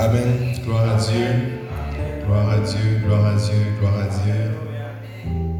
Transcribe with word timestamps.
Amen. 0.00 0.54
Gloire 0.64 0.94
à 0.94 0.96
Dieu. 0.96 1.26
Gloire 2.24 2.48
à 2.48 2.58
Dieu, 2.60 3.00
gloire 3.04 3.26
à 3.26 3.34
Dieu, 3.34 3.52
gloire 3.78 3.98
à 3.98 4.06
Dieu. 4.06 4.34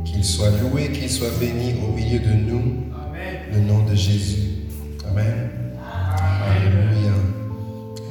Qu'il 0.03 0.25
soit 0.25 0.49
loué, 0.63 0.91
qu'il 0.93 1.11
soit 1.11 1.39
béni 1.39 1.75
au 1.87 1.93
milieu 1.93 2.21
de 2.21 2.33
nous. 2.33 2.87
Le 3.53 3.61
nom 3.61 3.85
de 3.85 3.95
Jésus. 3.95 4.65
Amen. 5.11 5.51
Alléluia. 6.43 7.13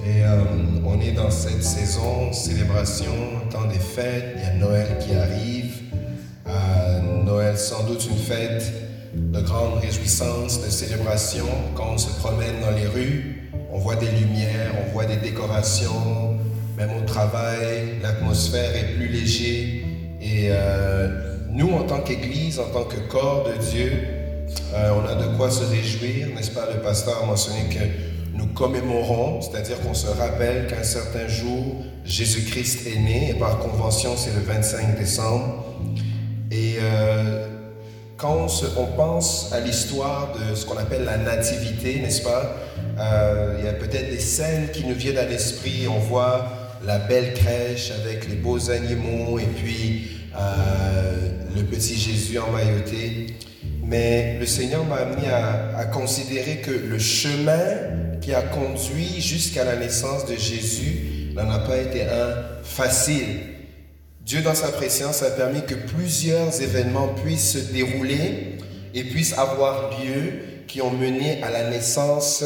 Et 0.06 0.24
euh, 0.24 0.44
on 0.86 1.02
est 1.02 1.14
dans 1.14 1.32
cette 1.32 1.64
saison, 1.64 2.32
célébration, 2.32 3.12
temps 3.50 3.66
des 3.66 3.80
fêtes. 3.80 4.36
Il 4.38 4.44
y 4.44 4.46
a 4.46 4.54
Noël 4.54 5.00
qui 5.00 5.16
arrive. 5.16 5.78
Euh, 6.48 7.24
Noël, 7.24 7.58
sans 7.58 7.88
doute 7.88 8.08
une 8.08 8.18
fête 8.18 8.72
de 9.16 9.42
grande 9.42 9.80
réjouissance, 9.80 10.64
de 10.64 10.70
célébration. 10.70 11.46
Quand 11.74 11.94
on 11.94 11.98
se 11.98 12.20
promène 12.20 12.62
dans 12.62 12.78
les 12.78 12.86
rues, 12.86 13.39
on 13.72 13.78
voit 13.78 13.96
des 13.96 14.10
lumières, 14.12 14.74
on 14.86 14.92
voit 14.92 15.06
des 15.06 15.18
décorations, 15.18 16.38
même 16.78 16.92
au 16.98 17.06
travail, 17.06 18.00
l'atmosphère 18.02 18.76
est 18.76 18.96
plus 18.96 19.08
léger. 19.08 19.86
Et 20.22 20.48
euh, 20.50 21.38
nous, 21.50 21.72
en 21.72 21.84
tant 21.84 22.00
qu'Église, 22.00 22.60
en 22.60 22.70
tant 22.70 22.84
que 22.84 23.00
corps 23.10 23.48
de 23.48 23.62
Dieu, 23.72 23.92
euh, 24.74 24.92
on 24.96 25.08
a 25.08 25.16
de 25.16 25.36
quoi 25.36 25.50
se 25.52 25.64
réjouir, 25.64 26.28
n'est-ce 26.36 26.52
pas? 26.52 26.68
Le 26.74 26.82
pasteur 26.82 27.24
a 27.24 27.26
mentionné 27.26 27.64
que 27.70 28.38
nous 28.38 28.48
commémorons, 28.48 29.42
c'est-à-dire 29.42 29.80
qu'on 29.82 29.94
se 29.94 30.08
rappelle 30.08 30.68
qu'un 30.68 30.84
certain 30.84 31.28
jour, 31.28 31.84
Jésus-Christ 32.06 32.88
est 32.88 33.00
né, 33.00 33.30
et 33.32 33.34
par 33.34 33.60
convention, 33.60 34.12
c'est 34.16 34.34
le 34.34 34.42
25 34.42 34.98
décembre. 34.98 35.66
Et 36.52 36.76
euh, 36.80 37.48
quand 38.18 38.48
on, 38.78 38.86
pense 38.98 39.52
à 39.54 39.60
l'histoire 39.60 40.34
de 40.34 40.56
ce 40.56 40.66
qu'on 40.66 40.78
appelle 40.78 41.06
la 41.06 41.18
nativité, 41.18 42.00
n'est-ce 42.02 42.22
pas? 42.22 42.56
Euh, 43.00 43.56
Il 43.60 43.66
y 43.66 43.68
a 43.68 43.74
peut-être 43.74 44.10
des 44.10 44.20
scènes 44.20 44.70
qui 44.72 44.86
nous 44.86 44.96
viennent 44.96 45.18
à 45.18 45.26
l'esprit. 45.26 45.88
On 45.88 46.00
voit 46.00 46.50
la 46.86 47.00
belle 47.00 47.34
crèche 47.34 47.92
avec 47.92 48.28
les 48.28 48.36
beaux 48.36 48.70
animaux 48.70 49.40
et 49.40 49.46
puis 49.46 50.08
euh, 50.38 51.30
le 51.56 51.64
petit 51.64 51.98
Jésus 51.98 52.38
emmailloté. 52.38 53.28
Mais 53.84 54.38
le 54.40 54.46
Seigneur 54.46 54.86
m'a 54.86 54.98
amené 54.98 55.28
à, 55.30 55.86
considérer 55.86 56.58
que 56.58 56.72
le 56.72 57.00
chemin 57.00 57.64
qui 58.22 58.34
a 58.34 58.42
conduit 58.42 59.20
jusqu'à 59.20 59.64
la 59.64 59.76
naissance 59.76 60.26
de 60.28 60.36
Jésus 60.36 61.32
n'en 61.34 61.50
a 61.50 61.60
pas 61.60 61.78
été 61.78 62.04
un 62.04 62.36
facile. 62.64 63.40
Dieu, 64.22 64.42
dans 64.42 64.54
sa 64.54 64.68
présence, 64.68 65.24
a 65.24 65.32
permis 65.32 65.66
que 65.66 65.74
plusieurs 65.74 66.62
événements 66.62 67.08
puissent 67.08 67.54
se 67.54 67.74
dérouler 67.74 68.58
et 68.94 69.04
puissent 69.06 69.34
avoir 69.34 70.00
lieu 70.00 70.34
qui 70.68 70.82
ont 70.84 70.92
mené 70.92 71.42
à 71.42 71.50
la 71.50 71.72
naissance 71.72 72.44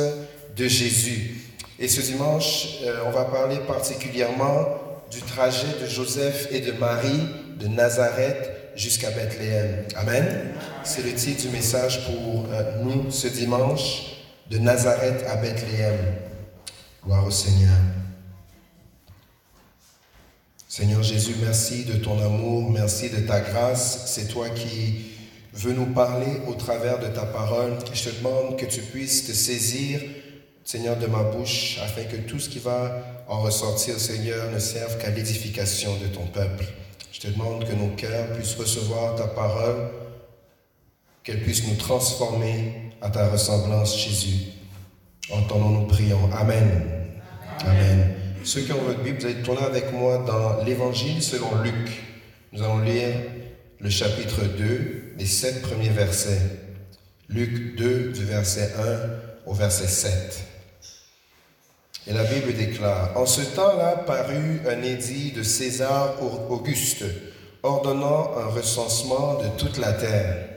de 0.56 0.68
Jésus. 0.68 1.42
Et 1.80 1.88
ce 1.88 2.02
dimanche, 2.02 2.80
euh, 2.84 3.04
on 3.08 3.12
va 3.12 3.26
parler 3.26 3.58
particulièrement 3.68 4.68
du 5.12 5.22
trajet 5.22 5.80
de 5.82 5.88
Joseph 5.88 6.48
et 6.52 6.62
de 6.62 6.72
Marie 6.72 7.28
de 7.60 7.68
Nazareth 7.68 8.52
jusqu'à 8.76 9.12
Bethléem. 9.12 9.86
Amen. 9.96 10.54
C'est 10.84 11.04
le 11.04 11.14
titre 11.14 11.44
du 11.44 11.50
message 11.50 12.06
pour 12.06 12.46
euh, 12.52 12.84
nous 12.84 13.12
ce 13.12 13.28
dimanche, 13.28 14.18
de 14.50 14.58
Nazareth 14.58 15.24
à 15.28 15.36
Bethléem. 15.38 15.98
Gloire 17.04 17.26
au 17.26 17.32
Seigneur. 17.32 17.78
Seigneur 20.68 21.04
Jésus, 21.04 21.36
merci 21.44 21.86
de 21.86 21.94
ton 21.98 22.20
amour, 22.20 22.72
merci 22.72 23.10
de 23.10 23.20
ta 23.28 23.42
grâce. 23.42 24.06
C'est 24.08 24.28
toi 24.28 24.50
qui 24.50 25.12
veux 25.54 25.74
nous 25.74 25.94
parler 25.94 26.42
au 26.48 26.56
travers 26.56 27.00
de 27.00 27.08
ta 27.08 27.26
parole. 27.26 27.74
Je 27.94 28.10
te 28.10 28.16
demande 28.16 28.58
que 28.58 28.66
tu 28.66 28.82
puisses 28.82 29.28
te 29.28 29.32
saisir, 29.34 30.02
Seigneur, 30.66 30.98
de 30.98 31.08
ma 31.08 31.24
bouche, 31.24 31.80
afin 31.84 32.04
que 32.04 32.16
tout 32.16 32.40
ce 32.40 32.48
qui 32.48 32.60
va 32.60 33.04
en 33.28 33.42
ressortir, 33.42 34.00
Seigneur, 34.00 34.50
ne 34.52 34.60
serve 34.60 34.98
qu'à 34.98 35.10
l'édification 35.10 35.96
de 35.98 36.08
ton 36.08 36.26
peuple. 36.28 36.66
Je 37.12 37.20
te 37.20 37.28
demande 37.28 37.68
que 37.68 37.74
nos 37.74 37.90
cœurs 37.90 38.32
puissent 38.34 38.56
recevoir 38.56 39.16
ta 39.16 39.28
parole, 39.28 39.90
qu'elle 41.24 41.42
puisse 41.42 41.68
nous 41.68 41.76
transformer 41.76 42.92
à 43.02 43.10
ta 43.10 43.30
ressemblance, 43.30 43.98
Jésus. 43.98 44.52
En 45.30 45.42
ton 45.44 45.60
nom, 45.60 45.70
nous 45.70 45.88
prions. 45.88 46.32
Amen. 46.34 46.82
Amen. 47.66 48.14
Ceux 48.44 48.62
qui 48.62 48.72
ont 48.72 48.82
votre 48.82 49.02
Bible, 49.02 49.20
vous 49.20 49.26
allez 49.26 49.42
tourner 49.42 49.64
avec 49.64 49.92
moi 49.92 50.24
dans 50.26 50.64
l'Évangile 50.64 51.22
selon 51.22 51.62
Luc. 51.62 52.04
Nous 52.52 52.62
allons 52.62 52.80
lire 52.80 53.16
le 53.80 53.90
chapitre 53.90 54.44
2, 54.44 55.14
les 55.18 55.26
sept 55.26 55.62
premiers 55.62 55.90
versets. 55.90 56.42
Luc 57.30 57.78
2, 57.78 58.12
du 58.12 58.24
verset 58.26 58.72
1 59.46 59.50
au 59.50 59.54
verset 59.54 59.88
7. 59.88 60.53
Et 62.06 62.12
la 62.12 62.24
Bible 62.26 62.54
déclare, 62.54 63.12
En 63.16 63.26
ce 63.26 63.42
temps-là 63.42 64.04
parut 64.06 64.62
un 64.68 64.82
édit 64.84 65.32
de 65.32 65.42
César 65.42 66.16
Auguste, 66.50 67.06
ordonnant 67.64 68.32
un 68.38 68.48
recensement 68.48 69.36
de 69.36 69.48
toute 69.58 69.78
la 69.78 69.94
terre. 69.94 70.50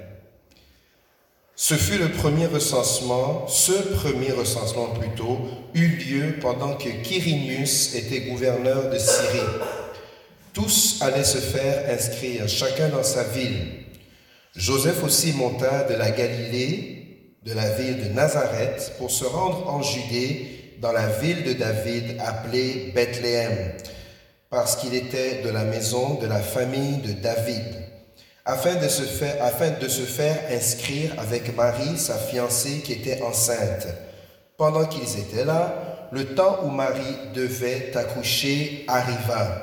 Ce 1.55 1.75
fut 1.75 1.99
le 1.99 2.11
premier 2.11 2.47
recensement, 2.47 3.47
ce 3.47 3.73
premier 3.73 4.33
recensement 4.33 4.89
plutôt, 4.89 5.39
eut 5.75 5.97
lieu 5.97 6.34
pendant 6.41 6.75
que 6.75 6.89
Quirinius 6.89 7.95
était 7.95 8.23
gouverneur 8.23 8.91
de 8.91 8.99
Syrie. 8.99 9.39
Tous 10.53 10.99
allaient 11.01 11.25
se 11.25 11.39
faire 11.39 11.89
inscrire, 11.95 12.49
chacun 12.49 12.89
dans 12.89 13.05
sa 13.05 13.23
ville. 13.23 13.84
Joseph 14.57 15.03
aussi 15.05 15.33
monta 15.33 15.84
de 15.84 15.95
la 15.95 16.11
Galilée, 16.11 17.33
de 17.45 17.53
la 17.53 17.71
ville 17.71 18.03
de 18.03 18.09
Nazareth, 18.13 18.95
pour 18.99 19.11
se 19.11 19.25
rendre 19.25 19.69
en 19.69 19.81
Judée, 19.81 20.56
dans 20.81 20.92
la 20.92 21.06
ville 21.06 21.44
de 21.44 21.53
David, 21.53 22.20
appelée 22.20 22.92
Bethléem, 22.94 23.72
parce 24.50 24.76
qu'il 24.76 24.94
était 24.94 25.42
de 25.42 25.50
la 25.50 25.64
maison 25.64 26.14
de 26.14 26.26
la 26.26 26.41
famille 26.41 26.98
de 26.98 27.12
David 27.12 27.87
afin 28.47 28.76
de, 28.76 28.88
se 28.88 29.03
faire, 29.03 29.42
afin 29.42 29.70
de 29.70 29.88
se 29.88 30.03
faire 30.03 30.38
inscrire 30.53 31.12
avec 31.19 31.54
Marie, 31.56 31.98
sa 31.98 32.16
fiancée, 32.16 32.81
qui 32.84 32.92
était 32.92 33.20
enceinte. 33.22 33.88
Pendant 34.56 34.86
qu'ils 34.86 35.19
étaient 35.19 35.44
là, 35.44 36.09
le 36.12 36.34
temps 36.34 36.60
où 36.62 36.70
Marie 36.70 37.03
devait 37.34 37.94
accoucher 37.97 38.84
arriva, 38.86 39.62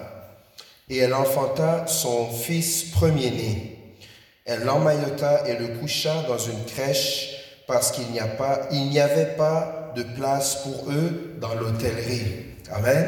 et 0.89 0.97
elle 0.97 1.13
enfanta 1.13 1.85
son 1.87 2.29
fils 2.29 2.91
premier-né. 2.91 3.97
Elle 4.45 4.63
l'emmaillota 4.63 5.47
et 5.47 5.55
le 5.57 5.79
coucha 5.79 6.23
dans 6.27 6.37
une 6.37 6.65
crèche, 6.65 7.63
parce 7.65 7.91
qu'il 7.91 8.11
n'y, 8.11 8.19
a 8.19 8.27
n'y 8.69 8.99
avait 8.99 9.37
pas 9.37 9.82
de 9.95 10.03
place 10.03 10.63
pour 10.63 10.91
eux 10.91 11.35
dans 11.39 11.53
l'hôtellerie. 11.55 12.23
Amen. 12.71 13.05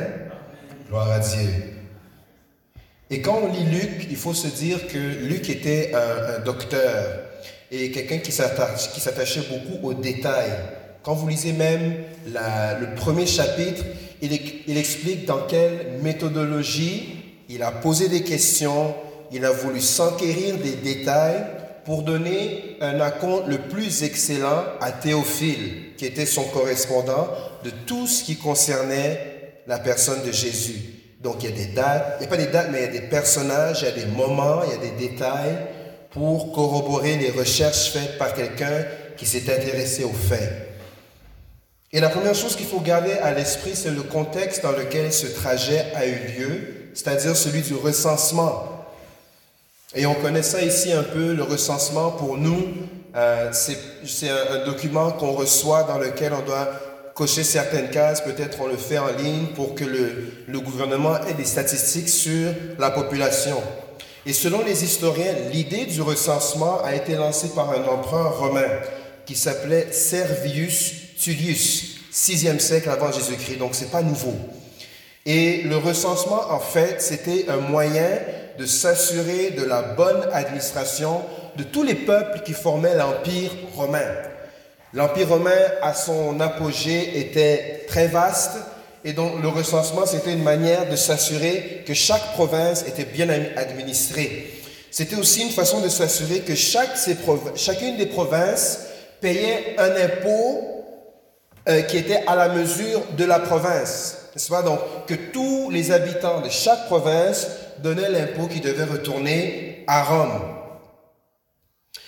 Gloire 0.87 1.11
à 1.11 1.19
Dieu. 1.19 1.49
Et 3.09 3.21
quand 3.21 3.39
on 3.43 3.51
lit 3.51 3.65
Luc, 3.65 4.07
il 4.09 4.15
faut 4.15 4.33
se 4.33 4.47
dire 4.47 4.87
que 4.87 4.97
Luc 4.97 5.49
était 5.49 5.91
un, 5.93 6.39
docteur 6.43 7.19
et 7.71 7.91
quelqu'un 7.91 8.17
qui 8.17 8.31
s'attachait 8.31 9.43
beaucoup 9.49 9.87
aux 9.87 9.93
détails. 9.93 10.51
Quand 11.03 11.13
vous 11.13 11.27
lisez 11.27 11.53
même 11.53 11.95
le 12.25 12.95
premier 12.95 13.27
chapitre, 13.27 13.83
il, 14.21 14.33
il, 14.67 14.77
explique 14.77 15.25
dans 15.25 15.45
quelle 15.45 15.99
méthodologie 16.01 17.15
il 17.49 17.61
a 17.61 17.71
posé 17.71 18.09
des 18.09 18.23
questions, 18.23 18.95
il 19.31 19.45
a 19.45 19.51
voulu 19.51 19.81
s'enquérir 19.81 20.57
des 20.57 20.75
détails 20.75 21.45
pour 21.85 22.01
donner 22.01 22.77
un 22.81 22.97
raconte 22.97 23.47
le 23.47 23.59
plus 23.59 24.03
excellent 24.03 24.63
à 24.81 24.91
Théophile, 24.91 25.84
qui 25.97 26.05
était 26.05 26.25
son 26.25 26.43
correspondant, 26.45 27.27
de 27.63 27.71
tout 27.85 28.07
ce 28.07 28.23
qui 28.23 28.37
concernait 28.37 29.61
la 29.67 29.79
personne 29.79 30.23
de 30.23 30.31
Jésus. 30.31 30.81
Donc 31.21 31.37
il 31.41 31.49
y 31.49 31.53
a 31.53 31.55
des 31.55 31.73
dates, 31.73 32.17
il 32.17 32.21
n'y 32.21 32.27
a 32.27 32.29
pas 32.29 32.37
des 32.37 32.51
dates, 32.51 32.69
mais 32.71 32.79
il 32.79 32.85
y 32.85 32.97
a 32.97 33.01
des 33.01 33.07
personnages, 33.07 33.81
il 33.81 33.85
y 33.85 33.87
a 33.87 34.05
des 34.05 34.11
moments, 34.11 34.61
il 34.63 34.71
y 34.71 34.73
a 34.73 34.91
des 34.91 35.07
détails 35.07 35.57
pour 36.11 36.53
corroborer 36.53 37.17
les 37.17 37.31
recherches 37.31 37.91
faites 37.91 38.17
par 38.17 38.33
quelqu'un 38.33 38.85
qui 39.17 39.25
s'est 39.25 39.51
intéressé 39.51 40.03
aux 40.03 40.13
faits. 40.13 40.65
Et 41.91 41.99
la 41.99 42.09
première 42.09 42.35
chose 42.35 42.55
qu'il 42.55 42.65
faut 42.65 42.81
garder 42.81 43.13
à 43.13 43.33
l'esprit, 43.33 43.75
c'est 43.75 43.91
le 43.91 44.03
contexte 44.03 44.63
dans 44.63 44.71
lequel 44.71 45.13
ce 45.13 45.27
trajet 45.27 45.85
a 45.95 46.05
eu 46.05 46.17
lieu, 46.37 46.61
c'est-à-dire 46.93 47.35
celui 47.35 47.61
du 47.61 47.73
recensement. 47.73 48.85
Et 49.95 50.05
on 50.05 50.13
connaît 50.13 50.43
ça 50.43 50.61
ici 50.61 50.91
un 50.91 51.03
peu, 51.03 51.33
le 51.33 51.43
recensement 51.43 52.11
pour 52.11 52.37
nous, 52.37 52.67
euh, 53.15 53.51
c'est 53.51 54.29
un, 54.29 54.65
document 54.65 55.11
qu'on 55.11 55.31
reçoit 55.31 55.83
dans 55.83 55.97
lequel 55.97 56.33
on 56.33 56.45
doit 56.45 56.67
cocher 57.13 57.43
certaines 57.43 57.89
cases, 57.89 58.21
peut-être 58.21 58.57
on 58.61 58.67
le 58.67 58.75
fait 58.75 58.97
en 58.97 59.07
ligne 59.07 59.47
pour 59.55 59.73
que 59.73 59.85
le, 59.85 60.33
le 60.47 60.59
gouvernement 60.59 61.15
ait 61.25 61.33
des 61.33 61.45
statistiques 61.45 62.09
sur 62.09 62.51
la 62.77 62.91
population. 62.91 63.61
Et 64.25 64.33
selon 64.33 64.63
les 64.65 64.83
historiens, 64.83 65.33
l'idée 65.51 65.85
du 65.85 66.01
recensement 66.01 66.83
a 66.83 66.93
été 66.95 67.15
lancée 67.15 67.49
par 67.49 67.69
un 67.71 67.83
empereur 67.85 68.39
romain 68.39 68.67
qui 69.25 69.35
s'appelait 69.35 69.91
Servius 69.91 70.93
Tullius, 71.17 71.97
6e 72.11 72.59
siècle 72.59 72.89
avant 72.89 73.11
Jésus-Christ, 73.11 73.57
donc 73.57 73.75
c'est 73.75 73.91
pas 73.91 74.01
nouveau. 74.01 74.33
Et 75.25 75.63
le 75.63 75.77
recensement, 75.77 76.51
en 76.51 76.59
fait, 76.59 77.01
c'était 77.01 77.45
un 77.49 77.57
moyen 77.57 78.09
de 78.59 78.65
s'assurer 78.65 79.51
de 79.51 79.63
la 79.63 79.81
bonne 79.81 80.27
administration 80.31 81.21
de 81.57 81.63
tous 81.63 81.83
les 81.83 81.95
peuples 81.95 82.41
qui 82.43 82.53
formaient 82.53 82.95
l'Empire 82.95 83.51
romain. 83.75 84.07
L'Empire 84.93 85.29
romain, 85.29 85.51
à 85.81 85.93
son 85.93 86.39
apogée, 86.39 87.19
était 87.19 87.85
très 87.87 88.07
vaste 88.07 88.57
Et 89.07 89.13
donc 89.13 89.39
le 89.39 89.47
recensement, 89.47 90.07
c'était 90.07 90.33
une 90.33 90.41
manière 90.41 90.89
de 90.89 90.95
s'assurer 90.95 91.83
que 91.85 91.93
chaque 91.93 92.33
province 92.33 92.83
était 92.87 93.05
bien 93.05 93.29
administrée. 93.55 94.51
C'était 94.89 95.15
aussi 95.15 95.43
une 95.43 95.51
façon 95.51 95.79
de 95.79 95.89
s'assurer 95.89 96.39
que 96.39 96.55
chaque, 96.55 96.97
chacune 97.55 97.97
des 97.97 98.07
provinces 98.07 98.79
payait 99.21 99.75
un 99.77 99.91
impôt 99.91 100.83
euh, 101.69 101.83
qui 101.83 101.97
était 101.97 102.23
à 102.25 102.35
la 102.35 102.49
mesure 102.49 103.03
de 103.15 103.25
la 103.25 103.39
province. 103.39 104.17
N'est-ce 104.33 104.49
pas? 104.49 104.63
Donc, 104.63 104.79
que 105.05 105.13
tous 105.13 105.69
les 105.69 105.91
habitants 105.91 106.41
de 106.41 106.49
chaque 106.49 106.87
province 106.87 107.47
donnaient 107.83 108.09
l'impôt 108.09 108.47
qui 108.47 108.59
devait 108.59 108.85
retourner 108.85 109.83
à 109.85 110.03
Rome. 110.03 110.54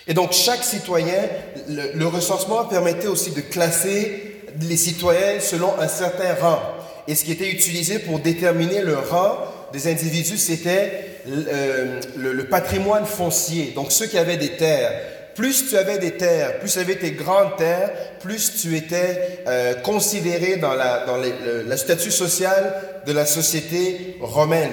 Et 0.08 0.14
donc, 0.14 0.32
chaque 0.32 0.64
citoyen, 0.64 1.22
le, 1.68 2.06
recensement 2.06 2.64
permettait 2.64 3.08
aussi 3.08 3.30
de 3.30 3.42
classer 3.42 4.40
les 4.62 4.76
citoyens 4.78 5.38
selon 5.38 5.78
un 5.78 5.86
certain 5.86 6.34
rang. 6.34 6.60
Et 7.06 7.14
ce 7.14 7.24
qui 7.24 7.32
était 7.32 7.50
utilisé 7.50 7.98
pour 7.98 8.18
déterminer 8.18 8.80
le 8.80 8.96
rang 8.96 9.36
des 9.72 9.86
individus, 9.86 10.38
c'était 10.38 11.20
euh, 11.28 12.00
le, 12.16 12.44
patrimoine 12.44 13.04
foncier. 13.04 13.72
Donc, 13.74 13.92
ceux 13.92 14.06
qui 14.06 14.16
avaient 14.16 14.38
des 14.38 14.56
terres. 14.56 14.92
Plus 15.34 15.68
tu 15.68 15.76
avais 15.76 15.98
des 15.98 16.12
terres, 16.12 16.58
plus 16.58 16.72
tu 16.72 16.78
avais 16.80 16.96
tes 16.96 17.12
grandes 17.12 17.56
terres, 17.56 17.92
plus 18.18 18.60
tu 18.60 18.76
étais 18.76 19.42
euh, 19.46 19.74
considéré 19.74 20.56
dans, 20.56 20.74
la, 20.74 21.04
dans 21.06 21.16
le, 21.16 21.76
statut 21.76 22.10
social 22.10 22.74
de 23.06 23.12
la 23.12 23.24
société 23.24 24.16
romaine. 24.20 24.72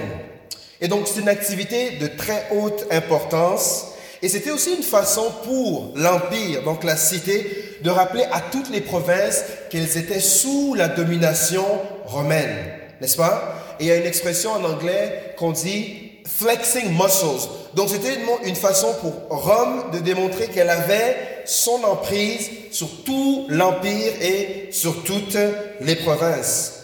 Et 0.82 0.88
donc 0.88 1.08
c'est 1.08 1.20
une 1.20 1.30
activité 1.30 1.98
de 1.98 2.08
très 2.08 2.48
haute 2.52 2.88
importance. 2.90 3.95
Et 4.26 4.28
c'était 4.28 4.50
aussi 4.50 4.74
une 4.74 4.82
façon 4.82 5.32
pour 5.44 5.92
l'Empire, 5.96 6.64
donc 6.64 6.84
la 6.84 6.98
cité, 6.98 7.78
de 7.84 7.92
rappeler 7.92 8.24
à 8.32 8.42
toutes 8.42 8.72
les 8.72 8.82
provinces 8.82 9.44
qu'elles 9.70 10.00
étaient 10.00 10.20
sous 10.20 10.74
la 10.74 10.88
domination 10.88 11.64
romaine. 12.06 12.58
N'est-ce 13.00 13.18
pas? 13.18 13.54
Et 13.80 13.84
il 13.84 13.88
y 13.88 13.92
a 13.92 13.98
une 13.98 14.08
expression 14.08 14.54
en 14.54 14.64
anglais 14.64 15.36
qu'on 15.38 15.52
dit 15.52 16.14
flexing 16.26 16.90
muscles. 16.92 17.48
Donc 17.76 17.90
c'était 17.90 18.18
une 18.46 18.56
façon 18.56 18.96
pour 19.00 19.14
Rome 19.30 19.92
de 19.94 20.00
démontrer 20.00 20.48
qu'elle 20.48 20.72
avait 20.72 21.44
son 21.46 21.84
emprise 21.84 22.50
sur 22.72 23.04
tout 23.04 23.46
l'empire 23.50 24.12
et 24.24 24.70
sur 24.72 25.04
toutes 25.04 25.38
les 25.82 25.98
provinces. 25.98 26.75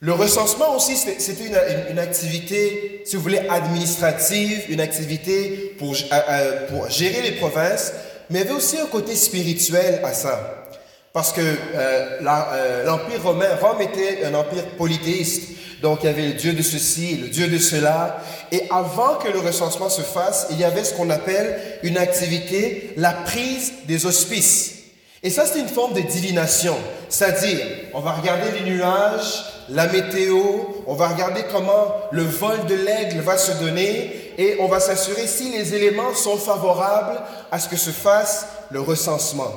Le 0.00 0.12
recensement 0.12 0.76
aussi, 0.76 0.96
c'était 0.96 1.44
une, 1.90 1.98
activité, 1.98 3.02
si 3.04 3.16
vous 3.16 3.22
voulez, 3.22 3.40
administrative, 3.50 4.66
une 4.68 4.80
activité 4.80 5.74
pour, 5.76 5.92
euh, 5.92 6.20
euh, 6.30 6.68
pour 6.68 6.88
gérer 6.88 7.20
les 7.20 7.32
provinces, 7.32 7.92
mais 8.30 8.38
il 8.38 8.42
y 8.44 8.48
avait 8.48 8.56
aussi 8.56 8.78
un 8.78 8.86
côté 8.86 9.16
spirituel 9.16 10.00
à 10.04 10.12
ça. 10.12 10.66
Parce 11.12 11.32
que 11.32 11.40
euh, 11.40 12.84
l'Empire 12.84 13.24
romain, 13.24 13.56
Rome 13.60 13.80
était 13.80 14.24
un 14.24 14.34
empire 14.34 14.66
polythéiste. 14.76 15.50
Donc 15.82 16.00
il 16.04 16.06
y 16.06 16.10
avait 16.10 16.26
le 16.28 16.34
Dieu 16.34 16.52
de 16.52 16.62
ceci, 16.62 17.16
le 17.16 17.28
Dieu 17.28 17.48
de 17.48 17.58
cela. 17.58 18.22
Et 18.52 18.62
avant 18.70 19.16
que 19.16 19.28
le 19.28 19.40
recensement 19.40 19.88
se 19.88 20.02
fasse, 20.02 20.46
il 20.50 20.60
y 20.60 20.64
avait 20.64 20.84
ce 20.84 20.94
qu'on 20.94 21.10
appelle 21.10 21.60
une 21.82 21.98
activité, 21.98 22.92
la 22.96 23.12
prise 23.12 23.72
des 23.88 24.06
auspices. 24.06 24.77
Et 25.22 25.30
ça, 25.30 25.46
c'est 25.46 25.58
une 25.58 25.68
forme 25.68 25.94
de 25.94 26.00
divination. 26.00 26.76
C'est-à-dire, 27.08 27.58
on 27.92 28.00
va 28.00 28.12
regarder 28.12 28.52
les 28.52 28.70
nuages, 28.70 29.44
la 29.68 29.88
météo, 29.88 30.40
on 30.86 30.94
va 30.94 31.08
regarder 31.08 31.42
comment 31.52 31.94
le 32.12 32.22
vol 32.22 32.66
de 32.66 32.74
l'aigle 32.74 33.20
va 33.20 33.36
se 33.36 33.52
donner 33.62 34.32
et 34.38 34.56
on 34.60 34.68
va 34.68 34.80
s'assurer 34.80 35.26
si 35.26 35.50
les 35.50 35.74
éléments 35.74 36.14
sont 36.14 36.36
favorables 36.36 37.20
à 37.50 37.58
ce 37.58 37.68
que 37.68 37.76
se 37.76 37.90
fasse 37.90 38.46
le 38.70 38.80
recensement. 38.80 39.50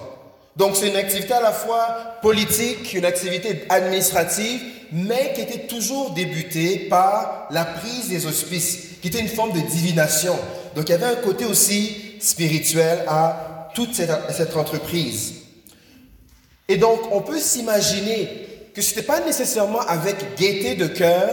Donc 0.57 0.75
c'est 0.75 0.89
une 0.89 0.97
activité 0.97 1.33
à 1.33 1.41
la 1.41 1.51
fois 1.51 2.17
politique, 2.21 2.93
une 2.93 3.05
activité 3.05 3.63
administrative, 3.69 4.61
mais 4.91 5.31
qui 5.33 5.41
était 5.41 5.67
toujours 5.67 6.11
débutée 6.11 6.87
par 6.89 7.47
la 7.51 7.63
prise 7.63 8.09
des 8.09 8.25
auspices, 8.25 8.97
qui 9.01 9.07
était 9.07 9.19
une 9.19 9.29
forme 9.29 9.53
de 9.53 9.61
divination. 9.61 10.37
Donc 10.75 10.89
il 10.89 10.91
y 10.91 10.95
avait 10.95 11.05
un 11.05 11.21
côté 11.21 11.45
aussi 11.45 12.17
spirituel 12.19 13.05
à 13.07 13.69
toute 13.73 13.93
cette, 13.93 14.11
cette 14.35 14.57
entreprise. 14.57 15.40
Et 16.71 16.77
donc 16.77 17.01
on 17.11 17.19
peut 17.19 17.37
s'imaginer 17.37 18.47
que 18.73 18.81
ce 18.81 18.91
n'était 18.91 19.05
pas 19.05 19.19
nécessairement 19.19 19.81
avec 19.81 20.37
gaieté 20.37 20.75
de 20.75 20.87
cœur 20.87 21.27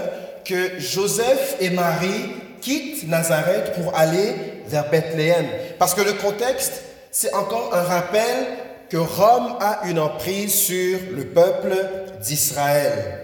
que 0.45 0.81
Joseph 0.81 1.55
et 1.61 1.71
Marie 1.71 2.33
quittent 2.61 3.07
Nazareth 3.07 3.75
pour 3.75 3.97
aller 3.97 4.35
vers 4.67 4.91
Bethléem. 4.91 5.47
Parce 5.79 5.95
que 5.95 6.01
le 6.01 6.15
contexte, 6.15 6.83
c'est 7.13 7.33
encore 7.35 7.73
un 7.73 7.83
rappel 7.83 8.47
que 8.91 8.97
Rome 8.97 9.55
a 9.61 9.83
une 9.85 10.01
emprise 10.01 10.53
sur 10.53 10.99
le 11.13 11.27
peuple 11.27 11.73
d'Israël. 12.21 13.21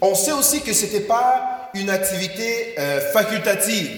On 0.00 0.14
sait 0.14 0.30
aussi 0.30 0.60
que 0.60 0.72
ce 0.72 0.84
n'était 0.84 1.00
pas 1.00 1.68
une 1.74 1.90
activité 1.90 2.76
euh, 2.78 3.00
facultative. 3.10 3.90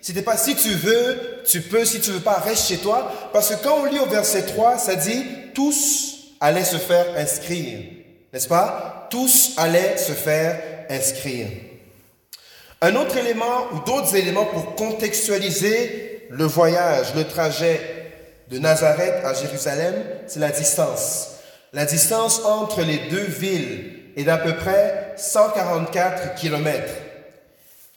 C'était 0.00 0.22
pas 0.22 0.36
si 0.36 0.54
tu 0.54 0.70
veux, 0.70 1.42
tu 1.44 1.60
peux, 1.60 1.84
si 1.84 2.00
tu 2.00 2.12
veux 2.12 2.20
pas, 2.20 2.38
reste 2.38 2.68
chez 2.68 2.76
toi. 2.76 3.10
Parce 3.32 3.48
que 3.48 3.64
quand 3.64 3.80
on 3.80 3.86
lit 3.86 3.98
au 3.98 4.06
verset 4.06 4.42
3, 4.42 4.78
ça 4.78 4.94
dit 4.94 5.24
tous 5.54 6.19
allaient 6.40 6.64
se 6.64 6.76
faire 6.76 7.06
inscrire. 7.16 7.78
N'est-ce 8.32 8.48
pas? 8.48 9.08
Tous 9.10 9.52
allaient 9.56 9.96
se 9.96 10.12
faire 10.12 10.60
inscrire. 10.88 11.48
Un 12.80 12.96
autre 12.96 13.16
élément 13.18 13.66
ou 13.72 13.80
d'autres 13.80 14.16
éléments 14.16 14.46
pour 14.46 14.74
contextualiser 14.74 16.26
le 16.30 16.44
voyage, 16.44 17.14
le 17.14 17.24
trajet 17.24 17.80
de 18.50 18.58
Nazareth 18.58 19.24
à 19.24 19.34
Jérusalem, 19.34 19.94
c'est 20.26 20.40
la 20.40 20.50
distance. 20.50 21.32
La 21.72 21.84
distance 21.84 22.44
entre 22.44 22.82
les 22.82 22.98
deux 23.10 23.26
villes 23.26 23.92
est 24.16 24.24
d'à 24.24 24.38
peu 24.38 24.56
près 24.56 25.12
144 25.16 26.34
kilomètres. 26.36 26.94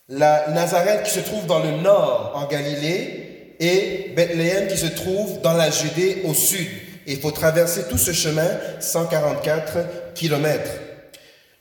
La 0.09 0.49
Nazareth 0.49 1.03
qui 1.03 1.11
se 1.11 1.21
trouve 1.21 1.45
dans 1.45 1.59
le 1.59 1.71
nord 1.81 2.33
en 2.35 2.45
Galilée 2.45 3.55
et 3.59 4.11
Bethléem 4.15 4.67
qui 4.67 4.77
se 4.77 4.87
trouve 4.87 5.41
dans 5.41 5.53
la 5.53 5.71
Judée 5.71 6.21
au 6.25 6.33
sud. 6.33 6.67
Il 7.07 7.19
faut 7.19 7.31
traverser 7.31 7.83
tout 7.89 7.97
ce 7.97 8.11
chemin, 8.11 8.47
144 8.79 10.13
kilomètres. 10.15 10.71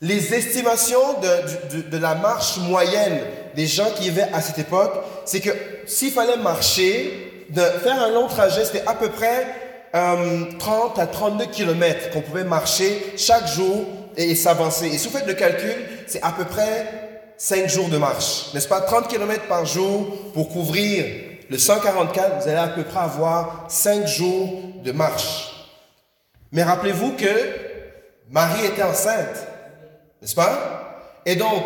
Les 0.00 0.34
estimations 0.34 1.20
de, 1.20 1.96
la 1.96 2.16
marche 2.16 2.58
moyenne 2.58 3.20
des 3.54 3.66
gens 3.66 3.90
qui 3.94 4.04
vivaient 4.04 4.28
à 4.32 4.40
cette 4.40 4.58
époque, 4.58 4.94
c'est 5.24 5.40
que 5.40 5.50
s'il 5.86 6.10
fallait 6.10 6.36
marcher, 6.36 7.28
de 7.50 7.60
faire 7.60 8.02
un 8.02 8.10
long 8.10 8.26
trajet, 8.26 8.64
c'était 8.64 8.82
à 8.86 8.94
peu 8.94 9.10
près 9.10 9.46
30 9.92 10.98
euh, 10.98 11.02
à 11.02 11.06
32 11.06 11.46
kilomètres 11.46 12.10
qu'on 12.10 12.22
pouvait 12.22 12.44
marcher 12.44 13.12
chaque 13.16 13.46
jour 13.46 13.84
et, 14.16 14.34
s'avancer. 14.34 14.86
Et 14.86 14.98
si 14.98 15.08
vous 15.08 15.16
faites 15.16 15.26
le 15.26 15.34
calcul, 15.34 15.74
c'est 16.06 16.22
à 16.22 16.32
peu 16.32 16.44
près 16.44 16.86
5 17.36 17.68
jours 17.68 17.88
de 17.88 17.98
marche. 17.98 18.52
N'est-ce 18.54 18.68
pas? 18.68 18.80
30 18.80 19.08
kilomètres 19.08 19.46
par 19.48 19.66
jour 19.66 20.32
pour 20.32 20.48
couvrir 20.48 21.04
le 21.52 21.58
144, 21.58 22.40
vous 22.40 22.48
allez 22.48 22.56
à 22.56 22.68
peu 22.68 22.82
près 22.82 23.00
avoir 23.00 23.66
5 23.68 24.06
jours 24.06 24.48
de 24.82 24.90
marche. 24.90 25.68
Mais 26.50 26.62
rappelez-vous 26.62 27.12
que 27.12 27.28
Marie 28.30 28.64
était 28.64 28.82
enceinte, 28.82 29.36
n'est-ce 30.22 30.34
pas? 30.34 31.12
Et 31.26 31.36
donc, 31.36 31.64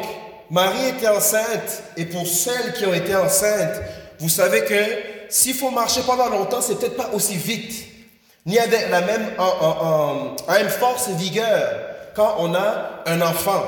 Marie 0.50 0.88
était 0.88 1.06
enceinte, 1.06 1.84
et 1.96 2.04
pour 2.04 2.26
celles 2.26 2.72
qui 2.72 2.84
ont 2.84 2.94
été 2.94 3.14
enceintes, 3.14 3.80
vous 4.18 4.28
savez 4.28 4.64
que 4.64 4.74
s'il 5.28 5.54
faut 5.54 5.70
marcher 5.70 6.00
pendant 6.04 6.30
longtemps, 6.30 6.60
c'est 6.60 6.80
peut-être 6.80 6.96
pas 6.96 7.10
aussi 7.12 7.36
vite, 7.36 7.86
ni 8.44 8.58
avec 8.58 8.90
la 8.90 9.02
même, 9.02 9.30
même 10.48 10.68
force 10.68 11.08
et 11.10 11.14
vigueur 11.14 11.62
quand 12.16 12.38
on 12.40 12.56
a 12.56 13.02
un 13.06 13.20
enfant. 13.20 13.62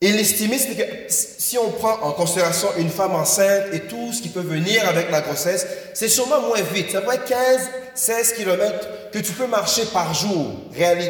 Et 0.00 0.12
que 0.76 0.82
si 1.08 1.58
on 1.58 1.72
prend 1.72 1.94
en 2.02 2.12
considération 2.12 2.68
une 2.76 2.88
femme 2.88 3.16
enceinte 3.16 3.64
et 3.72 3.80
tout 3.80 4.12
ce 4.12 4.22
qui 4.22 4.28
peut 4.28 4.40
venir 4.40 4.88
avec 4.88 5.10
la 5.10 5.22
grossesse, 5.22 5.66
c'est 5.92 6.08
sûrement 6.08 6.40
moins 6.40 6.60
vite. 6.72 6.92
Ça 6.92 7.00
être 7.14 7.24
15, 7.24 7.70
16 7.94 8.32
kilomètres 8.34 8.88
que 9.10 9.18
tu 9.18 9.32
peux 9.32 9.48
marcher 9.48 9.86
par 9.86 10.14
jour, 10.14 10.52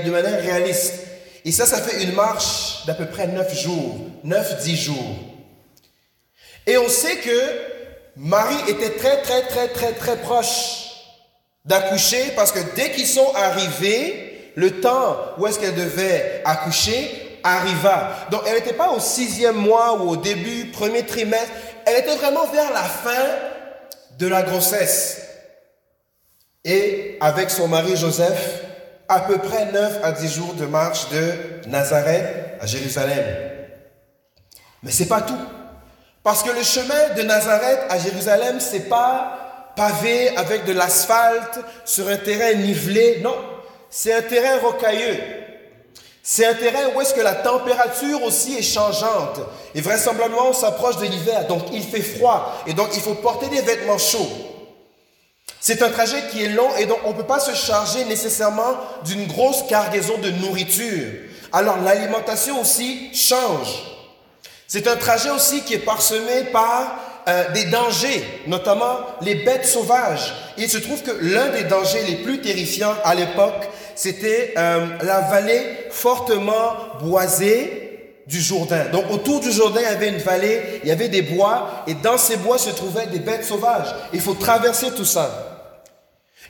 de 0.04 0.10
manière 0.10 0.40
réaliste. 0.40 0.94
Et 1.44 1.52
ça, 1.52 1.66
ça 1.66 1.82
fait 1.82 2.02
une 2.02 2.14
marche 2.14 2.86
d'à 2.86 2.94
peu 2.94 3.04
près 3.06 3.26
9 3.26 3.60
jours, 3.60 3.98
9-10 4.24 4.76
jours. 4.76 5.16
Et 6.66 6.78
on 6.78 6.88
sait 6.88 7.16
que 7.16 7.40
Marie 8.16 8.70
était 8.70 8.90
très, 8.90 9.20
très, 9.20 9.42
très, 9.42 9.68
très, 9.68 9.92
très 9.92 10.16
proche 10.16 10.86
d'accoucher 11.66 12.32
parce 12.36 12.52
que 12.52 12.60
dès 12.74 12.90
qu'ils 12.92 13.06
sont 13.06 13.34
arrivés, 13.34 14.52
le 14.54 14.80
temps 14.80 15.16
où 15.36 15.46
est-ce 15.46 15.58
qu'elle 15.58 15.74
devait 15.74 16.40
accoucher, 16.46 17.27
arriva. 17.56 18.26
Donc 18.30 18.42
elle 18.46 18.54
n'était 18.54 18.74
pas 18.74 18.90
au 18.90 19.00
sixième 19.00 19.56
mois 19.56 19.94
ou 19.94 20.10
au 20.10 20.16
début, 20.16 20.66
premier 20.70 21.04
trimestre, 21.04 21.52
elle 21.86 21.98
était 21.98 22.16
vraiment 22.16 22.46
vers 22.46 22.72
la 22.72 22.82
fin 22.82 23.26
de 24.18 24.26
la 24.26 24.42
grossesse. 24.42 25.22
Et 26.64 27.16
avec 27.20 27.50
son 27.50 27.68
mari 27.68 27.96
Joseph, 27.96 28.62
à 29.08 29.20
peu 29.20 29.38
près 29.38 29.66
9 29.72 30.00
à 30.02 30.12
10 30.12 30.34
jours 30.34 30.54
de 30.54 30.66
marche 30.66 31.08
de 31.08 31.68
Nazareth 31.68 32.58
à 32.60 32.66
Jérusalem. 32.66 33.24
Mais 34.82 34.90
c'est 34.90 35.06
pas 35.06 35.22
tout. 35.22 35.38
Parce 36.22 36.42
que 36.42 36.50
le 36.50 36.62
chemin 36.62 37.14
de 37.16 37.22
Nazareth 37.22 37.80
à 37.88 37.98
Jérusalem, 37.98 38.60
c'est 38.60 38.88
pas 38.88 39.72
pavé 39.76 40.36
avec 40.36 40.64
de 40.66 40.72
l'asphalte 40.72 41.60
sur 41.84 42.08
un 42.08 42.16
terrain 42.16 42.52
nivelé. 42.54 43.20
Non, 43.22 43.36
c'est 43.88 44.12
un 44.12 44.22
terrain 44.22 44.58
rocailleux. 44.58 45.16
C'est 46.30 46.44
un 46.44 46.52
terrain 46.52 46.90
où 46.94 47.00
est-ce 47.00 47.14
que 47.14 47.22
la 47.22 47.36
température 47.36 48.22
aussi 48.22 48.54
est 48.54 48.62
changeante. 48.62 49.40
Et 49.74 49.80
vraisemblablement, 49.80 50.50
on 50.50 50.52
s'approche 50.52 50.98
de 50.98 51.06
l'hiver, 51.06 51.46
donc 51.46 51.62
il 51.72 51.82
fait 51.82 52.02
froid. 52.02 52.52
Et 52.66 52.74
donc, 52.74 52.90
il 52.92 53.00
faut 53.00 53.14
porter 53.14 53.48
des 53.48 53.62
vêtements 53.62 53.96
chauds. 53.96 54.28
C'est 55.58 55.80
un 55.80 55.88
trajet 55.88 56.24
qui 56.30 56.44
est 56.44 56.50
long 56.50 56.68
et 56.76 56.84
donc 56.84 56.98
on 57.06 57.12
ne 57.12 57.14
peut 57.14 57.24
pas 57.24 57.40
se 57.40 57.54
charger 57.54 58.04
nécessairement 58.04 58.76
d'une 59.06 59.26
grosse 59.26 59.62
cargaison 59.70 60.18
de 60.18 60.28
nourriture. 60.28 61.14
Alors 61.50 61.78
l'alimentation 61.78 62.60
aussi 62.60 63.08
change. 63.14 63.84
C'est 64.66 64.86
un 64.86 64.96
trajet 64.96 65.30
aussi 65.30 65.62
qui 65.62 65.72
est 65.72 65.78
parsemé 65.78 66.44
par 66.52 66.94
euh, 67.26 67.50
des 67.52 67.64
dangers, 67.64 68.42
notamment 68.46 68.98
les 69.22 69.34
bêtes 69.36 69.66
sauvages. 69.66 70.34
il 70.58 70.68
se 70.68 70.78
trouve 70.78 71.02
que 71.02 71.10
l'un 71.22 71.48
des 71.48 71.64
dangers 71.64 72.02
les 72.06 72.16
plus 72.16 72.40
terrifiants 72.40 72.94
à 73.02 73.14
l'époque, 73.14 73.68
c'était 73.98 74.54
euh, 74.56 74.86
la 75.02 75.22
vallée 75.22 75.60
fortement 75.90 76.76
boisée 77.02 78.20
du 78.28 78.40
Jourdain. 78.40 78.84
Donc 78.92 79.10
autour 79.10 79.40
du 79.40 79.50
Jourdain, 79.50 79.80
il 79.80 79.90
y 79.90 79.92
avait 79.92 80.10
une 80.10 80.18
vallée, 80.18 80.80
il 80.84 80.88
y 80.88 80.92
avait 80.92 81.08
des 81.08 81.22
bois, 81.22 81.82
et 81.88 81.94
dans 81.94 82.16
ces 82.16 82.36
bois 82.36 82.58
se 82.58 82.70
trouvaient 82.70 83.08
des 83.08 83.18
bêtes 83.18 83.44
sauvages. 83.44 83.92
Il 84.12 84.20
faut 84.20 84.34
traverser 84.34 84.92
tout 84.92 85.04
ça. 85.04 85.72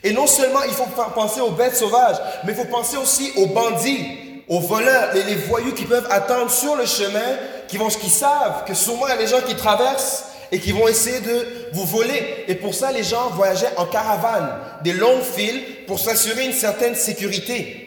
Et 0.05 0.12
non 0.12 0.26
seulement 0.26 0.62
il 0.64 0.75
faut 0.75 0.85
penser 1.14 1.40
aux 1.40 1.52
bêtes 1.52 1.75
sauvages, 1.75 2.19
mais 2.45 2.52
il 2.52 2.55
faut 2.55 2.67
penser 2.67 2.99
aussi 2.99 3.33
aux 3.37 3.47
bandits, 3.47 4.43
aux 4.47 4.61
voleurs, 4.61 5.14
les, 5.14 5.23
les 5.23 5.37
voyous 5.37 5.73
qui 5.73 5.87
peuvent 5.87 6.09
attendre 6.11 6.50
sur 6.50 6.76
le 6.76 6.85
chemin, 6.85 7.38
qui, 7.67 7.78
vont, 7.78 7.88
qui 7.88 8.11
savent 8.11 8.64
que 8.67 8.75
souvent 8.75 9.07
il 9.07 9.11
y 9.11 9.12
a 9.14 9.17
des 9.17 9.26
gens 9.26 9.40
qui 9.40 9.57
traversent 9.57 10.25
et 10.50 10.59
qui 10.59 10.73
vont 10.73 10.88
essayer 10.88 11.21
de 11.21 11.47
vous 11.73 11.85
voler. 11.85 12.45
Et 12.49 12.55
pour 12.55 12.75
ça, 12.75 12.93
les 12.93 13.02
gens 13.02 13.31
voyageaient 13.31 13.76
en 13.76 13.87
caravane, 13.87 14.50
des 14.83 14.93
longues 14.93 15.23
files, 15.23 15.62
pour 15.87 15.99
s'assurer 15.99 16.47
une 16.47 16.52
certaine 16.52 16.95
sécurité. 16.95 17.85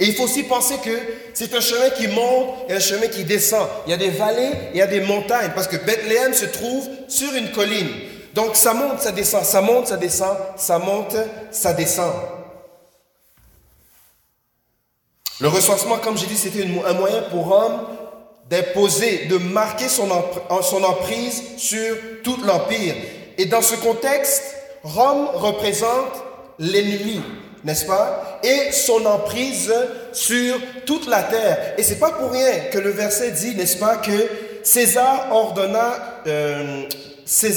Et 0.00 0.06
il 0.06 0.14
faut 0.14 0.24
aussi 0.24 0.44
penser 0.44 0.76
que 0.84 0.96
c'est 1.34 1.54
un 1.54 1.60
chemin 1.60 1.90
qui 1.90 2.06
monte 2.08 2.70
et 2.70 2.74
un 2.74 2.80
chemin 2.80 3.08
qui 3.08 3.24
descend. 3.24 3.66
Il 3.86 3.90
y 3.90 3.94
a 3.94 3.96
des 3.96 4.10
vallées 4.10 4.52
il 4.72 4.78
y 4.78 4.82
a 4.82 4.86
des 4.86 5.00
montagnes, 5.00 5.50
parce 5.54 5.66
que 5.66 5.76
Bethléem 5.76 6.34
se 6.34 6.44
trouve 6.44 6.88
sur 7.08 7.32
une 7.34 7.50
colline. 7.50 7.88
Donc 8.34 8.54
ça 8.54 8.74
monte, 8.74 9.00
ça 9.00 9.10
descend, 9.10 9.44
ça 9.44 9.60
monte, 9.60 9.88
ça 9.88 9.96
descend, 9.96 10.36
ça 10.56 10.78
monte, 10.78 11.16
ça 11.50 11.72
descend. 11.72 12.12
Le 15.40 15.48
recensement, 15.48 15.98
comme 15.98 16.18
j'ai 16.18 16.26
dit, 16.26 16.36
c'était 16.36 16.64
un 16.64 16.92
moyen 16.94 17.22
pour 17.30 17.46
Rome 17.46 17.80
d'imposer, 18.48 19.26
de 19.26 19.36
marquer 19.36 19.88
son, 19.88 20.10
emprise 20.10 21.42
sur 21.56 21.96
tout 22.22 22.38
l'Empire. 22.44 22.94
Et 23.36 23.46
dans 23.46 23.62
ce 23.62 23.76
contexte, 23.76 24.42
Rome 24.82 25.28
représente 25.34 26.24
l'ennemi, 26.58 27.20
n'est-ce 27.64 27.84
pas? 27.84 28.40
Et 28.42 28.72
son 28.72 29.04
emprise 29.06 29.72
sur 30.12 30.56
toute 30.86 31.06
la 31.08 31.22
terre. 31.24 31.74
Et 31.76 31.82
c'est 31.82 31.98
pas 31.98 32.10
pour 32.12 32.30
rien 32.30 32.52
que 32.72 32.78
le 32.78 32.90
verset 32.90 33.32
dit, 33.32 33.54
n'est-ce 33.54 33.76
pas, 33.76 33.96
que 33.96 34.28
César 34.62 35.28
ordonna, 35.30 36.20
euh, 36.26 36.84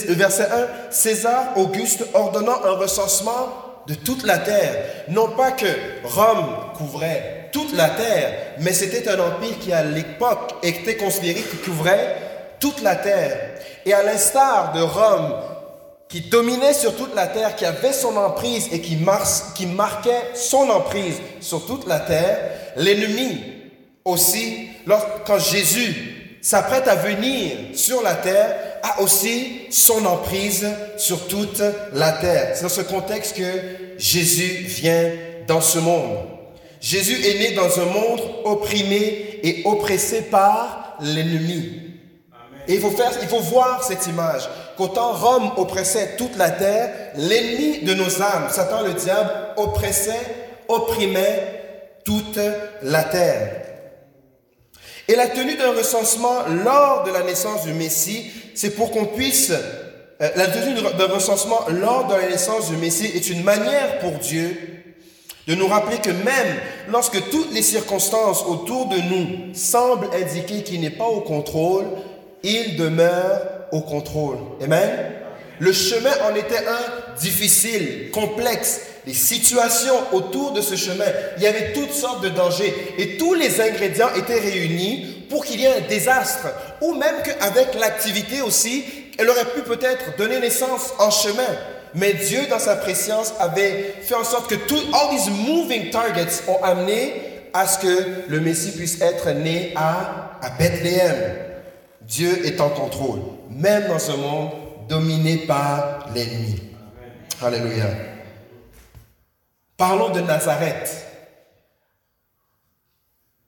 verset 0.10 0.43
1, 0.43 0.91
César 0.91 1.53
Auguste 1.55 2.05
ordonnant 2.13 2.63
un 2.63 2.71
recensement 2.71 3.70
de 3.88 3.95
toute 3.95 4.23
la 4.23 4.38
terre. 4.38 5.05
Non 5.09 5.29
pas 5.29 5.51
que 5.51 5.67
Rome 6.03 6.55
couvrait 6.75 7.50
toute 7.51 7.73
la 7.73 7.89
terre, 7.89 8.33
mais 8.59 8.73
c'était 8.73 9.09
un 9.09 9.19
empire 9.19 9.59
qui 9.59 9.73
à 9.73 9.83
l'époque 9.83 10.55
était 10.63 10.95
considéré 10.95 11.41
qui 11.41 11.57
couvrait 11.57 12.17
toute 12.59 12.81
la 12.81 12.95
terre. 12.95 13.38
Et 13.85 13.93
à 13.93 14.03
l'instar 14.03 14.73
de 14.73 14.81
Rome, 14.81 15.33
qui 16.07 16.21
dominait 16.21 16.73
sur 16.73 16.95
toute 16.95 17.15
la 17.15 17.27
terre, 17.27 17.55
qui 17.55 17.65
avait 17.65 17.93
son 17.93 18.15
emprise 18.17 18.67
et 18.71 18.81
qui, 18.81 18.97
qui 19.55 19.65
marquait 19.65 20.31
son 20.33 20.69
emprise 20.69 21.15
sur 21.39 21.65
toute 21.65 21.88
la 21.88 22.00
terre, 22.00 22.38
l'ennemi 22.75 23.41
aussi, 24.03 24.69
quand 25.25 25.39
Jésus 25.39 26.20
s'apprête 26.41 26.88
à 26.88 26.95
venir 26.95 27.57
sur 27.75 28.01
la 28.01 28.15
terre, 28.15 28.55
a 28.83 29.01
aussi 29.01 29.62
son 29.69 30.05
emprise 30.05 30.67
sur 30.98 31.27
toute 31.27 31.62
la 31.93 32.13
terre. 32.13 32.51
C'est 32.55 32.63
dans 32.63 32.69
ce 32.69 32.81
contexte 32.81 33.38
que 33.38 33.43
Jésus 33.98 34.65
vient 34.65 35.12
dans 35.48 35.62
ce 35.62 35.79
monde. 35.79 36.17
Jésus 36.79 37.24
est 37.24 37.38
né 37.38 37.51
dans 37.51 37.79
un 37.79 37.86
monde 37.86 38.21
opprimé 38.43 39.39
et 39.43 39.62
oppressé 39.65 40.24
par 40.24 40.98
l'ennemi. 41.00 41.79
Et 42.67 42.75
il 42.75 42.79
faut, 42.79 42.91
faire, 42.91 43.12
il 43.21 43.27
faut 43.27 43.39
voir 43.39 43.83
cette 43.83 44.07
image, 44.07 44.50
qu'autant 44.77 45.13
Rome 45.13 45.51
oppressait 45.57 46.15
toute 46.17 46.38
la 46.38 46.50
terre, 46.50 47.12
l'ennemi 47.15 47.79
de 47.79 47.93
nos 47.93 48.21
âmes, 48.21 48.50
Satan 48.50 48.81
le 48.83 48.93
diable, 48.93 49.29
oppressait, 49.57 50.19
opprimait 50.67 52.00
toute 52.03 52.39
la 52.81 53.03
terre. 53.03 53.70
Et 55.12 55.15
la 55.18 55.27
tenue 55.27 55.56
d'un 55.56 55.74
recensement 55.74 56.46
lors 56.63 57.03
de 57.03 57.12
la 57.12 57.24
naissance 57.24 57.65
du 57.65 57.74
Messie, 57.74 58.32
c'est 58.56 58.70
pour 58.70 58.91
qu'on 58.91 59.06
puisse... 59.06 59.51
Euh, 59.51 60.30
la 60.38 60.48
tenue 60.48 60.74
d'un 60.98 61.08
recensement 61.08 61.65
lors 61.68 62.08
de 62.08 62.13
la 62.13 62.30
naissance 62.30 62.70
du 62.70 62.77
Messie 62.77 63.12
est 63.13 63.30
une 63.30 63.44
manière 63.44 64.00
pour 64.00 64.12
Dieu 64.12 64.56
de 65.48 65.56
nous 65.56 65.68
rappeler 65.68 65.98
que 65.98 66.12
même 66.12 66.56
lorsque 66.89 67.30
toutes 67.30 67.53
les 67.53 67.62
circonstances 67.62 68.46
autour 68.46 68.88
de 68.88 68.96
nous 68.96 69.53
semblent 69.53 70.08
indiquer 70.13 70.63
qu'il 70.63 70.80
n'est 70.80 70.91
pas 70.91 71.08
au 71.08 71.20
contrôle, 71.20 71.88
il 72.44 72.77
demeure 72.77 73.41
au 73.74 73.82
contrôle. 73.82 74.38
Amen? 74.63 75.12
Le 75.60 75.74
chemin 75.74 76.13
en 76.30 76.36
était 76.36 76.56
un 76.56 77.20
difficile, 77.20 78.12
complexe. 78.12 78.80
Les 79.05 79.13
situations 79.13 79.96
autour 80.12 80.51
de 80.51 80.62
ce 80.62 80.75
chemin, 80.75 81.05
il 81.38 81.43
y 81.43 81.48
avait 81.48 81.74
toutes 81.74 81.91
sortes 81.91 82.24
de 82.24 82.29
dangers 82.29 82.74
et 82.98 83.17
tous 83.17 83.34
les 83.34 83.60
ingrédients 83.60 84.13
étaient 84.15 84.39
réunis 84.39 85.25
pour 85.29 85.43
qu'il 85.43 85.60
y 85.60 85.65
ait 85.65 85.77
un 85.77 85.88
désastre 85.88 86.48
ou 86.81 86.93
même 86.93 87.15
qu'avec 87.24 87.74
l'activité 87.79 88.41
aussi, 88.41 88.84
elle 89.17 89.29
aurait 89.29 89.46
pu 89.46 89.62
peut-être 89.62 90.15
donner 90.17 90.39
naissance 90.39 90.93
en 91.00 91.10
chemin. 91.10 91.48
Mais 91.96 92.13
Dieu, 92.13 92.41
dans 92.50 92.60
sa 92.60 92.75
préscience, 92.75 93.34
avait 93.39 93.96
fait 94.01 94.15
en 94.15 94.24
sorte 94.24 94.50
que 94.50 94.55
tout, 94.55 94.79
all 94.93 95.10
these 95.15 95.29
moving 95.29 95.89
targets 95.89 96.43
ont 96.48 96.63
amené 96.63 97.13
à 97.53 97.67
ce 97.67 97.79
que 97.79 98.29
le 98.29 98.39
Messie 98.39 98.72
puisse 98.72 99.01
être 99.01 99.29
né 99.31 99.74
à, 99.75 100.39
à 100.41 100.50
Bethléem. 100.51 101.36
Dieu 102.01 102.46
est 102.46 102.62
en 102.62 102.70
contrôle, 102.70 103.20
même 103.50 103.88
dans 103.88 104.00
ce 104.00 104.12
monde 104.12 104.51
dominé 104.88 105.38
par 105.48 106.08
l'ennemi. 106.13 106.62
Alléluia. 107.41 108.11
Parlons 109.81 110.09
de 110.09 110.21
Nazareth. 110.21 111.07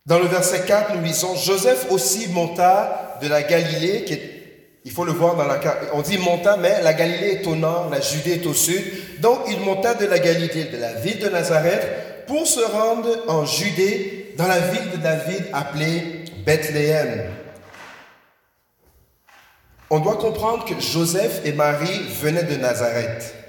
Dans 0.03 0.17
le 0.17 0.25
verset 0.25 0.65
4, 0.65 0.95
nous 0.95 1.03
lisons, 1.03 1.35
Joseph 1.35 1.91
aussi 1.91 2.27
monta 2.29 3.19
de 3.21 3.27
la 3.27 3.43
Galilée, 3.43 4.03
faut 4.91 5.05
le 5.05 5.11
voir 5.11 5.35
dans 5.35 5.45
la. 5.45 5.59
On 5.93 6.01
dit 6.01 6.17
monta, 6.17 6.57
mais 6.57 6.81
la 6.81 6.95
Galilée 6.95 7.33
est 7.33 7.45
au 7.45 7.55
nord, 7.55 7.91
la 7.91 8.01
Judée 8.01 8.41
est 8.41 8.47
au 8.47 8.55
sud. 8.55 8.83
Donc 9.21 9.41
il 9.47 9.59
monta 9.59 9.93
de 9.93 10.07
la 10.07 10.17
Galilée, 10.17 10.63
de 10.63 10.77
la 10.77 10.93
ville 10.93 11.19
de 11.19 11.29
Nazareth, 11.29 12.25
pour 12.25 12.47
se 12.47 12.61
rendre 12.61 13.09
en 13.27 13.45
Judée, 13.45 14.33
dans 14.35 14.47
la 14.47 14.57
ville 14.57 14.89
de 14.89 14.97
David 14.97 15.45
appelée 15.53 16.25
Bethléem. 16.43 17.29
On 19.91 19.99
doit 19.99 20.17
comprendre 20.17 20.65
que 20.65 20.81
Joseph 20.81 21.41
et 21.45 21.51
Marie 21.51 22.07
venaient 22.23 22.41
de 22.41 22.55
Nazareth. 22.55 23.42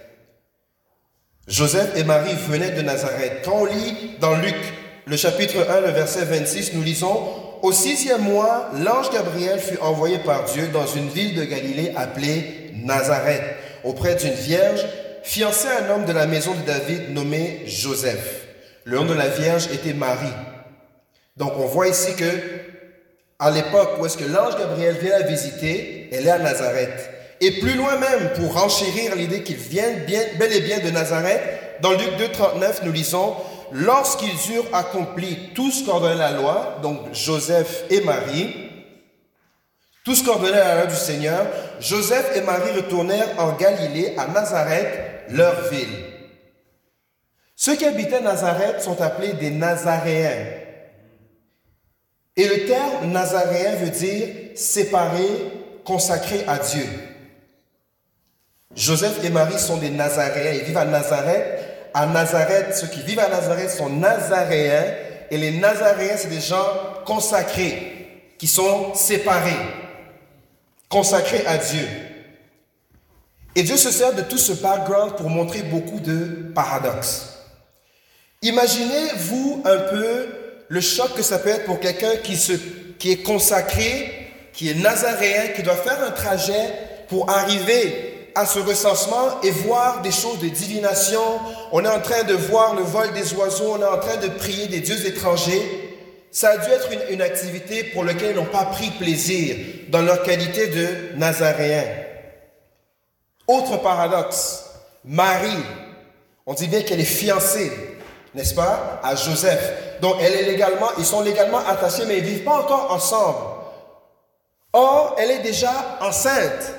Joseph 1.47 1.91
et 1.95 2.05
Marie 2.05 2.35
venaient 2.49 2.71
de 2.71 2.81
Nazareth. 2.81 3.43
Quand 3.45 3.63
on 3.63 3.65
lit 3.67 4.17
dans 4.19 4.35
Luc, 4.37 4.57
le 5.07 5.17
chapitre 5.17 5.67
1, 5.69 5.81
le 5.81 5.91
verset 5.91 6.25
26, 6.25 6.73
nous 6.73 6.83
lisons 6.83 7.21
au 7.61 7.71
sixième 7.71 8.23
mois, 8.23 8.71
l'ange 8.83 9.11
Gabriel 9.11 9.59
fut 9.59 9.79
envoyé 9.79 10.19
par 10.19 10.45
Dieu 10.45 10.69
dans 10.69 10.87
une 10.87 11.09
ville 11.09 11.35
de 11.35 11.45
Galilée 11.45 11.93
appelée 11.97 12.71
Nazareth, 12.83 13.43
auprès 13.85 14.15
d'une 14.15 14.33
vierge 14.33 14.85
fiancée 15.23 15.69
à 15.69 15.85
un 15.85 15.95
homme 15.95 16.05
de 16.07 16.13
la 16.13 16.27
maison 16.27 16.53
de 16.55 16.67
David 16.67 17.11
nommé 17.13 17.63
Joseph. 17.67 18.47
Le 18.85 18.99
nom 18.99 19.05
de 19.05 19.15
la 19.15 19.29
vierge 19.29 19.69
était 19.73 19.95
Marie. 19.95 20.27
Donc 21.37 21.53
on 21.59 21.67
voit 21.67 21.89
ici 21.89 22.15
que 22.17 22.25
à 23.39 23.51
l'époque 23.51 23.99
où 23.99 24.07
est-ce 24.07 24.17
que 24.17 24.25
l'ange 24.25 24.57
Gabriel 24.59 24.97
vient 24.97 25.19
la 25.19 25.27
visiter, 25.27 26.09
elle 26.13 26.27
est 26.27 26.31
à 26.31 26.39
Nazareth. 26.39 27.14
Et 27.45 27.51
plus 27.51 27.75
loin 27.75 27.99
même, 27.99 28.33
pour 28.37 28.59
renchérir 28.59 29.15
l'idée 29.15 29.43
qu'il 29.43 29.57
vienne 29.57 30.07
bien, 30.07 30.23
bel 30.39 30.51
et 30.51 30.63
bien 30.63 30.79
de 30.79 30.89
Nazareth, 30.89 31.43
dans 31.83 31.91
Luc 31.91 32.13
2,39, 32.19 32.85
nous 32.85 32.93
lisons 32.93 33.35
lorsqu'ils 33.71 34.55
eurent 34.55 34.75
accompli 34.75 35.51
tout 35.55 35.71
ce 35.71 35.85
qu'ordonnait 35.85 36.15
la 36.15 36.31
loi, 36.31 36.79
donc 36.83 37.13
Joseph 37.13 37.85
et 37.91 38.01
Marie, 38.01 38.71
tout 40.07 40.15
ce 40.15 40.25
qu'ordonnait 40.25 40.57
la 40.57 40.77
loi 40.77 40.87
du 40.87 40.97
Seigneur, 40.97 41.47
Joseph 41.81 42.35
et 42.35 42.41
Marie 42.41 42.71
retournèrent 42.77 43.39
en 43.39 43.53
Galilée, 43.53 44.15
à 44.17 44.27
Nazareth, 44.29 45.27
leur 45.29 45.69
ville. 45.69 45.99
Ceux 47.55 47.77
qui 47.77 47.85
habitaient 47.85 48.23
Nazareth 48.23 48.81
sont 48.81 49.03
appelés 49.03 49.35
des 49.35 49.51
Nazaréens. 49.51 50.47
Et 52.37 52.49
le 52.49 52.65
terme 52.65 53.13
Nazaréen 53.13 53.75
veut 53.75 53.91
dire 53.91 54.29
séparé, 54.55 55.27
consacré 55.85 56.43
à 56.47 56.57
Dieu. 56.57 56.87
Joseph 58.77 59.25
et 59.25 59.31
Marie 59.31 59.59
sont 59.59 59.77
des 59.77 59.91
Nazaréens. 59.91 60.53
Ils 60.53 60.65
vivent 60.65 60.79
à 60.79 60.85
Nazareth 60.85 61.65
à 61.95 62.07
Nazareth, 62.07 62.75
ceux 62.75 62.89
qui 62.89 63.01
vivent 63.03 63.21
à 63.21 63.29
Nazareth 63.29 63.71
sont 63.71 63.89
nazaréens, 63.89 64.85
et 65.31 65.39
les 65.39 65.53
Nazaréens, 65.53 66.17
c'est 66.17 66.29
des 66.29 66.41
gens 66.41 66.67
consacrés, 67.07 68.33
qui 68.37 68.49
sont 68.49 68.93
séparés, 68.95 69.53
consacrés 70.89 71.47
à 71.47 71.57
Dieu. 71.57 71.87
Et 73.55 73.63
Dieu 73.63 73.77
se 73.77 73.93
sert 73.93 74.13
de 74.13 74.23
tout 74.23 74.39
ce 74.39 74.53
background 74.53 75.15
pour 75.15 75.31
montrer 75.31 75.63
beaucoup 75.63 76.01
de 76.01 76.51
paradoxes. 76.53 77.39
Imaginez-vous 78.43 79.63
un 79.65 79.79
peu 79.79 80.27
le 80.69 80.81
choc 80.81 81.15
que 81.15 81.23
ça 81.23 81.39
peut 81.39 81.51
être 81.51 81.65
pour 81.65 81.79
quelqu'un 81.79 82.17
qui, 82.25 82.37
qui 82.99 83.13
est 83.13 83.23
consacré, 83.23 84.33
qui 84.53 84.69
est 84.69 84.75
nazaréen, 84.75 85.49
qui 85.55 85.63
doit 85.63 85.77
faire 85.77 86.03
un 86.03 86.11
trajet 86.11 86.75
pour 87.09 87.31
arriver 87.31 88.14
à 88.35 88.47
ce 88.47 88.59
recensement 88.59 89.41
et 89.43 89.51
voir 89.51 90.03
des 90.03 90.11
choses 90.11 90.39
de 90.41 90.49
divination. 90.49 91.23
On 91.73 91.85
est 91.85 91.89
en 91.89 92.01
train 92.01 92.25
de 92.25 92.35
voir 92.35 92.75
le 92.75 92.83
vol 92.83 93.13
des 93.13 93.33
oiseaux, 93.35 93.77
on 93.77 93.81
est 93.81 93.85
en 93.85 93.99
train 93.99 94.17
de 94.17 94.29
prier 94.29 94.67
des 94.67 94.81
dieux 94.81 95.07
étrangers. 95.07 95.85
Ça 96.31 96.51
a 96.51 96.57
dû 96.59 96.71
être 96.71 96.89
une, 97.11 97.23
activité 97.23 97.85
pour 97.85 98.05
laquelle 98.05 98.33
ils 98.33 98.37
n'ont 98.37 98.45
pas 98.45 98.65
pris 98.65 98.91
plaisir 98.91 99.57
dans 99.89 100.03
leur 100.03 100.23
qualité 100.25 100.67
de 100.67 101.17
nazaréen. 101.17 101.85
Autre 103.47 103.77
paradoxe, 103.77 104.65
Marie, 105.05 105.63
on 106.45 106.55
dit 106.55 106.67
bien 106.67 106.83
qu'elle 106.83 107.01
est 107.01 107.05
fiancée, 107.05 107.71
n'est-ce 108.35 108.55
pas, 108.55 109.01
à 109.05 109.15
Joseph. 109.15 110.01
Donc 110.01 110.17
elle 110.21 110.33
est 110.33 110.51
légalement, 110.51 110.89
ils 110.99 111.05
sont 111.05 111.21
légalement 111.21 111.59
attachés, 111.59 112.05
mais 112.07 112.19
ils 112.19 112.25
ne 112.25 112.29
vivent 112.29 112.45
pas 112.45 112.63
encore 112.63 112.91
ensemble. 112.91 113.39
Or, 114.73 115.15
elle 115.19 115.31
est 115.31 115.43
déjà 115.43 115.71
enceinte. 116.01 116.75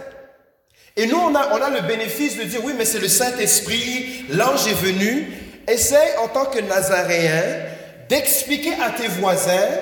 Et 0.97 1.07
nous, 1.07 1.17
on 1.17 1.35
a, 1.35 1.53
on 1.53 1.61
a 1.61 1.69
le 1.69 1.81
bénéfice 1.81 2.37
de 2.37 2.43
dire, 2.43 2.63
oui, 2.63 2.73
mais 2.77 2.85
c'est 2.85 2.99
le 2.99 3.09
Saint-Esprit, 3.09 4.25
l'ange 4.29 4.65
est 4.67 4.73
venu. 4.73 5.27
Essaye 5.67 6.17
en 6.23 6.27
tant 6.27 6.45
que 6.45 6.59
Nazaréen 6.59 7.65
d'expliquer 8.07 8.73
à 8.81 8.91
tes 8.91 9.07
voisins 9.07 9.79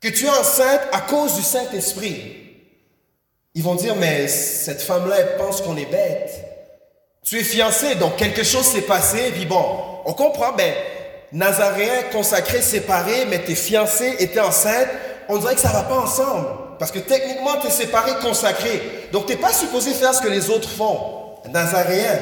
que 0.00 0.08
tu 0.08 0.26
es 0.26 0.30
enceinte 0.30 0.82
à 0.92 1.00
cause 1.00 1.34
du 1.34 1.42
Saint-Esprit. 1.42 2.36
Ils 3.54 3.62
vont 3.62 3.74
dire, 3.74 3.96
mais 3.96 4.28
cette 4.28 4.82
femme-là, 4.82 5.16
elle 5.18 5.36
pense 5.36 5.62
qu'on 5.62 5.76
est 5.76 5.90
bête. 5.90 6.30
Tu 7.24 7.40
es 7.40 7.44
fiancé, 7.44 7.96
donc 7.96 8.16
quelque 8.16 8.44
chose 8.44 8.66
s'est 8.66 8.82
passé, 8.82 9.28
et 9.28 9.30
puis 9.32 9.46
bon, 9.46 9.64
on 10.04 10.12
comprend, 10.12 10.52
ben, 10.52 10.72
Nazaréen 11.32 12.04
consacré, 12.12 12.62
séparé, 12.62 13.26
mais 13.28 13.40
t'es 13.40 13.54
fiancé 13.54 14.16
et 14.18 14.28
t'es 14.28 14.40
enceinte, 14.40 14.88
on 15.28 15.38
dirait 15.38 15.54
que 15.54 15.60
ça 15.60 15.72
va 15.72 15.82
pas 15.82 15.98
ensemble. 15.98 16.67
Parce 16.78 16.90
que 16.90 17.00
techniquement, 17.00 17.58
tu 17.60 17.66
es 17.66 17.70
séparé, 17.70 18.12
consacré. 18.22 19.08
Donc, 19.12 19.26
tu 19.26 19.32
n'es 19.32 19.38
pas 19.38 19.52
supposé 19.52 19.92
faire 19.92 20.14
ce 20.14 20.22
que 20.22 20.28
les 20.28 20.50
autres 20.50 20.68
font. 20.68 21.40
Nazaréen. 21.50 22.18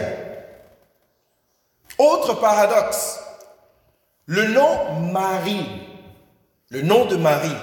Autre 1.99 2.35
paradoxe. 2.35 3.21
Le 4.27 4.49
nom 4.49 5.01
Marie, 5.13 5.67
le 6.71 6.83
nom 6.83 7.05
de 7.05 7.15
Marie, 7.15 7.57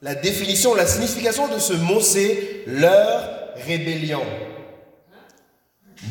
la 0.00 0.14
définition, 0.14 0.76
la 0.76 0.86
signification 0.86 1.48
de 1.48 1.58
ce 1.58 1.72
mot, 1.72 2.00
c'est 2.00 2.62
leur 2.68 3.28
rébellion. 3.66 4.22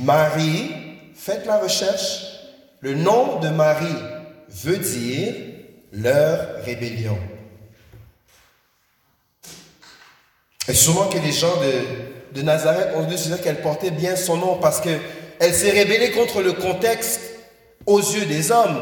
Marie, 0.02 0.72
faites 1.16 1.46
la 1.46 1.58
recherche, 1.60 2.26
le 2.82 2.96
nom 2.96 3.40
de 3.40 3.48
Marie 3.48 4.04
veut 4.50 4.78
dire 4.78 5.34
leur 5.94 6.64
rébellion. 6.66 7.18
Et 10.68 10.74
souvent 10.74 11.08
que 11.10 11.18
les 11.18 11.32
gens 11.32 11.54
de, 12.34 12.42
Nazareth 12.42 12.90
ont 12.96 13.04
dû 13.04 13.18
se 13.18 13.28
dire 13.30 13.42
qu'elle 13.42 13.62
portait 13.62 13.92
bien 13.92 14.16
son 14.16 14.38
nom 14.38 14.58
parce 14.58 14.82
qu'elle 14.82 15.54
s'est 15.54 15.72
rébellée 15.72 16.12
contre 16.12 16.42
le 16.42 16.54
contexte 16.54 17.22
aux 17.86 18.00
yeux 18.00 18.26
des 18.26 18.52
hommes 18.52 18.80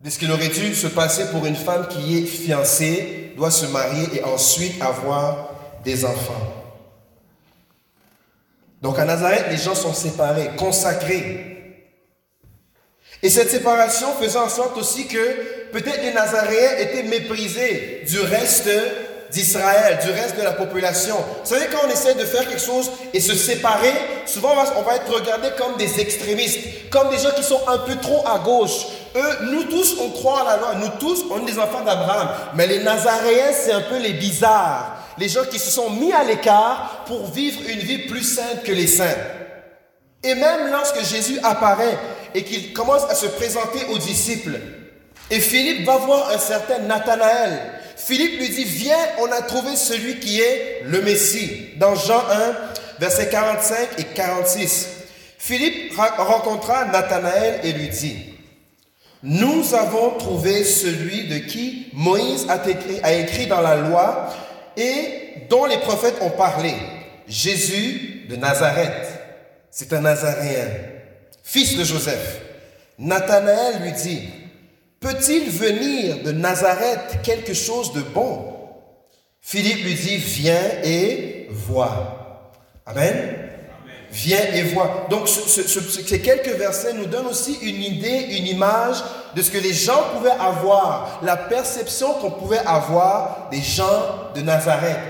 de 0.00 0.10
ce 0.10 0.18
qu'il 0.18 0.30
aurait 0.30 0.48
dû 0.48 0.74
se 0.74 0.86
passer 0.86 1.24
pour 1.30 1.46
une 1.46 1.56
femme 1.56 1.88
qui 1.88 2.18
est 2.18 2.26
fiancée 2.26 3.32
doit 3.36 3.50
se 3.50 3.66
marier 3.66 4.06
et 4.14 4.24
ensuite 4.24 4.80
avoir 4.82 5.50
des 5.84 6.04
enfants. 6.04 6.52
Donc 8.82 8.98
à 8.98 9.04
Nazareth, 9.04 9.46
les 9.50 9.56
gens 9.56 9.74
sont 9.74 9.94
séparés, 9.94 10.50
consacrés. 10.56 11.52
Et 13.22 13.30
cette 13.30 13.50
séparation 13.50 14.12
faisait 14.20 14.38
en 14.38 14.48
sorte 14.48 14.76
aussi 14.76 15.06
que 15.06 15.70
peut-être 15.70 16.02
les 16.02 16.12
Nazaréens 16.12 16.78
étaient 16.78 17.04
méprisés 17.04 18.02
du 18.08 18.20
reste 18.20 18.68
d'Israël, 19.32 19.98
du 20.04 20.10
reste 20.10 20.36
de 20.36 20.42
la 20.42 20.52
population. 20.52 21.16
Vous 21.16 21.48
savez, 21.48 21.66
quand 21.72 21.86
on 21.86 21.90
essaie 21.90 22.14
de 22.14 22.24
faire 22.24 22.46
quelque 22.46 22.60
chose 22.60 22.90
et 23.12 23.20
se 23.20 23.34
séparer, 23.34 23.92
souvent 24.26 24.52
on 24.76 24.82
va, 24.82 24.96
être 24.96 25.12
regardé 25.12 25.48
comme 25.58 25.76
des 25.78 26.00
extrémistes, 26.00 26.90
comme 26.90 27.08
des 27.10 27.18
gens 27.18 27.34
qui 27.34 27.42
sont 27.42 27.60
un 27.66 27.78
peu 27.78 27.96
trop 27.96 28.22
à 28.26 28.38
gauche. 28.38 28.86
Eux, 29.16 29.46
nous 29.50 29.64
tous, 29.64 29.96
on 30.00 30.10
croit 30.10 30.42
à 30.42 30.44
la 30.44 30.56
loi, 30.58 30.74
nous 30.76 30.90
tous, 31.00 31.24
on 31.30 31.40
est 31.46 31.50
des 31.50 31.58
enfants 31.58 31.82
d'Abraham. 31.82 32.28
Mais 32.54 32.66
les 32.66 32.82
Nazaréens, 32.82 33.52
c'est 33.52 33.72
un 33.72 33.80
peu 33.82 33.98
les 33.98 34.12
bizarres, 34.12 34.96
les 35.18 35.28
gens 35.28 35.44
qui 35.50 35.58
se 35.58 35.70
sont 35.70 35.90
mis 35.90 36.12
à 36.12 36.24
l'écart 36.24 37.04
pour 37.06 37.30
vivre 37.30 37.60
une 37.68 37.80
vie 37.80 38.06
plus 38.06 38.22
sainte 38.22 38.62
que 38.64 38.72
les 38.72 38.86
saints. 38.86 39.16
Et 40.22 40.34
même 40.34 40.70
lorsque 40.70 41.02
Jésus 41.04 41.38
apparaît 41.42 41.98
et 42.34 42.44
qu'il 42.44 42.72
commence 42.72 43.04
à 43.10 43.14
se 43.14 43.26
présenter 43.26 43.80
aux 43.90 43.98
disciples, 43.98 44.58
et 45.30 45.40
Philippe 45.40 45.86
va 45.86 45.96
voir 45.96 46.30
un 46.30 46.38
certain 46.38 46.78
Nathanaël, 46.80 47.81
Philippe 48.04 48.38
lui 48.40 48.48
dit, 48.48 48.64
viens, 48.64 48.96
on 49.20 49.30
a 49.30 49.42
trouvé 49.42 49.76
celui 49.76 50.18
qui 50.18 50.40
est 50.40 50.82
le 50.84 51.02
Messie. 51.02 51.68
Dans 51.76 51.94
Jean 51.94 52.18
1, 52.28 52.56
versets 52.98 53.28
45 53.28 53.88
et 53.98 54.04
46. 54.04 54.88
Philippe 55.38 55.92
rencontra 55.96 56.86
Nathanaël 56.86 57.60
et 57.62 57.72
lui 57.72 57.88
dit, 57.88 58.16
nous 59.22 59.74
avons 59.74 60.18
trouvé 60.18 60.64
celui 60.64 61.28
de 61.28 61.38
qui 61.38 61.86
Moïse 61.92 62.46
a 62.48 62.56
écrit, 62.68 62.98
a 63.04 63.12
écrit 63.12 63.46
dans 63.46 63.60
la 63.60 63.76
loi 63.76 64.34
et 64.76 65.46
dont 65.48 65.64
les 65.66 65.78
prophètes 65.78 66.16
ont 66.22 66.30
parlé, 66.30 66.74
Jésus 67.28 68.26
de 68.28 68.34
Nazareth. 68.34 69.06
C'est 69.70 69.92
un 69.92 70.00
Nazaréen, 70.00 70.66
fils 71.44 71.76
de 71.76 71.84
Joseph. 71.84 72.40
Nathanaël 72.98 73.80
lui 73.82 73.92
dit, 73.92 74.28
Peut-il 75.02 75.50
venir 75.50 76.22
de 76.22 76.30
Nazareth 76.30 77.22
quelque 77.24 77.54
chose 77.54 77.92
de 77.92 78.02
bon? 78.02 78.54
Philippe 79.40 79.82
lui 79.82 79.94
dit, 79.94 80.16
viens 80.16 80.70
et 80.84 81.48
vois. 81.50 82.52
Amen. 82.86 83.50
Viens 84.12 84.44
et 84.54 84.62
vois. 84.62 85.08
Donc 85.10 85.28
ces 85.28 86.20
quelques 86.20 86.56
versets 86.56 86.92
nous 86.94 87.06
donnent 87.06 87.26
aussi 87.26 87.58
une 87.62 87.82
idée, 87.82 88.36
une 88.38 88.46
image 88.46 88.98
de 89.34 89.42
ce 89.42 89.50
que 89.50 89.58
les 89.58 89.72
gens 89.72 90.04
pouvaient 90.14 90.30
avoir, 90.30 91.18
la 91.22 91.36
perception 91.36 92.14
qu'on 92.14 92.30
pouvait 92.30 92.64
avoir 92.64 93.48
des 93.50 93.60
gens 93.60 94.30
de 94.36 94.40
Nazareth. 94.42 95.00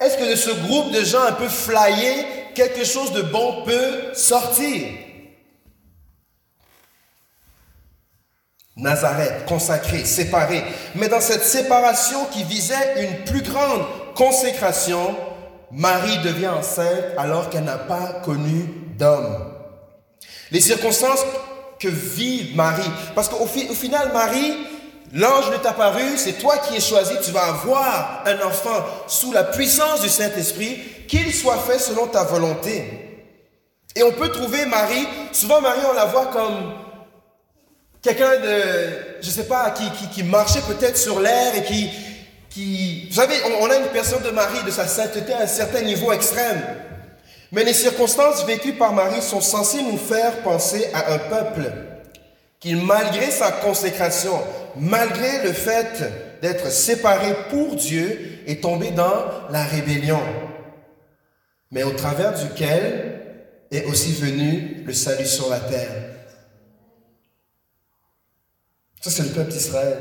Est-ce 0.00 0.16
que 0.16 0.30
de 0.30 0.36
ce 0.36 0.50
groupe 0.66 0.90
de 0.92 1.04
gens 1.04 1.22
un 1.22 1.32
peu 1.32 1.48
flyés, 1.48 2.24
quelque 2.54 2.84
chose 2.84 3.12
de 3.12 3.20
bon 3.20 3.62
peut 3.64 4.14
sortir? 4.14 5.03
Nazareth, 8.76 9.44
consacré, 9.46 10.04
séparé. 10.04 10.64
Mais 10.96 11.08
dans 11.08 11.20
cette 11.20 11.44
séparation 11.44 12.24
qui 12.32 12.42
visait 12.42 13.04
une 13.04 13.24
plus 13.24 13.42
grande 13.42 13.82
consécration, 14.14 15.14
Marie 15.70 16.18
devient 16.18 16.48
enceinte 16.48 17.04
alors 17.16 17.50
qu'elle 17.50 17.64
n'a 17.64 17.78
pas 17.78 18.20
connu 18.24 18.68
d'homme. 18.98 19.52
Les 20.50 20.60
circonstances 20.60 21.24
que 21.78 21.88
vit 21.88 22.52
Marie, 22.54 22.90
parce 23.14 23.28
qu'au 23.28 23.44
au 23.44 23.46
final, 23.46 24.12
Marie, 24.12 24.54
l'ange 25.12 25.50
est 25.52 25.66
apparu, 25.66 26.16
c'est 26.16 26.34
toi 26.34 26.58
qui 26.58 26.76
es 26.76 26.80
choisi, 26.80 27.14
tu 27.24 27.30
vas 27.30 27.44
avoir 27.44 28.22
un 28.26 28.46
enfant 28.46 28.84
sous 29.06 29.32
la 29.32 29.44
puissance 29.44 30.00
du 30.00 30.08
Saint-Esprit, 30.08 30.78
qu'il 31.08 31.32
soit 31.32 31.58
fait 31.58 31.78
selon 31.78 32.06
ta 32.06 32.24
volonté. 32.24 33.00
Et 33.96 34.02
on 34.02 34.12
peut 34.12 34.30
trouver 34.30 34.66
Marie, 34.66 35.06
souvent 35.32 35.60
Marie, 35.60 35.80
on 35.88 35.94
la 35.94 36.06
voit 36.06 36.26
comme 36.26 36.83
quelqu'un 38.04 38.38
de, 38.38 39.18
je 39.22 39.30
sais 39.30 39.44
pas, 39.44 39.70
qui, 39.70 40.08
qui, 40.08 40.22
marchait 40.22 40.60
peut-être 40.60 40.98
sur 40.98 41.20
l'air 41.20 41.56
et 41.56 41.64
qui, 41.64 41.88
qui, 42.50 43.06
vous 43.08 43.14
savez, 43.14 43.34
on, 43.60 43.70
a 43.70 43.76
une 43.76 43.86
personne 43.86 44.22
de 44.22 44.30
Marie, 44.30 44.62
de 44.64 44.70
sa 44.70 44.86
sainteté 44.86 45.32
à 45.32 45.40
un 45.40 45.46
certain 45.46 45.80
niveau 45.80 46.12
extrême. 46.12 46.62
Mais 47.50 47.64
les 47.64 47.72
circonstances 47.72 48.44
vécues 48.44 48.74
par 48.74 48.92
Marie 48.92 49.22
sont 49.22 49.40
censées 49.40 49.82
nous 49.82 49.96
faire 49.96 50.42
penser 50.42 50.88
à 50.92 51.12
un 51.14 51.18
peuple 51.18 51.72
qui, 52.60 52.74
malgré 52.74 53.30
sa 53.30 53.50
consécration, 53.50 54.38
malgré 54.76 55.42
le 55.42 55.52
fait 55.52 56.02
d'être 56.42 56.70
séparé 56.70 57.34
pour 57.48 57.74
Dieu, 57.74 58.42
est 58.46 58.62
tombé 58.62 58.90
dans 58.90 59.24
la 59.50 59.64
rébellion, 59.64 60.20
mais 61.70 61.82
au 61.82 61.92
travers 61.92 62.34
duquel 62.34 63.20
est 63.70 63.84
aussi 63.86 64.12
venu 64.12 64.82
le 64.84 64.92
salut 64.92 65.26
sur 65.26 65.48
la 65.48 65.60
terre. 65.60 66.13
Ça, 69.04 69.10
c'est 69.10 69.24
le 69.24 69.28
peuple 69.28 69.50
d'Israël. 69.50 69.98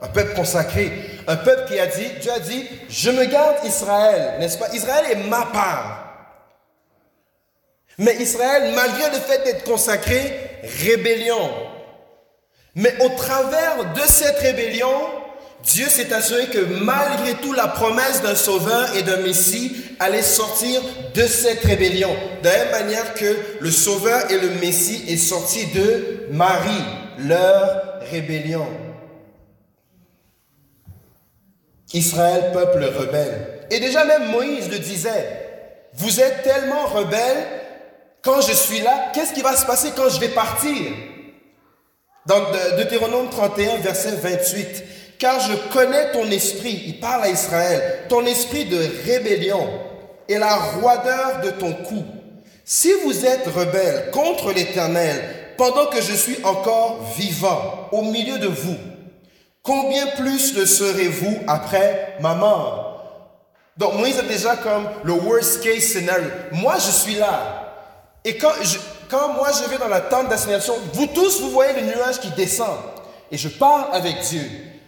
Un 0.00 0.08
peuple 0.08 0.34
consacré. 0.34 0.90
Un 1.26 1.36
peuple 1.36 1.68
qui 1.68 1.78
a 1.78 1.86
dit, 1.86 2.06
Dieu 2.22 2.32
a 2.32 2.38
dit, 2.38 2.66
je 2.88 3.10
me 3.10 3.26
garde 3.26 3.56
Israël, 3.66 4.36
n'est-ce 4.40 4.56
pas? 4.56 4.70
Israël 4.72 5.04
est 5.10 5.28
ma 5.28 5.44
part. 5.52 6.38
Mais 7.98 8.16
Israël, 8.20 8.72
malgré 8.74 9.10
le 9.10 9.18
fait 9.18 9.44
d'être 9.44 9.64
consacré, 9.64 10.32
rébellion. 10.82 11.50
Mais 12.74 12.94
au 13.04 13.10
travers 13.10 13.92
de 13.92 14.00
cette 14.00 14.38
rébellion, 14.38 14.96
Dieu 15.62 15.90
s'est 15.90 16.10
assuré 16.14 16.46
que 16.46 16.82
malgré 16.82 17.34
tout, 17.34 17.52
la 17.52 17.68
promesse 17.68 18.22
d'un 18.22 18.34
sauveur 18.34 18.96
et 18.96 19.02
d'un 19.02 19.18
Messie 19.18 19.76
allait 20.00 20.22
sortir 20.22 20.80
de 21.14 21.26
cette 21.26 21.62
rébellion. 21.64 22.16
De 22.42 22.48
la 22.48 22.56
même 22.64 22.70
manière 22.70 23.12
que 23.12 23.36
le 23.60 23.70
sauveur 23.70 24.30
et 24.30 24.38
le 24.38 24.48
Messie 24.58 25.04
est 25.06 25.18
sorti 25.18 25.66
de 25.66 26.28
Marie, 26.30 27.01
leur 27.18 28.00
rébellion. 28.10 28.66
Israël, 31.92 32.50
peuple 32.52 32.84
rebelle. 32.84 33.66
Et 33.70 33.80
déjà 33.80 34.04
même 34.04 34.30
Moïse 34.30 34.70
le 34.70 34.78
disait, 34.78 35.42
vous 35.94 36.20
êtes 36.20 36.42
tellement 36.42 36.86
rebelles, 36.86 37.46
quand 38.22 38.40
je 38.40 38.52
suis 38.52 38.80
là, 38.80 39.10
qu'est-ce 39.12 39.32
qui 39.32 39.42
va 39.42 39.56
se 39.56 39.66
passer 39.66 39.90
quand 39.96 40.08
je 40.08 40.20
vais 40.20 40.28
partir 40.28 40.92
Dans 42.26 42.40
Deutéronome 42.76 43.28
31, 43.30 43.78
verset 43.78 44.12
28, 44.12 44.84
car 45.18 45.40
je 45.40 45.54
connais 45.72 46.12
ton 46.12 46.30
esprit, 46.30 46.82
il 46.86 47.00
parle 47.00 47.24
à 47.24 47.28
Israël, 47.28 48.04
ton 48.08 48.24
esprit 48.24 48.64
de 48.66 48.78
rébellion 49.06 49.68
et 50.28 50.38
la 50.38 50.54
roideur 50.56 51.40
de 51.42 51.50
ton 51.50 51.72
cou. 51.72 52.04
Si 52.64 52.90
vous 53.04 53.26
êtes 53.26 53.46
rebelle 53.48 54.10
contre 54.12 54.52
l'Éternel 54.52 55.41
pendant 55.62 55.86
que 55.86 56.00
je 56.02 56.12
suis 56.12 56.38
encore 56.42 56.98
vivant 57.16 57.88
au 57.92 58.02
milieu 58.02 58.36
de 58.40 58.48
vous, 58.48 58.76
Combien 59.62 60.08
plus 60.16 60.56
le 60.56 60.66
serez-vous 60.66 61.38
après 61.46 62.16
ma 62.20 62.34
mort? 62.34 63.30
Donc 63.76 63.94
Moïse 63.94 64.18
est 64.18 64.26
déjà 64.26 64.56
comme 64.56 64.88
le 65.04 65.12
worst 65.12 65.62
case 65.62 65.84
scenario. 65.84 66.26
Moi, 66.50 66.74
je 66.78 66.90
suis 66.90 67.14
là. 67.14 67.76
Et 68.24 68.36
quand, 68.36 68.50
quand 69.08 69.34
moi 69.34 69.50
je 69.52 69.70
vais 69.70 69.78
dans 69.78 69.86
la 69.86 70.00
tente 70.00 70.28
d'assignation, 70.28 70.74
vous 70.94 71.06
tous, 71.06 71.40
vous 71.40 71.50
voyez 71.50 71.80
le 71.80 71.86
nuage 71.86 72.18
qui 72.18 72.30
descend. 72.30 72.76
Et 73.30 73.38
je 73.38 73.48
parle 73.48 73.84
avec 73.92 74.18
Dieu. 74.22 74.42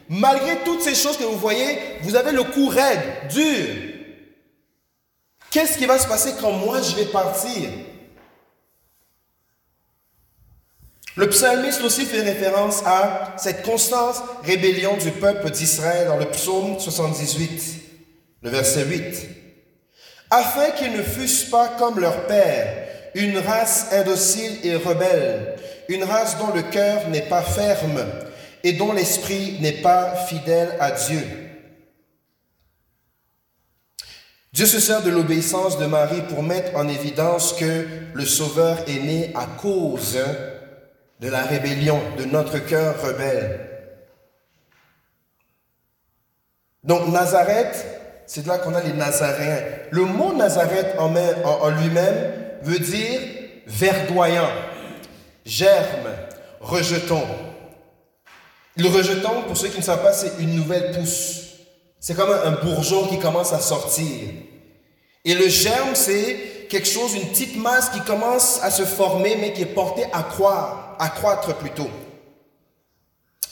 Malgré 0.08 0.56
toutes 0.64 0.82
ces 0.82 0.96
choses 0.96 1.16
que 1.16 1.22
vous 1.22 1.38
voyez, 1.38 1.78
vous 2.02 2.16
avez 2.16 2.32
le 2.32 2.42
cou 2.42 2.66
raide, 2.66 3.28
dur. 3.30 3.76
Qu'est-ce 5.52 5.78
qui 5.78 5.87
va 5.87 6.00
se 6.00 6.08
passer 6.08 6.34
quand 6.40 6.50
moi 6.50 6.82
je 6.82 6.96
vais 6.96 7.06
partir? 7.12 7.70
Le 11.16 11.29
psalmiste 11.29 11.83
aussi 11.83 12.07
fait 12.07 12.22
référence 12.22 12.83
à 12.85 13.35
cette 13.37 13.62
constante 13.62 14.16
rébellion 14.42 14.96
du 14.96 15.12
peuple 15.12 15.48
d'Israël 15.50 16.09
dans 16.09 16.16
le 16.16 16.24
psaume 16.27 16.81
78, 16.81 17.62
le 18.42 18.50
verset 18.50 18.85
8. 18.85 19.29
Afin 20.31 20.72
qu'ils 20.72 20.92
ne 20.92 21.03
fussent 21.03 21.50
pas 21.50 21.68
comme 21.79 22.00
leur 22.00 22.27
père, 22.27 22.88
une 23.14 23.38
race 23.38 23.92
indocile 23.92 24.59
et 24.64 24.74
rebelle, 24.74 25.55
une 25.88 26.03
race 26.03 26.37
dont 26.38 26.53
le 26.53 26.62
cœur 26.62 27.09
n'est 27.11 27.29
pas 27.29 27.42
ferme 27.42 28.05
et 28.64 28.72
dont 28.72 28.92
l'esprit 28.92 29.59
n'est 29.61 29.83
pas 29.83 30.16
fidèle 30.27 30.74
à 30.81 30.90
Dieu. 30.90 31.22
Dieu 34.53 34.66
se 34.66 34.81
sert 34.81 35.03
de 35.03 35.11
l'obéissance 35.11 35.79
de 35.79 35.87
Marie 35.87 36.22
pour 36.29 36.42
mettre 36.42 36.77
en 36.77 36.88
évidence 36.88 37.53
que 37.53 37.87
le 38.12 38.24
Sauveur 38.24 38.79
est 38.88 39.00
né 39.00 39.33
à 39.37 39.46
cause 39.46 40.18
de 41.20 41.29
la 41.29 41.42
rébellion, 41.42 42.00
de 42.18 42.24
notre 42.24 42.59
cœur 42.59 43.00
rebelle. 43.03 43.70
Donc 46.83 47.09
Nazareth, 47.09 47.87
c'est 48.27 48.46
là 48.46 48.59
qu'on 48.59 48.74
a 48.74 48.83
les 48.83 48.92
Nazaréens. 48.92 49.62
Le 49.90 50.05
mot 50.05 50.33
Nazareth 50.35 50.96
en, 50.98 51.70
lui-même 51.70 52.33
veut 52.62 52.79
dire 52.79 53.20
verdoyant, 53.66 54.50
germe, 55.46 56.11
rejeton. 56.61 57.22
Le 58.77 58.88
rejeton, 58.88 59.42
pour 59.46 59.57
ceux 59.57 59.68
qui 59.68 59.79
ne 59.79 59.83
savent 59.83 60.03
pas, 60.03 60.12
c'est 60.12 60.33
une 60.40 60.55
nouvelle 60.57 60.92
pousse. 60.92 61.42
C'est 62.00 62.14
comme 62.14 62.31
un 62.31 62.50
bourgeon 62.62 63.07
qui 63.07 63.18
commence 63.18 63.53
à 63.53 63.61
sortir. 63.61 64.29
Et 65.24 65.35
le 65.35 65.48
germe, 65.48 65.94
c'est 65.94 66.66
quelque 66.68 66.88
chose, 66.88 67.14
une 67.14 67.29
petite 67.29 67.57
masse 67.57 67.88
qui 67.90 68.00
commence 68.00 68.62
à 68.62 68.70
se 68.70 68.83
former, 68.83 69.37
mais 69.37 69.53
qui 69.53 69.62
est 69.62 69.66
portée 69.66 70.05
à 70.12 70.22
croire, 70.22 70.84
à 70.98 71.09
croître 71.09 71.54
plutôt. 71.54 71.88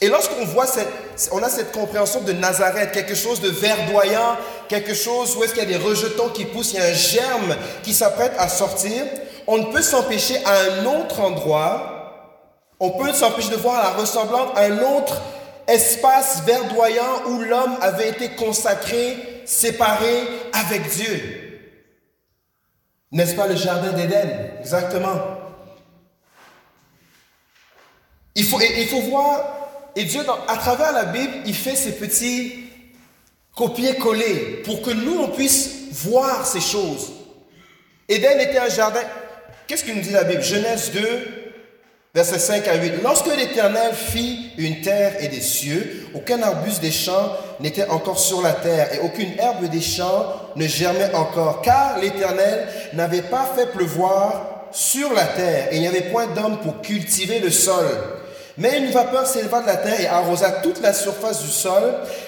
Et 0.03 0.09
lorsqu'on 0.09 0.45
voit 0.45 0.67
cette, 0.67 1.31
on 1.31 1.41
a 1.45 1.49
cette 1.49 1.71
compréhension 1.71 2.23
de 2.23 2.33
Nazareth, 2.33 2.91
quelque 2.91 3.15
chose 3.15 3.41
de 3.41 3.49
verdoyant, 3.49 4.37
quelque 4.69 4.95
chose 4.95 5.37
où 5.37 5.45
est-ce 5.45 5.55
qu'il 5.55 5.63
y 5.63 5.67
a 5.67 5.79
des 5.79 5.85
rejetons 5.85 6.29
qui 6.31 6.45
poussent, 6.45 6.73
il 6.73 6.81
y 6.81 6.83
a 6.83 6.87
un 6.87 6.93
germe 6.93 7.57
qui 7.85 7.95
s'apprête 7.95 8.33
à 8.37 8.49
sortir, 8.49 9.05
on 9.47 9.59
ne 9.59 9.73
peut 9.73 9.81
s'empêcher 9.81 10.39
à 10.45 10.55
un 10.61 10.87
autre 10.87 11.21
endroit, 11.21 12.35
on 12.81 12.91
peut 12.91 13.13
s'empêcher 13.13 13.51
de 13.51 13.57
voir 13.57 13.81
la 13.81 13.91
ressemblance 13.91 14.51
à 14.57 14.63
un 14.63 14.79
autre 14.97 15.23
espace 15.69 16.43
verdoyant 16.45 17.23
où 17.29 17.39
l'homme 17.39 17.77
avait 17.81 18.09
été 18.09 18.31
consacré, 18.31 19.43
séparé 19.45 20.27
avec 20.53 20.89
Dieu. 20.89 21.53
N'est-ce 23.13 23.37
pas 23.37 23.47
le 23.47 23.55
jardin 23.55 23.93
d'Éden? 23.93 24.51
Exactement. 24.59 25.42
Il 28.35 28.45
faut, 28.45 28.61
il 28.61 28.87
faut 28.89 29.01
voir, 29.03 29.41
et 29.95 30.05
Dieu, 30.05 30.23
à 30.49 30.57
travers 30.57 30.93
la 30.93 31.05
Bible, 31.05 31.33
il 31.45 31.55
fait 31.55 31.77
ces 31.77 31.93
petits 31.93 32.65
copier-coller 33.55 34.63
pour 34.65 34.81
que 34.83 34.91
nous, 34.91 35.21
on 35.21 35.29
puisse 35.29 35.91
voir 35.93 36.47
ces 36.47 36.61
choses. 36.61 37.13
Éden 38.09 38.41
était 38.41 38.59
un 38.59 38.69
jardin. 38.69 39.03
Qu'est-ce 39.67 39.85
que 39.85 39.93
nous 39.93 40.01
dit 40.01 40.11
la 40.11 40.25
Bible? 40.25 40.43
Genèse 40.43 40.91
2, 40.93 41.43
Verset 42.15 42.41
5 42.41 42.69
à 42.69 42.75
8. 42.75 42.93
Lorsque 43.03 43.35
l'Éternel 43.35 43.95
fit 43.95 44.51
une 44.59 44.83
terre 44.83 45.15
et 45.21 45.29
des 45.29 45.41
cieux, 45.41 46.09
aucun 46.15 46.43
arbuste 46.43 46.83
des 46.83 46.91
champs 46.91 47.33
n'était 47.59 47.89
encore 47.89 48.19
sur 48.19 48.43
la 48.43 48.53
terre 48.53 48.93
et 48.93 48.99
aucune 48.99 49.33
herbe 49.39 49.65
des 49.71 49.81
champs 49.81 50.27
ne 50.57 50.67
germait 50.67 51.15
encore, 51.15 51.63
car 51.63 51.99
l'Éternel 51.99 52.69
n'avait 52.93 53.23
pas 53.23 53.51
fait 53.57 53.73
pleuvoir 53.73 54.67
sur 54.73 55.11
la 55.15 55.25
terre 55.25 55.69
et 55.73 55.77
il 55.77 55.81
n'y 55.81 55.89
avait 55.89 56.11
point 56.11 56.27
d'homme 56.27 56.59
pour 56.61 56.83
cultiver 56.83 57.39
le 57.39 57.51
sol. 57.51 57.87
Mais 58.59 58.79
une 58.79 58.91
vapeur 58.91 59.27
s'éleva 59.27 59.63
de 59.63 59.67
la 59.67 59.77
terre 59.77 60.01
et 60.01 60.07
arrosa 60.07 60.51
toute 60.63 60.83
la 60.83 60.93
surface 60.93 61.43
du 61.43 61.51
sol. 61.51 61.83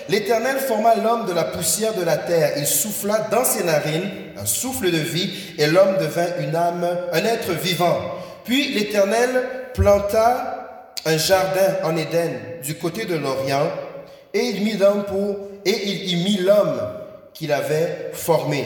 L'Éternel 0.09 0.59
forma 0.59 0.95
l'homme 0.95 1.27
de 1.27 1.33
la 1.33 1.45
poussière 1.45 1.95
de 1.95 2.03
la 2.03 2.17
terre. 2.17 2.55
Il 2.57 2.67
souffla 2.67 3.29
dans 3.31 3.45
ses 3.45 3.65
narines 3.65 4.11
un 4.41 4.47
souffle 4.47 4.91
de 4.91 4.99
vie 4.99 5.31
et 5.59 5.67
l'homme 5.67 5.99
devint 5.99 6.29
une 6.41 6.57
âme, 6.57 6.87
un 7.13 7.25
être 7.25 7.53
vivant. 7.53 7.99
Puis 8.45 8.73
l'Éternel 8.73 9.31
planta 9.75 10.91
un 11.05 11.17
jardin 11.19 11.77
en 11.83 11.97
Éden 11.97 12.31
du 12.63 12.77
côté 12.77 13.05
de 13.05 13.17
l'Orient 13.17 13.71
et 14.33 14.41
il 14.41 14.65
mit 14.65 14.79
et 15.65 15.89
il 15.89 16.09
y 16.09 16.17
mit 16.25 16.39
l'homme 16.39 16.81
qu'il 17.35 17.53
avait 17.53 18.11
formé. 18.13 18.65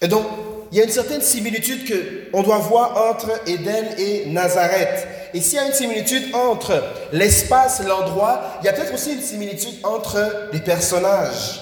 Et 0.00 0.08
donc, 0.08 0.26
il 0.72 0.78
y 0.78 0.80
a 0.80 0.84
une 0.84 0.90
certaine 0.90 1.20
similitude 1.20 1.86
que 1.86 2.30
on 2.32 2.42
doit 2.42 2.56
voir 2.56 3.10
entre 3.10 3.30
Éden 3.46 3.94
et 3.98 4.24
Nazareth. 4.26 5.06
Et 5.34 5.40
s'il 5.42 5.56
y 5.56 5.58
a 5.58 5.66
une 5.66 5.74
similitude 5.74 6.34
entre 6.34 6.82
l'espace, 7.12 7.82
l'endroit, 7.86 8.40
il 8.60 8.66
y 8.66 8.68
a 8.70 8.72
peut-être 8.72 8.94
aussi 8.94 9.12
une 9.12 9.20
similitude 9.20 9.74
entre 9.84 10.48
les 10.50 10.60
personnages. 10.60 11.60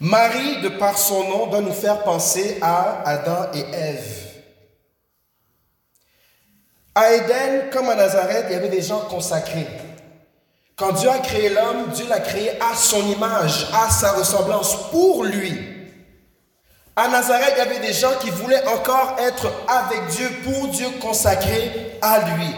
Marie, 0.00 0.62
de 0.62 0.70
par 0.70 0.96
son 0.96 1.28
nom, 1.28 1.46
doit 1.48 1.60
nous 1.60 1.74
faire 1.74 2.04
penser 2.04 2.56
à 2.62 3.02
Adam 3.04 3.50
et 3.52 3.60
Ève. 3.60 4.16
À 6.94 7.12
Éden, 7.12 7.68
comme 7.70 7.90
à 7.90 7.94
Nazareth, 7.94 8.46
il 8.48 8.54
y 8.54 8.56
avait 8.56 8.70
des 8.70 8.82
gens 8.82 9.00
consacrés. 9.10 9.66
Quand 10.74 10.92
Dieu 10.92 11.10
a 11.10 11.18
créé 11.18 11.50
l'homme, 11.50 11.90
Dieu 11.92 12.06
l'a 12.08 12.20
créé 12.20 12.52
à 12.62 12.74
son 12.74 13.06
image, 13.08 13.66
à 13.74 13.90
sa 13.90 14.12
ressemblance, 14.12 14.90
pour 14.90 15.24
lui. 15.24 15.67
À 17.00 17.06
Nazareth, 17.06 17.54
il 17.54 17.58
y 17.58 17.60
avait 17.60 17.86
des 17.86 17.92
gens 17.92 18.14
qui 18.20 18.28
voulaient 18.28 18.66
encore 18.66 19.14
être 19.20 19.46
avec 19.68 20.08
Dieu, 20.08 20.28
pour 20.42 20.66
Dieu, 20.66 20.88
consacrés 21.00 21.96
à 22.02 22.18
lui. 22.30 22.52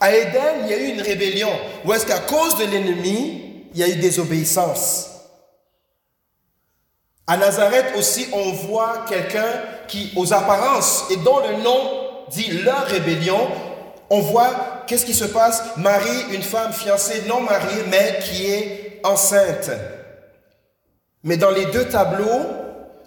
À 0.00 0.16
Éden, 0.16 0.62
il 0.64 0.70
y 0.70 0.72
a 0.72 0.78
eu 0.78 0.86
une 0.86 1.02
rébellion, 1.02 1.50
où 1.84 1.92
est-ce 1.92 2.06
qu'à 2.06 2.20
cause 2.20 2.56
de 2.56 2.64
l'ennemi, 2.64 3.66
il 3.74 3.80
y 3.80 3.82
a 3.82 3.88
eu 3.88 3.96
désobéissance. 3.96 5.10
À 7.26 7.36
Nazareth 7.36 7.94
aussi, 7.98 8.26
on 8.32 8.52
voit 8.52 9.04
quelqu'un 9.06 9.60
qui, 9.86 10.10
aux 10.16 10.32
apparences 10.32 11.04
et 11.10 11.16
dont 11.16 11.40
le 11.46 11.62
nom 11.62 12.24
dit 12.30 12.52
leur 12.62 12.86
rébellion, 12.86 13.50
on 14.08 14.20
voit 14.20 14.84
qu'est-ce 14.86 15.04
qui 15.04 15.12
se 15.12 15.26
passe? 15.26 15.62
Marie, 15.76 16.32
une 16.32 16.42
femme 16.42 16.72
fiancée, 16.72 17.24
non 17.28 17.42
mariée, 17.42 17.84
mais 17.90 18.18
qui 18.24 18.46
est 18.46 19.00
enceinte. 19.04 19.70
Mais 21.22 21.36
dans 21.36 21.50
les 21.50 21.66
deux 21.66 21.84
tableaux, 21.84 22.46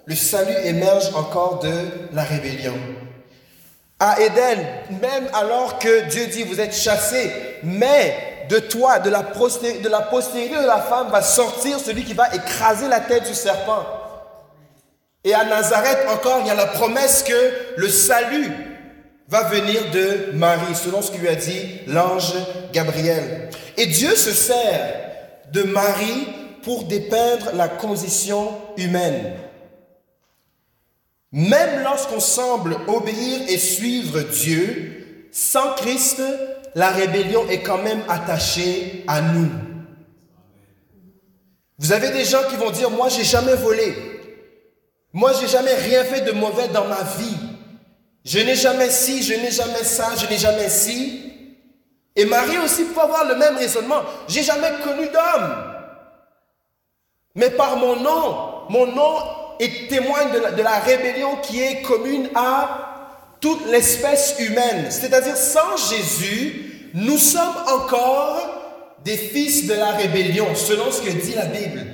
le 0.06 0.16
salut 0.16 0.56
émerge 0.66 1.12
encore 1.16 1.60
de 1.60 1.72
la 2.14 2.24
rébellion. 2.24 2.76
À 4.00 4.20
Éden, 4.20 4.60
même 5.02 5.28
alors 5.34 5.80
que 5.80 6.10
Dieu 6.10 6.28
dit, 6.28 6.44
vous 6.44 6.60
êtes 6.60 6.76
chassés, 6.76 7.32
mais 7.64 8.46
de 8.50 8.60
toi, 8.60 9.00
de 9.00 9.10
la, 9.10 9.24
postérité, 9.24 9.82
de 9.82 9.90
la 9.90 10.82
femme, 10.82 11.10
va 11.10 11.22
sortir 11.22 11.80
celui 11.80 12.04
qui 12.04 12.14
va 12.14 12.34
écraser 12.36 12.88
la 12.88 13.00
tête 13.00 13.26
du 13.26 13.34
serpent. 13.34 13.86
Et 15.24 15.34
à 15.34 15.46
Nazareth 15.46 16.00
encore, 16.10 16.42
il 16.42 16.48
y 16.48 16.52
a 16.52 16.56
la 16.56 16.66
promesse 16.66 17.24
que 17.24 17.78
le 17.78 17.88
salut 17.88 18.52
va 19.30 19.44
venir 19.44 19.90
de 19.92 20.32
Marie, 20.34 20.76
selon 20.76 21.02
ce 21.02 21.12
que 21.12 21.18
lui 21.18 21.30
a 21.30 21.36
dit 21.36 21.80
l'ange 21.88 22.34
Gabriel. 22.74 23.50
Et 23.78 23.86
Dieu 23.86 24.16
se 24.16 24.32
sert 24.32 24.96
de 25.52 25.64
Marie 25.64 26.28
pour 26.64 26.86
dépeindre 26.86 27.52
la 27.54 27.68
condition 27.68 28.52
humaine. 28.78 29.34
Même 31.32 31.84
lorsqu'on 31.84 32.20
semble 32.20 32.78
obéir 32.88 33.42
et 33.50 33.58
suivre 33.58 34.22
Dieu, 34.22 35.28
sans 35.32 35.74
Christ, 35.74 36.22
la 36.76 36.90
rébellion 36.90 37.48
est 37.50 37.62
quand 37.62 37.80
même 37.80 38.04
attachée 38.08 39.04
à 39.08 39.22
nous. 39.22 39.50
Vous 41.80 41.92
avez 41.92 42.12
des 42.12 42.24
gens 42.24 42.44
qui 42.50 42.56
vont 42.56 42.72
dire, 42.72 42.90
moi 42.90 43.10
j'ai 43.10 43.24
jamais 43.24 43.56
volé. 43.56 43.96
Moi 45.12 45.32
j'ai 45.40 45.48
jamais 45.48 45.74
rien 45.74 46.04
fait 46.04 46.22
de 46.22 46.32
mauvais 46.32 46.68
dans 46.68 46.86
ma 46.86 47.02
vie. 47.02 47.38
Je 48.24 48.40
n'ai 48.40 48.56
jamais 48.56 48.90
ci, 48.90 49.22
je 49.22 49.34
n'ai 49.34 49.52
jamais 49.52 49.84
ça, 49.84 50.12
je 50.16 50.28
n'ai 50.28 50.38
jamais 50.38 50.70
ci. 50.70 51.32
Et 52.16 52.26
Marie 52.26 52.60
aussi 52.60 52.86
peut 52.86 53.02
avoir 53.02 53.26
le 53.26 53.36
même 53.36 53.58
raisonnement. 53.58 54.02
J'ai 54.28 54.44
jamais 54.44 54.72
connu 54.84 55.08
d'homme. 55.08 55.73
Mais 57.36 57.50
par 57.50 57.78
mon 57.78 57.96
nom, 57.96 58.38
mon 58.70 58.86
nom 58.88 59.16
est 59.60 59.90
témoin 59.90 60.26
de 60.26 60.62
la, 60.62 60.80
rébellion 60.80 61.38
qui 61.38 61.62
est 61.62 61.82
commune 61.82 62.30
à 62.36 63.30
toute 63.40 63.66
l'espèce 63.68 64.36
humaine. 64.40 64.88
C'est-à-dire, 64.90 65.36
sans 65.36 65.78
Jésus, 65.90 66.92
nous 66.94 67.18
sommes 67.18 67.56
encore 67.68 68.62
des 69.04 69.18
fils 69.18 69.68
de 69.68 69.74
la 69.74 69.92
rébellion, 69.92 70.56
selon 70.56 70.92
ce 70.92 71.02
que 71.02 71.10
dit 71.10 71.34
la 71.34 71.46
Bible. 71.46 71.86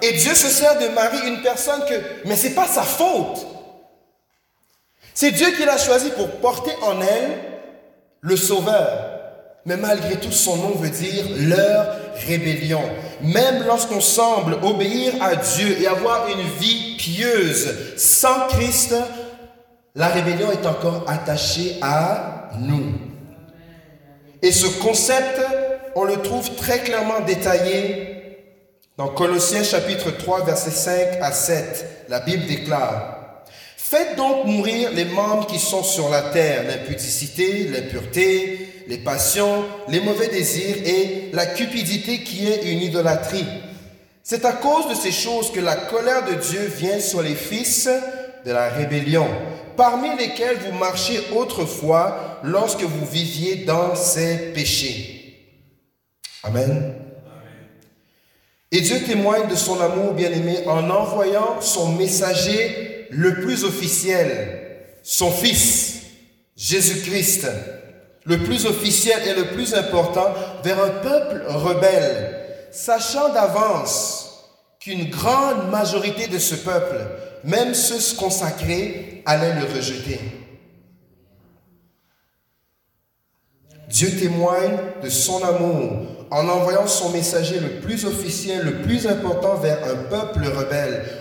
Et 0.00 0.12
Dieu 0.12 0.34
se 0.34 0.48
sert 0.48 0.78
de 0.78 0.88
Marie, 0.88 1.28
une 1.28 1.42
personne 1.42 1.84
que, 1.88 1.94
mais 2.24 2.36
c'est 2.36 2.54
pas 2.54 2.66
sa 2.66 2.82
faute. 2.82 3.46
C'est 5.12 5.32
Dieu 5.32 5.50
qui 5.50 5.64
l'a 5.64 5.78
choisi 5.78 6.10
pour 6.10 6.30
porter 6.36 6.72
en 6.82 7.00
elle 7.00 7.38
le 8.20 8.36
Sauveur. 8.36 9.17
Mais 9.68 9.76
malgré 9.76 10.16
tout, 10.16 10.32
son 10.32 10.56
nom 10.56 10.70
veut 10.76 10.88
dire 10.88 11.26
leur 11.40 11.94
rébellion. 12.26 12.80
Même 13.20 13.66
lorsqu'on 13.66 14.00
semble 14.00 14.54
obéir 14.62 15.12
à 15.20 15.36
Dieu 15.36 15.76
et 15.78 15.86
avoir 15.86 16.26
une 16.28 16.40
vie 16.58 16.96
pieuse 16.96 17.74
sans 17.98 18.48
Christ, 18.48 18.94
la 19.94 20.08
rébellion 20.08 20.50
est 20.52 20.66
encore 20.66 21.04
attachée 21.06 21.76
à 21.82 22.48
nous. 22.58 22.94
Et 24.40 24.52
ce 24.52 24.66
concept 24.80 25.38
on 25.94 26.04
le 26.04 26.16
trouve 26.22 26.54
très 26.56 26.78
clairement 26.78 27.20
détaillé 27.20 28.38
dans 28.96 29.08
Colossiens 29.08 29.64
chapitre 29.64 30.12
3, 30.12 30.46
versets 30.46 30.70
5 30.70 31.18
à 31.20 31.30
7. 31.30 32.06
La 32.08 32.20
Bible 32.20 32.46
déclare, 32.46 33.18
Faites 33.76 34.16
donc 34.16 34.44
mourir 34.44 34.90
les 34.92 35.06
membres 35.06 35.46
qui 35.46 35.58
sont 35.58 35.82
sur 35.82 36.10
la 36.10 36.20
terre, 36.20 36.64
l'impudicité, 36.64 37.68
l'impureté, 37.68 38.67
les 38.88 38.98
passions, 38.98 39.64
les 39.88 40.00
mauvais 40.00 40.28
désirs 40.28 40.76
et 40.84 41.30
la 41.32 41.46
cupidité 41.46 42.24
qui 42.24 42.46
est 42.46 42.72
une 42.72 42.80
idolâtrie. 42.80 43.46
C'est 44.22 44.44
à 44.46 44.52
cause 44.52 44.88
de 44.88 44.94
ces 44.94 45.12
choses 45.12 45.52
que 45.52 45.60
la 45.60 45.76
colère 45.76 46.24
de 46.24 46.34
Dieu 46.34 46.60
vient 46.76 46.98
sur 46.98 47.22
les 47.22 47.34
fils 47.34 47.88
de 48.44 48.50
la 48.50 48.70
rébellion, 48.70 49.28
parmi 49.76 50.08
lesquels 50.16 50.58
vous 50.58 50.76
marchiez 50.76 51.20
autrefois 51.36 52.40
lorsque 52.42 52.82
vous 52.82 53.06
viviez 53.06 53.56
dans 53.66 53.94
ces 53.94 54.52
péchés. 54.54 55.48
Amen. 56.42 56.94
Et 58.70 58.80
Dieu 58.80 59.02
témoigne 59.02 59.48
de 59.48 59.54
son 59.54 59.80
amour 59.80 60.14
bien-aimé 60.14 60.58
en 60.66 60.88
envoyant 60.90 61.60
son 61.60 61.92
messager 61.92 63.06
le 63.10 63.34
plus 63.40 63.64
officiel, 63.64 64.86
son 65.02 65.30
Fils, 65.30 66.02
Jésus-Christ, 66.56 67.46
le 68.28 68.38
plus 68.38 68.66
officiel 68.66 69.26
et 69.26 69.34
le 69.34 69.46
plus 69.46 69.74
important, 69.74 70.34
vers 70.62 70.82
un 70.82 70.90
peuple 70.90 71.44
rebelle, 71.48 72.68
sachant 72.70 73.32
d'avance 73.32 74.44
qu'une 74.80 75.08
grande 75.08 75.70
majorité 75.70 76.26
de 76.26 76.38
ce 76.38 76.54
peuple, 76.54 77.06
même 77.44 77.74
ceux 77.74 78.16
consacrés, 78.16 79.22
allaient 79.24 79.54
le 79.54 79.74
rejeter. 79.74 80.20
Dieu 83.88 84.10
témoigne 84.10 84.76
de 85.02 85.08
son 85.08 85.42
amour 85.42 86.06
en 86.30 86.46
envoyant 86.48 86.86
son 86.86 87.10
messager 87.10 87.58
le 87.58 87.80
plus 87.80 88.04
officiel, 88.04 88.62
le 88.62 88.82
plus 88.82 89.06
important 89.06 89.54
vers 89.54 89.78
un 89.84 89.96
peuple. 90.10 90.47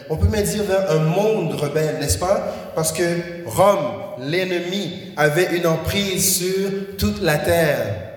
On 0.10 0.18
peut 0.18 0.28
même 0.28 0.46
dire 0.46 0.64
vers 0.64 0.90
un 0.92 1.00
monde 1.00 1.54
rebelle, 1.54 2.00
n'est-ce 2.00 2.18
pas? 2.18 2.72
Parce 2.76 2.92
que 2.92 3.04
Rome, 3.46 4.02
l'ennemi, 4.20 5.14
avait 5.18 5.56
une 5.56 5.68
emprise 5.68 6.38
sur 6.38 6.98
toute 6.98 7.22
la 7.22 7.38
terre. 7.38 8.08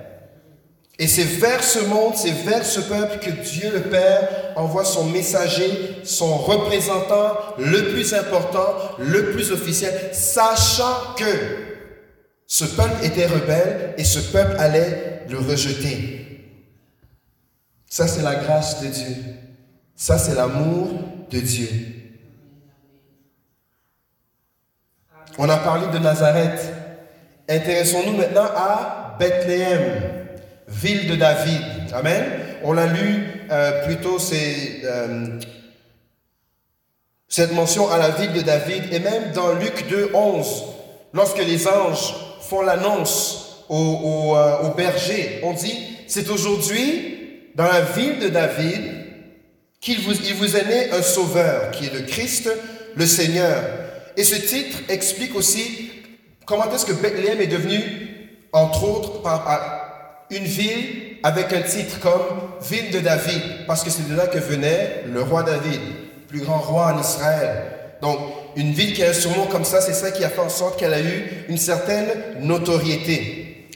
Et 0.98 1.07
c'est 1.07 1.24
vers 1.24 1.64
ce 1.64 1.79
monde, 1.79 2.12
c'est 2.14 2.44
vers 2.44 2.64
ce 2.64 2.81
peuple 2.81 3.20
que 3.20 3.31
Dieu 3.31 3.70
le 3.72 3.81
Père 3.81 4.53
envoie 4.55 4.85
son 4.85 5.05
messager, 5.05 5.96
son 6.05 6.37
représentant 6.37 7.33
le 7.59 7.90
plus 7.90 8.12
important, 8.12 8.74
le 8.98 9.31
plus 9.31 9.50
officiel, 9.50 10.11
sachant 10.12 11.14
que 11.16 11.24
ce 12.46 12.66
peuple 12.66 13.03
était 13.05 13.26
rebelle 13.26 13.94
et 13.96 14.05
ce 14.05 14.18
peuple 14.18 14.57
allait 14.59 15.22
le 15.31 15.38
rejeter. 15.38 16.20
Ça, 17.88 18.07
c'est 18.07 18.22
la 18.22 18.35
grâce 18.35 18.83
de 18.83 18.88
Dieu. 18.88 19.16
Ça, 19.96 20.18
c'est 20.18 20.35
l'amour 20.35 20.90
de 21.31 21.40
Dieu. 21.40 21.69
On 25.38 25.49
a 25.49 25.57
parlé 25.57 25.87
de 25.93 25.99
Nazareth. 25.99 26.61
Intéressons-nous 27.49 28.16
maintenant 28.16 28.49
à 28.55 29.16
Bethléem, 29.19 30.03
ville 30.69 31.09
de 31.09 31.16
David. 31.16 31.62
Amen. 31.95 32.25
On 32.62 32.73
l'a 32.73 32.87
lu 32.87 33.47
euh, 33.51 33.87
plutôt, 33.87 34.19
euh, 34.33 35.38
cette 37.29 37.53
mention 37.53 37.90
à 37.90 37.99
la 37.99 38.11
ville 38.11 38.33
de 38.33 38.43
David. 38.43 38.93
Et 38.93 38.99
même 38.99 39.33
dans 39.33 39.55
Luc 39.55 39.88
2, 39.88 40.11
11, 40.14 40.64
lorsque 41.12 41.38
les 41.38 41.66
anges 41.66 42.14
font 42.43 42.62
l'annonce 42.62 43.64
au, 43.69 44.35
euh, 44.37 44.69
au 44.69 44.75
berger, 44.75 45.40
on 45.45 45.53
dit, 45.53 45.97
c'est 46.07 46.29
aujourd'hui 46.29 47.51
dans 47.55 47.66
la 47.66 47.81
ville 47.83 48.19
de 48.19 48.29
David 48.29 48.99
qu'il 49.81 50.01
vous, 50.01 50.12
il 50.12 50.35
vous 50.35 50.57
est 50.57 50.66
né 50.66 50.90
un 50.93 51.03
sauveur, 51.03 51.71
qui 51.71 51.87
est 51.87 51.95
le 51.95 52.03
Christ, 52.03 52.51
le 52.95 53.07
Seigneur. 53.07 53.62
Et 54.16 54.25
ce 54.25 54.35
titre 54.35 54.79
explique 54.88 55.35
aussi 55.35 55.90
comment 56.45 56.71
est-ce 56.73 56.85
que 56.85 56.93
Bethléem 56.93 57.40
est 57.40 57.47
devenu, 57.47 57.81
entre 58.53 58.85
autres, 58.85 59.23
une 60.31 60.45
ville 60.45 61.16
avec 61.23 61.53
un 61.53 61.62
titre 61.62 61.99
comme 62.01 62.23
ville 62.62 62.90
de 62.90 63.01
David, 63.01 63.66
parce 63.66 63.83
que 63.83 63.90
c'est 63.90 64.09
de 64.09 64.16
là 64.16 64.27
que 64.27 64.38
venait 64.38 65.05
le 65.12 65.23
roi 65.23 65.43
David, 65.43 65.81
plus 66.29 66.40
grand 66.40 66.59
roi 66.59 66.95
en 66.95 67.01
Israël. 67.01 67.62
Donc, 68.03 68.19
une 68.57 68.73
ville 68.73 68.95
qui 68.95 69.03
a 69.05 69.11
un 69.11 69.14
surnom 69.14 69.47
comme 69.47 69.64
ça, 69.64 69.81
c'est 69.81 69.93
ça 69.93 70.11
qui 70.11 70.25
a 70.25 70.29
fait 70.29 70.40
en 70.40 70.49
sorte 70.49 70.79
qu'elle 70.79 70.95
a 70.95 71.01
eu 71.01 71.45
une 71.49 71.59
certaine 71.59 72.09
notoriété. 72.40 73.69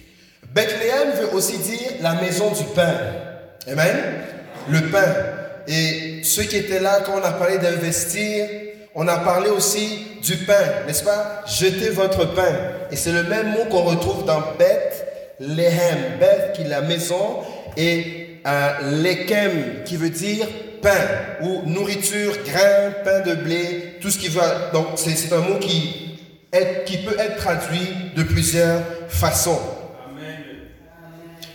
Bethléem 0.54 1.12
veut 1.20 1.34
aussi 1.34 1.58
dire 1.58 1.90
la 2.00 2.14
maison 2.14 2.50
du 2.50 2.64
pain. 2.74 2.94
Amen? 3.66 3.96
Le 4.68 4.80
pain. 4.90 5.43
Et 5.68 6.20
ceux 6.22 6.44
qui 6.44 6.56
étaient 6.56 6.80
là 6.80 7.00
quand 7.04 7.14
on 7.20 7.24
a 7.24 7.32
parlé 7.32 7.58
d'investir, 7.58 8.46
on 8.94 9.08
a 9.08 9.18
parlé 9.18 9.50
aussi 9.50 10.06
du 10.22 10.36
pain, 10.38 10.84
n'est-ce 10.86 11.02
pas? 11.02 11.42
Jetez 11.46 11.90
votre 11.90 12.34
pain. 12.34 12.54
Et 12.90 12.96
c'est 12.96 13.12
le 13.12 13.24
même 13.24 13.52
mot 13.52 13.64
qu'on 13.70 13.82
retrouve 13.82 14.24
dans 14.24 14.40
Beth 14.58 15.06
Lehem. 15.40 16.18
Beth 16.20 16.52
qui 16.54 16.62
est 16.62 16.68
la 16.68 16.80
maison 16.80 17.40
et 17.76 18.40
euh, 18.46 19.02
Lekem 19.02 19.82
qui 19.84 19.96
veut 19.96 20.10
dire 20.10 20.46
pain 20.80 20.90
ou 21.40 21.62
nourriture, 21.66 22.36
grain, 22.46 22.92
pain 23.04 23.20
de 23.20 23.34
blé, 23.34 23.96
tout 24.00 24.10
ce 24.10 24.18
qui 24.18 24.28
va. 24.28 24.70
Donc 24.72 24.86
c'est 24.96 25.32
un 25.32 25.40
mot 25.40 25.58
qui, 25.58 26.10
peut 26.52 27.16
être 27.18 27.36
traduit 27.36 27.88
de 28.14 28.22
plusieurs 28.22 28.80
façons. 29.08 29.58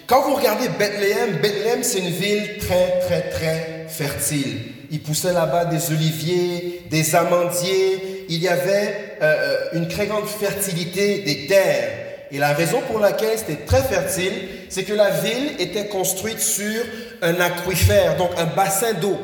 Quand 0.09 0.23
vous 0.23 0.33
regardez 0.33 0.67
Bethléem, 0.69 1.33
Bethléem 1.39 1.83
c'est 1.83 1.99
une 1.99 2.09
ville 2.09 2.57
très 2.57 2.99
très 3.01 3.29
très 3.29 3.85
fertile. 3.87 4.57
Il 4.89 5.01
poussait 5.01 5.33
là-bas 5.33 5.65
des 5.65 5.91
oliviers, 5.91 6.81
des 6.89 7.15
amandiers. 7.15 8.25
Il 8.27 8.41
y 8.41 8.47
avait 8.47 9.17
euh, 9.21 9.35
euh, 9.71 9.77
une 9.77 9.87
très 9.87 10.07
grande 10.07 10.25
fertilité 10.25 11.19
des 11.19 11.45
terres. 11.45 11.91
Et 12.31 12.39
la 12.39 12.53
raison 12.53 12.81
pour 12.89 12.99
laquelle 12.99 13.37
c'était 13.37 13.63
très 13.65 13.83
fertile, 13.83 14.33
c'est 14.69 14.83
que 14.83 14.93
la 14.93 15.11
ville 15.11 15.51
était 15.59 15.85
construite 15.85 16.39
sur 16.39 16.83
un 17.21 17.39
aquifère, 17.39 18.17
donc 18.17 18.31
un 18.39 18.47
bassin 18.47 18.93
d'eau. 18.93 19.17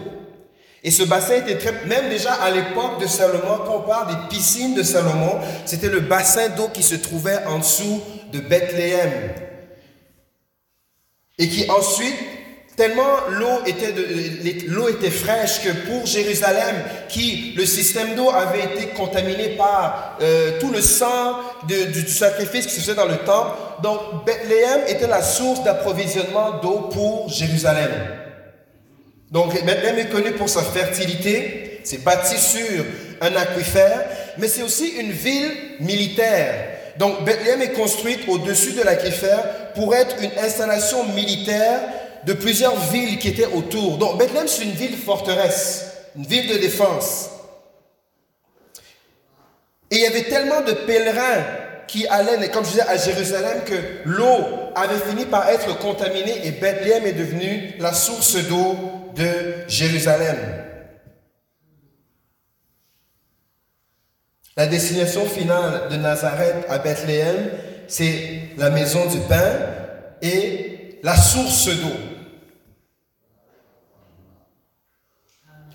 Et 0.84 0.92
ce 0.92 1.02
bassin 1.02 1.38
était 1.38 1.58
très, 1.58 1.74
même 1.88 2.10
déjà 2.12 2.34
à 2.34 2.52
l'époque 2.52 3.02
de 3.02 3.08
Salomon, 3.08 3.58
quand 3.66 3.78
on 3.78 3.90
parle 3.90 4.10
des 4.10 4.30
piscines 4.30 4.76
de 4.76 4.84
Salomon, 4.84 5.40
c'était 5.66 5.90
le 5.90 6.02
bassin 6.02 6.50
d'eau 6.50 6.68
qui 6.72 6.84
se 6.84 6.94
trouvait 6.94 7.44
en 7.48 7.58
dessous 7.58 8.04
de 8.32 8.40
Bethléem 8.40 9.10
et 11.38 11.50
qui 11.50 11.70
ensuite 11.70 12.16
Tellement 12.76 13.28
l'eau 13.30 13.64
était, 13.66 13.94
l'eau 14.68 14.90
était 14.90 15.10
fraîche 15.10 15.62
que 15.62 15.70
pour 15.88 16.06
Jérusalem, 16.06 16.76
qui 17.08 17.54
le 17.56 17.66
système 17.66 18.16
d'eau 18.16 18.30
avait 18.30 18.66
été 18.66 18.88
contaminé 18.88 19.50
par 19.50 20.18
euh, 20.22 20.60
tout 20.60 20.72
le 20.72 20.82
sang 20.82 21.40
de, 21.70 21.86
du, 21.86 22.06
sacrifice 22.10 22.66
qui 22.66 22.74
se 22.74 22.82
faisait 22.82 22.96
dans 22.96 23.06
le 23.06 23.16
temple, 23.20 23.52
donc 23.82 24.26
Bethléem 24.26 24.82
était 24.90 25.08
la 25.08 25.22
source 25.22 25.64
d'approvisionnement 25.64 26.60
d'eau 26.62 26.90
pour 26.92 27.30
Jérusalem. 27.30 27.92
Donc 29.32 29.54
Bethléem 29.54 30.00
est 30.00 30.10
connu 30.10 30.32
pour 30.32 30.50
sa 30.50 30.62
fertilité, 30.62 31.80
c'est 31.86 32.04
bâti 32.04 32.38
sur 32.38 32.84
un 33.22 33.36
aquifère, 33.38 34.04
mais 34.38 34.50
c'est 34.50 34.64
aussi 34.64 34.90
une 35.00 35.12
ville 35.12 35.52
militaire. 35.80 36.75
Donc 36.98 37.24
Bethléem 37.26 37.62
est 37.62 37.74
construite 37.74 38.28
au-dessus 38.28 38.74
de 38.74 38.82
l'aquifère 38.82 39.74
pour 39.74 39.96
être 39.96 40.16
une 40.22 40.32
installation 40.40 41.04
militaire 41.06 41.82
de 42.26 42.34
plusieurs 42.34 42.80
villes 42.92 43.20
qui 43.20 43.30
étaient 43.30 43.46
autour. 43.46 43.98
Donc 43.98 44.18
Bethléem, 44.18 44.48
c'est 44.48 44.64
une 44.64 44.72
ville 44.72 44.98
forteresse, 44.98 45.86
une 46.16 46.26
ville 46.26 46.48
de 46.48 46.58
défense. 46.58 47.30
Et 49.92 49.98
il 49.98 50.02
y 50.02 50.08
avait 50.08 50.24
tellement 50.24 50.62
de 50.62 50.72
pèlerins 50.72 51.44
qui 51.88 52.08
allaient, 52.08 52.50
comme 52.50 52.66
je 52.66 52.72
disais, 52.72 52.82
à 52.82 52.98
Jérusalem, 52.98 53.62
que 53.66 53.76
l'eau 54.06 54.44
avait 54.76 55.00
fini 55.00 55.26
par 55.26 55.48
être 55.50 55.78
contaminée 55.80 56.46
et 56.46 56.52
Bethléem 56.52 57.06
est 57.06 57.14
devenue 57.14 57.76
la 57.80 57.94
source 57.94 58.36
d'eau 58.48 58.76
de 59.16 59.68
Jérusalem. 59.68 60.65
La 64.58 64.68
destination 64.68 65.26
finale 65.26 65.90
de 65.92 65.98
Nazareth 65.98 66.66
à 66.70 66.78
Bethléem, 66.78 67.50
c'est 67.90 68.52
la 68.58 68.70
maison 68.70 69.06
du 69.08 69.20
pain 69.20 69.52
et 70.22 70.98
la 71.04 71.18
source 71.18 71.68
d'eau. 71.68 71.92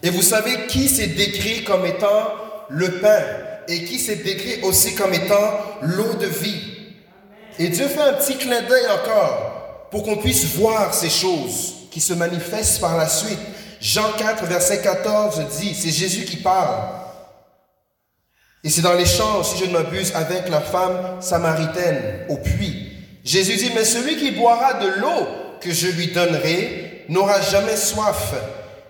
Et 0.02 0.08
vous 0.08 0.22
savez 0.22 0.66
qui 0.66 0.88
s'est 0.88 1.08
décrit 1.08 1.62
comme 1.62 1.84
étant 1.84 2.32
le 2.70 3.00
pain 3.00 3.22
et 3.68 3.84
qui 3.84 3.98
s'est 3.98 4.16
décrit 4.16 4.62
aussi 4.62 4.94
comme 4.94 5.12
étant 5.12 5.60
l'eau 5.82 6.14
de 6.14 6.26
vie? 6.26 6.62
Et 7.58 7.68
Dieu 7.68 7.86
fait 7.86 8.00
un 8.00 8.14
petit 8.14 8.38
clin 8.38 8.62
d'œil 8.62 8.86
encore 8.86 9.88
pour 9.90 10.04
qu'on 10.04 10.16
puisse 10.16 10.56
voir 10.56 10.94
ces 10.94 11.10
choses 11.10 11.74
qui 11.90 12.00
se 12.00 12.14
manifestent 12.14 12.80
par 12.80 12.96
la 12.96 13.08
suite. 13.08 13.40
Jean 13.78 14.12
4, 14.16 14.46
verset 14.46 14.80
14 14.80 15.38
dit, 15.60 15.74
c'est 15.74 15.90
Jésus 15.90 16.24
qui 16.24 16.38
parle. 16.38 17.09
Et 18.62 18.70
c'est 18.70 18.82
dans 18.82 18.94
les 18.94 19.06
champs, 19.06 19.42
si 19.42 19.58
je 19.58 19.64
ne 19.66 19.72
m'abuse, 19.72 20.12
avec 20.14 20.48
la 20.48 20.60
femme 20.60 21.20
samaritaine 21.20 22.26
au 22.28 22.36
puits. 22.36 22.92
Jésus 23.24 23.56
dit, 23.56 23.70
mais 23.74 23.84
celui 23.84 24.16
qui 24.16 24.32
boira 24.32 24.74
de 24.74 25.00
l'eau 25.00 25.26
que 25.60 25.72
je 25.72 25.88
lui 25.88 26.08
donnerai 26.08 27.04
n'aura 27.08 27.40
jamais 27.40 27.76
soif 27.76 28.34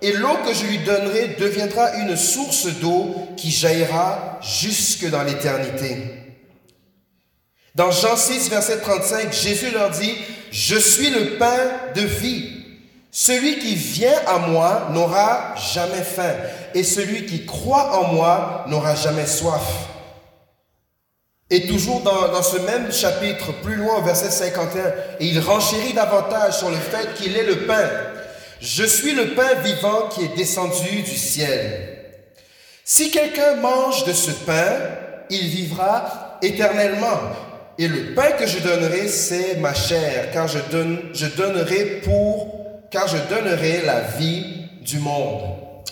et 0.02 0.12
l'eau 0.12 0.38
que 0.46 0.54
je 0.54 0.64
lui 0.64 0.78
donnerai 0.78 1.36
deviendra 1.38 1.94
une 1.96 2.16
source 2.16 2.66
d'eau 2.80 3.14
qui 3.36 3.50
jaillira 3.50 4.40
jusque 4.42 5.08
dans 5.10 5.22
l'éternité. 5.22 5.96
Dans 7.74 7.90
Jean 7.90 8.16
6, 8.16 8.48
verset 8.50 8.78
35, 8.78 9.32
Jésus 9.32 9.70
leur 9.70 9.90
dit, 9.90 10.14
Je 10.50 10.76
suis 10.76 11.10
le 11.10 11.36
pain 11.36 11.58
de 11.94 12.02
vie. 12.02 12.59
Celui 13.12 13.58
qui 13.58 13.74
vient 13.74 14.20
à 14.26 14.38
moi 14.38 14.88
n'aura 14.92 15.54
jamais 15.56 16.02
faim, 16.02 16.32
et 16.74 16.84
celui 16.84 17.26
qui 17.26 17.44
croit 17.44 17.98
en 17.98 18.12
moi 18.12 18.64
n'aura 18.68 18.94
jamais 18.94 19.26
soif. 19.26 19.88
Et 21.52 21.66
toujours 21.66 22.00
dans, 22.02 22.42
ce 22.42 22.58
même 22.58 22.92
chapitre, 22.92 23.52
plus 23.62 23.74
loin, 23.74 24.00
verset 24.02 24.30
51, 24.30 24.80
et 25.18 25.26
il 25.26 25.40
renchérit 25.40 25.92
davantage 25.92 26.58
sur 26.58 26.70
le 26.70 26.76
fait 26.76 27.14
qu'il 27.14 27.36
est 27.36 27.44
le 27.44 27.66
pain. 27.66 27.90
Je 28.60 28.84
suis 28.84 29.12
le 29.12 29.34
pain 29.34 29.54
vivant 29.64 30.08
qui 30.10 30.26
est 30.26 30.36
descendu 30.36 31.02
du 31.02 31.16
ciel. 31.16 31.96
Si 32.84 33.10
quelqu'un 33.10 33.56
mange 33.56 34.04
de 34.04 34.12
ce 34.12 34.30
pain, 34.30 34.72
il 35.28 35.48
vivra 35.48 36.38
éternellement. 36.42 37.18
Et 37.78 37.88
le 37.88 38.14
pain 38.14 38.32
que 38.32 38.46
je 38.46 38.58
donnerai, 38.58 39.08
c'est 39.08 39.56
ma 39.56 39.74
chair, 39.74 40.30
car 40.32 40.46
je 40.46 41.26
donnerai 41.26 42.02
pour, 42.04 42.60
car 42.90 43.06
je 43.08 43.16
donnerai 43.28 43.82
la 43.84 44.00
vie 44.00 44.44
du 44.82 44.98
monde. 44.98 45.42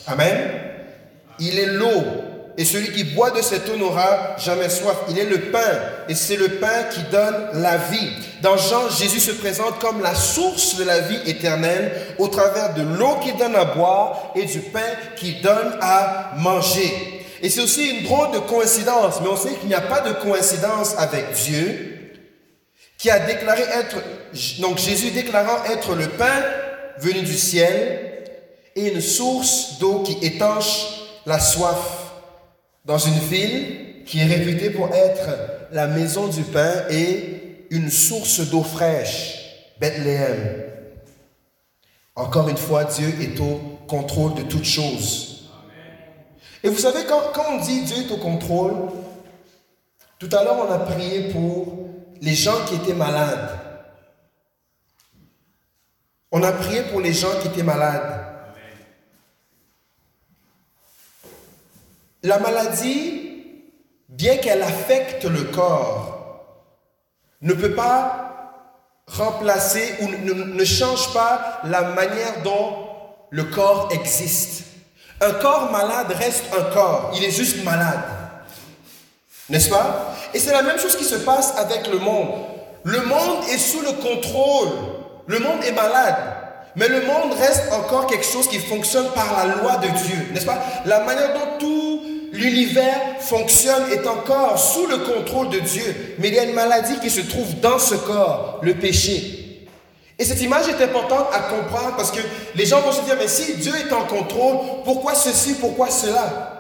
Amen. 0.07 0.51
Il 1.39 1.59
est 1.59 1.67
l'eau 1.67 2.03
et 2.59 2.65
celui 2.65 2.91
qui 2.91 3.05
boit 3.05 3.31
de 3.31 3.41
cette 3.41 3.69
eau 3.69 3.77
n'aura 3.77 4.37
jamais 4.37 4.69
soif. 4.69 4.97
Il 5.09 5.17
est 5.17 5.25
le 5.25 5.53
pain, 5.53 5.79
et 6.09 6.15
c'est 6.17 6.37
le 6.37 6.49
pain 6.57 6.85
qui 6.93 7.03
donne 7.05 7.51
la 7.55 7.77
vie. 7.77 8.11
Dans 8.43 8.57
Jean, 8.57 8.91
Jésus 8.91 9.21
se 9.21 9.31
présente 9.31 9.79
comme 9.79 10.03
la 10.03 10.17
source 10.17 10.75
de 10.75 10.83
la 10.83 10.99
vie 10.99 11.21
éternelle 11.25 11.93
au 12.19 12.27
travers 12.27 12.75
de 12.75 12.83
l'eau 12.83 13.15
qui 13.23 13.33
donne 13.35 13.55
à 13.55 13.65
boire 13.65 14.33
et 14.35 14.45
du 14.45 14.59
pain 14.59 14.91
qui 15.15 15.35
donne 15.41 15.79
à 15.81 16.33
manger. 16.39 17.25
Et 17.43 17.49
c'est 17.49 17.61
aussi 17.61 17.91
une 17.91 18.03
drôle 18.03 18.33
de 18.33 18.41
coïncidence, 18.41 19.21
mais 19.23 19.29
on 19.29 19.37
sait 19.37 19.55
qu'il 19.55 19.69
n'y 19.69 19.75
a 19.75 19.81
pas 19.81 20.01
de 20.01 20.15
coïncidence 20.15 20.97
avec 20.99 21.31
Dieu, 21.35 22.13
qui 22.99 23.09
a 23.09 23.21
déclaré 23.21 23.63
être, 23.63 23.99
donc 24.59 24.79
Jésus 24.79 25.13
déclarant 25.13 25.63
être 25.71 25.95
le 25.95 26.09
pain 26.09 26.43
venu 27.01 27.23
du 27.23 27.35
ciel 27.35 28.25
et 28.75 28.93
une 28.93 29.01
source 29.01 29.79
d'eau 29.79 30.03
qui 30.03 30.25
étanche 30.25 30.87
la 31.27 31.39
soif 31.39 32.13
dans 32.85 32.99
une 32.99 33.19
ville 33.19 34.05
qui 34.07 34.21
est 34.21 34.25
réputée 34.25 34.71
pour 34.71 34.95
être 34.95 35.29
la 35.73 35.87
maison 35.87 36.29
du 36.29 36.43
pain 36.43 36.73
et 36.91 37.67
une 37.71 37.91
source 37.91 38.41
d'eau 38.41 38.63
fraîche, 38.63 39.35
Bethléem. 39.79 40.65
Encore 42.17 42.49
une 42.49 42.57
fois, 42.57 42.85
Dieu 42.85 43.13
est 43.21 43.39
au 43.41 43.61
contrôle 43.87 44.35
de 44.35 44.43
toutes 44.43 44.65
choses. 44.65 45.51
Et 46.65 46.69
vous 46.69 46.79
savez, 46.79 47.01
quand, 47.09 47.33
quand 47.33 47.45
on 47.53 47.61
dit 47.61 47.83
Dieu 47.83 47.97
est 47.99 48.11
au 48.11 48.17
contrôle, 48.17 48.75
tout 50.19 50.29
à 50.33 50.43
l'heure 50.43 50.67
on 50.67 50.73
a 50.73 50.79
prié 50.79 51.29
pour 51.29 51.89
les 52.21 52.35
gens 52.35 52.65
qui 52.67 52.75
étaient 52.75 52.95
malades. 52.95 53.58
On 56.31 56.43
a 56.43 56.53
prié 56.53 56.83
pour 56.83 57.01
les 57.01 57.13
gens 57.13 57.41
qui 57.41 57.49
étaient 57.49 57.63
malades. 57.63 58.25
La 62.23 62.39
maladie, 62.39 63.63
bien 64.09 64.37
qu'elle 64.37 64.63
affecte 64.63 65.25
le 65.25 65.45
corps, 65.45 66.19
ne 67.41 67.55
peut 67.55 67.75
pas 67.75 68.29
remplacer 69.07 69.95
ou 70.01 70.09
ne, 70.09 70.65
change 70.65 71.13
pas 71.15 71.61
la 71.65 71.83
manière 71.83 72.43
dont 72.43 72.89
le 73.31 73.45
corps 73.45 73.89
existe. 73.93 74.65
Un 75.21 75.33
corps 75.35 75.71
malade 75.73 76.13
reste 76.13 76.45
un 76.57 76.65
corps, 76.75 77.13
il 77.17 77.25
est 77.25 77.31
juste 77.31 77.65
malade. 77.65 78.03
N'est-ce 79.49 79.71
pas? 79.71 80.15
Et 80.35 80.39
c'est 80.39 80.53
la 80.53 80.63
même 80.63 80.79
chose 80.79 80.97
qui 80.97 81.05
se 81.05 81.17
passe 81.17 81.57
avec 81.57 81.87
le 81.87 81.99
monde. 81.99 82.45
Le 82.85 83.01
monde 83.03 83.45
est 83.51 83.59
sous 83.59 83.81
le 83.81 83.93
contrôle. 83.93 84.69
Le 85.29 85.39
monde 85.39 85.63
est 85.65 85.73
malade. 85.73 86.17
Mais 86.75 86.89
le 86.89 87.03
monde 87.03 87.33
reste 87.39 87.73
encore 87.73 88.07
quelque 88.07 88.27
chose 88.27 88.49
qui 88.49 88.59
fonctionne 88.59 89.09
par 89.15 89.47
la 89.47 89.55
loi 89.57 89.77
de 89.77 89.89
Dieu. 89.89 90.29
N'est-ce 90.33 90.47
pas? 90.47 90.59
La 90.85 91.01
manière 91.01 91.35
dont 91.35 91.59
tout 91.59 92.03
l'univers 92.33 93.21
fonctionne, 93.21 93.91
est 93.91 94.07
encore 94.07 94.59
sous 94.59 94.87
le 94.87 94.99
contrôle 94.99 95.51
de 95.51 95.61
Dieu. 95.61 96.17
Mais 96.19 96.29
il 96.29 96.35
y 96.35 96.39
a 96.39 96.45
une 96.45 96.55
maladie 96.55 96.99
qui 97.01 97.11
se 97.11 97.21
trouve 97.21 97.61
dans 97.61 97.79
ce 97.79 97.95
corps, 97.95 98.61
le 98.63 98.75
péché. 98.75 99.67
Et 100.19 100.25
cette 100.25 100.41
image 100.41 100.69
est 100.69 100.83
importante 100.83 101.29
à 101.33 101.41
comprendre 101.41 101.97
parce 101.97 102.11
que 102.11 102.21
les 102.55 102.67
gens 102.67 102.81
vont 102.81 102.93
se 102.93 103.03
dire, 103.03 103.15
mais 103.19 103.29
si 103.29 103.57
Dieu 103.57 103.73
est 103.75 103.93
en 103.93 104.05
contrôle, 104.05 104.59
pourquoi 104.85 105.15
ceci, 105.15 105.55
pourquoi 105.55 105.91
cela? 105.91 106.55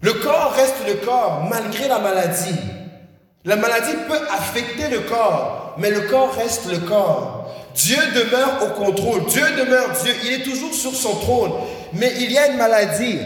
Le 0.00 0.14
corps 0.14 0.52
reste 0.52 0.76
le 0.86 0.94
corps 1.04 1.44
malgré 1.50 1.88
la 1.88 1.98
maladie. 1.98 2.58
La 3.44 3.56
maladie 3.56 3.96
peut 4.08 4.20
affecter 4.30 4.88
le 4.88 5.00
corps, 5.00 5.59
mais 5.80 5.90
le 5.90 6.02
corps 6.02 6.34
reste 6.34 6.70
le 6.70 6.78
corps. 6.78 7.50
Dieu 7.74 7.98
demeure 8.14 8.62
au 8.62 8.84
contrôle, 8.84 9.24
Dieu 9.26 9.44
demeure 9.58 9.90
Dieu, 10.02 10.14
il 10.24 10.32
est 10.34 10.42
toujours 10.44 10.74
sur 10.74 10.94
son 10.94 11.16
trône. 11.16 11.52
Mais 11.94 12.12
il 12.20 12.30
y 12.30 12.38
a 12.38 12.48
une 12.48 12.58
maladie 12.58 13.18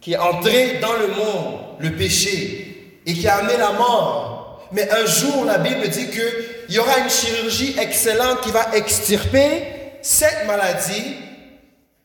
qui 0.00 0.12
est 0.12 0.18
entrée 0.18 0.78
dans 0.80 0.92
le 0.92 1.08
monde, 1.08 1.54
le 1.78 1.92
péché, 1.92 3.00
et 3.06 3.14
qui 3.14 3.26
a 3.26 3.36
amené 3.36 3.56
la 3.56 3.72
mort. 3.72 4.60
Mais 4.72 4.88
un 4.90 5.06
jour, 5.06 5.44
la 5.44 5.58
Bible 5.58 5.88
dit 5.88 6.08
qu'il 6.08 6.74
y 6.74 6.78
aura 6.78 6.98
une 6.98 7.10
chirurgie 7.10 7.76
excellente 7.78 8.40
qui 8.42 8.50
va 8.50 8.74
extirper 8.74 9.62
cette 10.02 10.46
maladie, 10.46 11.16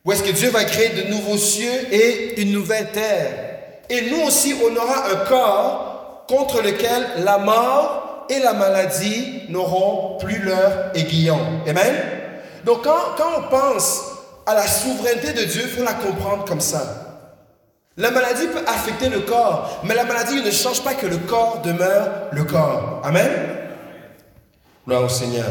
où 0.04 0.12
est-ce 0.12 0.22
que 0.22 0.30
Dieu 0.30 0.50
va 0.50 0.64
créer 0.64 0.90
de 0.90 1.10
nouveaux 1.10 1.38
cieux 1.38 1.92
et 1.92 2.40
une 2.40 2.52
nouvelle 2.52 2.90
terre. 2.92 3.52
Et 3.90 4.10
nous 4.10 4.22
aussi, 4.22 4.54
on 4.64 4.74
aura 4.74 5.10
un 5.10 5.16
corps 5.26 6.24
contre 6.28 6.62
lequel 6.62 7.06
la 7.24 7.38
mort 7.38 8.01
et 8.32 8.40
la 8.40 8.54
maladie 8.54 9.42
n'auront 9.48 10.16
plus 10.18 10.38
leur 10.42 10.90
aiguillon. 10.94 11.38
Amen? 11.66 11.94
Donc 12.64 12.82
quand, 12.82 13.24
on 13.38 13.48
pense 13.48 14.02
à 14.46 14.54
la 14.54 14.66
souveraineté 14.66 15.32
de 15.32 15.44
Dieu, 15.44 15.62
il 15.64 15.68
faut 15.68 15.84
la 15.84 15.94
comprendre 15.94 16.44
comme 16.44 16.60
ça. 16.60 17.20
La 17.96 18.10
maladie 18.10 18.46
peut 18.46 18.64
affecter 18.66 19.10
le 19.10 19.20
corps, 19.20 19.80
mais 19.84 19.94
la 19.94 20.04
maladie 20.04 20.42
ne 20.42 20.50
change 20.50 20.82
pas 20.82 20.94
que 20.94 21.06
le 21.06 21.18
corps 21.18 21.60
demeure 21.62 22.08
le 22.32 22.44
corps. 22.44 23.02
Amen? 23.04 23.30
Gloire 24.86 25.04
au 25.04 25.08
Seigneur. 25.08 25.46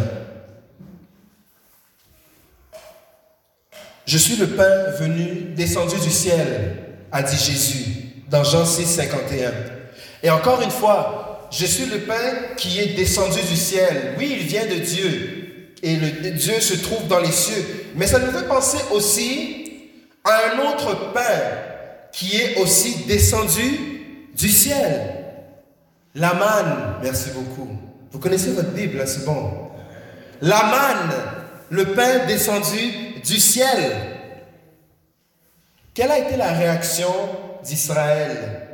Je 4.08 4.18
suis 4.18 4.36
le 4.38 4.48
pain 4.48 4.92
venu, 5.00 5.54
descendu 5.56 5.98
du 6.00 6.10
ciel, 6.10 6.78
a 7.12 7.22
dit 7.22 7.38
Jésus 7.38 8.14
dans 8.28 8.44
Jean 8.44 8.66
6, 8.66 8.86
51. 8.86 9.52
Et 10.24 10.30
encore 10.32 10.62
une 10.62 10.72
fois, 10.72 11.31
je 11.52 11.66
suis 11.66 11.86
le 11.86 12.00
pain 12.00 12.56
qui 12.56 12.80
est 12.80 12.96
descendu 12.96 13.42
du 13.42 13.58
ciel. 13.58 14.16
Oui, 14.18 14.38
il 14.40 14.48
vient 14.48 14.66
de 14.66 14.76
Dieu. 14.76 15.74
Et 15.84 15.98
Dieu 16.32 16.60
se 16.62 16.76
trouve 16.76 17.08
dans 17.08 17.20
les 17.20 17.32
cieux. 17.32 17.88
Mais 17.96 18.08
ça 18.08 18.20
nous 18.20 18.32
fait 18.32 18.48
penser 18.48 18.78
aussi 18.92 19.92
à 20.24 20.54
un 20.54 20.60
autre 20.60 21.12
pain 21.14 21.22
qui 22.14 22.38
est 22.38 22.58
aussi 22.58 23.06
descendu 23.06 24.32
du 24.36 24.50
ciel. 24.50 25.26
La 26.16 26.34
manne, 26.34 26.96
merci 27.02 27.30
beaucoup. 27.32 27.68
Vous 28.12 28.20
connaissez 28.20 28.52
votre 28.52 28.72
Bible, 28.72 29.00
hein, 29.02 29.06
c'est 29.06 29.26
bon. 29.26 29.72
La 30.42 30.64
manne, 30.64 31.16
le 31.70 31.86
pain 31.94 32.26
descendu 32.28 33.20
du 33.26 33.40
ciel. 33.40 33.94
Quelle 35.94 36.12
a 36.12 36.20
été 36.20 36.38
la 36.38 36.54
réaction 36.54 37.14
d'Israël? 37.64 38.71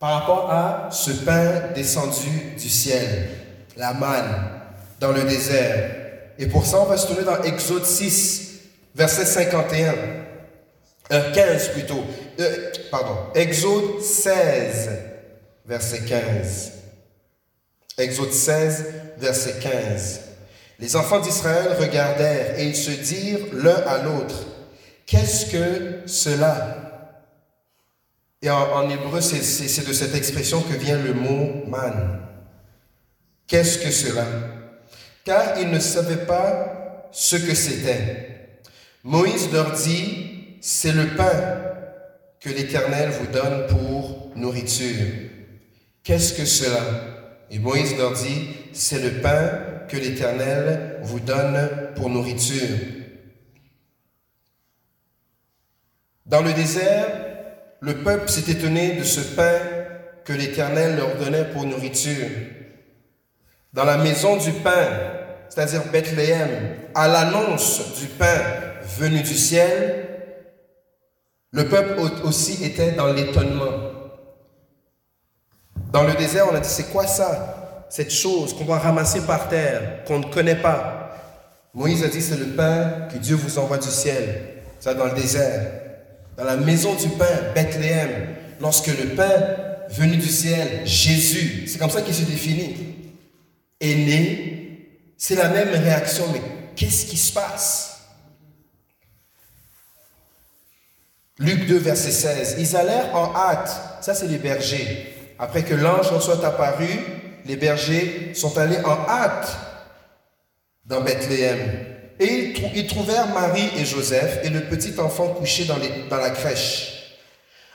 Par 0.00 0.20
rapport 0.20 0.50
à 0.50 0.88
ce 0.90 1.10
pain 1.10 1.72
descendu 1.74 2.56
du 2.58 2.68
ciel, 2.70 3.28
la 3.76 3.92
manne, 3.92 4.50
dans 4.98 5.12
le 5.12 5.22
désert 5.24 5.90
Et 6.38 6.46
pour 6.46 6.64
ça, 6.66 6.80
on 6.80 6.86
va 6.86 6.96
se 6.96 7.06
tourner 7.06 7.22
dans 7.22 7.42
Exode 7.42 7.84
6, 7.84 8.60
verset 8.94 9.26
51. 9.26 9.94
15 11.10 11.68
euh, 11.68 11.72
plutôt. 11.72 12.04
Euh, 12.38 12.70
pardon. 12.90 13.16
Exode 13.34 14.00
16, 14.00 14.90
verset 15.66 16.00
15. 16.00 16.72
Exode 17.98 18.32
16, 18.32 18.86
verset 19.18 19.56
15. 19.60 20.20
Les 20.78 20.96
enfants 20.96 21.20
d'Israël 21.20 21.76
regardèrent 21.78 22.58
et 22.58 22.68
ils 22.68 22.76
se 22.76 22.90
dirent 22.90 23.46
l'un 23.52 23.82
à 23.86 24.02
l'autre, 24.02 24.46
qu'est-ce 25.04 25.46
que 25.46 26.00
cela? 26.06 26.89
Et 28.42 28.48
en, 28.48 28.88
hébreu, 28.88 29.20
c'est 29.20 29.86
de 29.86 29.92
cette 29.92 30.14
expression 30.14 30.62
que 30.62 30.74
vient 30.74 30.98
le 30.98 31.12
mot 31.12 31.64
man. 31.66 32.20
Qu'est-ce 33.46 33.78
que 33.78 33.90
cela? 33.90 34.26
Car 35.24 35.58
ils 35.60 35.70
ne 35.70 35.78
savaient 35.78 36.24
pas 36.24 37.08
ce 37.12 37.36
que 37.36 37.54
c'était. 37.54 38.60
Moïse 39.04 39.52
leur 39.52 39.72
dit, 39.72 40.56
c'est 40.60 40.92
le 40.92 41.08
pain 41.16 41.62
que 42.40 42.48
l'Éternel 42.48 43.10
vous 43.10 43.26
donne 43.26 43.66
pour 43.66 44.30
nourriture. 44.36 45.06
Qu'est-ce 46.02 46.32
que 46.32 46.46
cela? 46.46 46.80
Et 47.50 47.58
Moïse 47.58 47.96
leur 47.98 48.12
dit, 48.12 48.48
c'est 48.72 49.02
le 49.02 49.20
pain 49.20 49.50
que 49.88 49.98
l'Éternel 49.98 51.00
vous 51.02 51.20
donne 51.20 51.92
pour 51.96 52.08
nourriture. 52.08 52.78
Dans 56.24 56.42
le 56.42 56.52
désert, 56.54 57.29
le 57.80 57.94
peuple 57.94 58.28
s'est 58.28 58.50
étonné 58.50 58.92
de 58.92 59.04
ce 59.04 59.20
pain 59.20 59.58
que 60.24 60.32
l'Éternel 60.32 60.96
leur 60.96 61.16
donnait 61.16 61.46
pour 61.46 61.64
nourriture. 61.64 62.28
Dans 63.72 63.84
la 63.84 63.96
maison 63.96 64.36
du 64.36 64.52
pain, 64.52 64.88
c'est-à-dire 65.48 65.82
Bethléem, 65.90 66.76
à 66.94 67.08
l'annonce 67.08 67.98
du 67.98 68.06
pain 68.06 68.40
venu 68.98 69.22
du 69.22 69.34
ciel, 69.34 70.06
le 71.52 71.68
peuple 71.68 72.00
aussi 72.24 72.62
était 72.64 72.92
dans 72.92 73.12
l'étonnement. 73.12 73.90
Dans 75.92 76.04
le 76.04 76.12
désert, 76.14 76.46
on 76.50 76.54
a 76.54 76.60
dit, 76.60 76.68
c'est 76.68 76.92
quoi 76.92 77.06
ça 77.06 77.56
cette 77.88 78.12
chose 78.12 78.54
qu'on 78.54 78.66
va 78.66 78.78
ramasser 78.78 79.22
par 79.22 79.48
terre, 79.48 80.04
qu'on 80.04 80.20
ne 80.20 80.32
connaît 80.32 80.60
pas? 80.60 81.16
Moïse 81.74 82.04
a 82.04 82.08
dit, 82.08 82.22
c'est 82.22 82.36
le 82.36 82.54
pain 82.54 83.08
que 83.12 83.18
Dieu 83.18 83.34
vous 83.34 83.58
envoie 83.58 83.78
du 83.78 83.88
ciel. 83.88 84.62
Ça, 84.78 84.94
dans 84.94 85.06
le 85.06 85.12
désert. 85.12 85.89
Dans 86.40 86.46
la 86.46 86.56
maison 86.56 86.94
du 86.94 87.06
pain, 87.10 87.52
Bethléem, 87.54 88.34
lorsque 88.62 88.86
le 88.86 89.14
pain 89.14 89.30
venu 89.90 90.16
du 90.16 90.28
ciel, 90.28 90.86
Jésus, 90.86 91.66
c'est 91.68 91.76
comme 91.78 91.90
ça 91.90 92.00
qu'il 92.00 92.14
se 92.14 92.22
définit, 92.22 92.76
est 93.78 93.94
né, 93.94 94.88
c'est 95.18 95.34
la 95.34 95.50
même 95.50 95.68
réaction, 95.68 96.24
mais 96.32 96.40
qu'est-ce 96.74 97.04
qui 97.04 97.18
se 97.18 97.30
passe? 97.30 98.00
Luc 101.38 101.66
2, 101.66 101.76
verset 101.76 102.10
16. 102.10 102.56
Ils 102.58 102.74
allèrent 102.74 103.14
en 103.14 103.34
hâte, 103.36 103.98
ça 104.00 104.14
c'est 104.14 104.26
les 104.26 104.38
bergers, 104.38 105.14
après 105.38 105.62
que 105.62 105.74
l'ange 105.74 106.18
soit 106.20 106.42
apparu, 106.42 106.88
les 107.44 107.56
bergers 107.56 108.32
sont 108.32 108.56
allés 108.56 108.78
en 108.78 108.96
hâte 109.06 109.58
dans 110.86 111.02
Bethléem. 111.02 111.89
Et 112.20 112.52
ils, 112.74 112.86
trouvèrent 112.86 113.28
Marie 113.28 113.70
et 113.78 113.84
Joseph 113.86 114.40
et 114.44 114.50
le 114.50 114.60
petit 114.64 114.92
enfant 115.00 115.28
couché 115.28 115.64
dans, 115.64 115.78
la 116.16 116.30
crèche. 116.30 117.16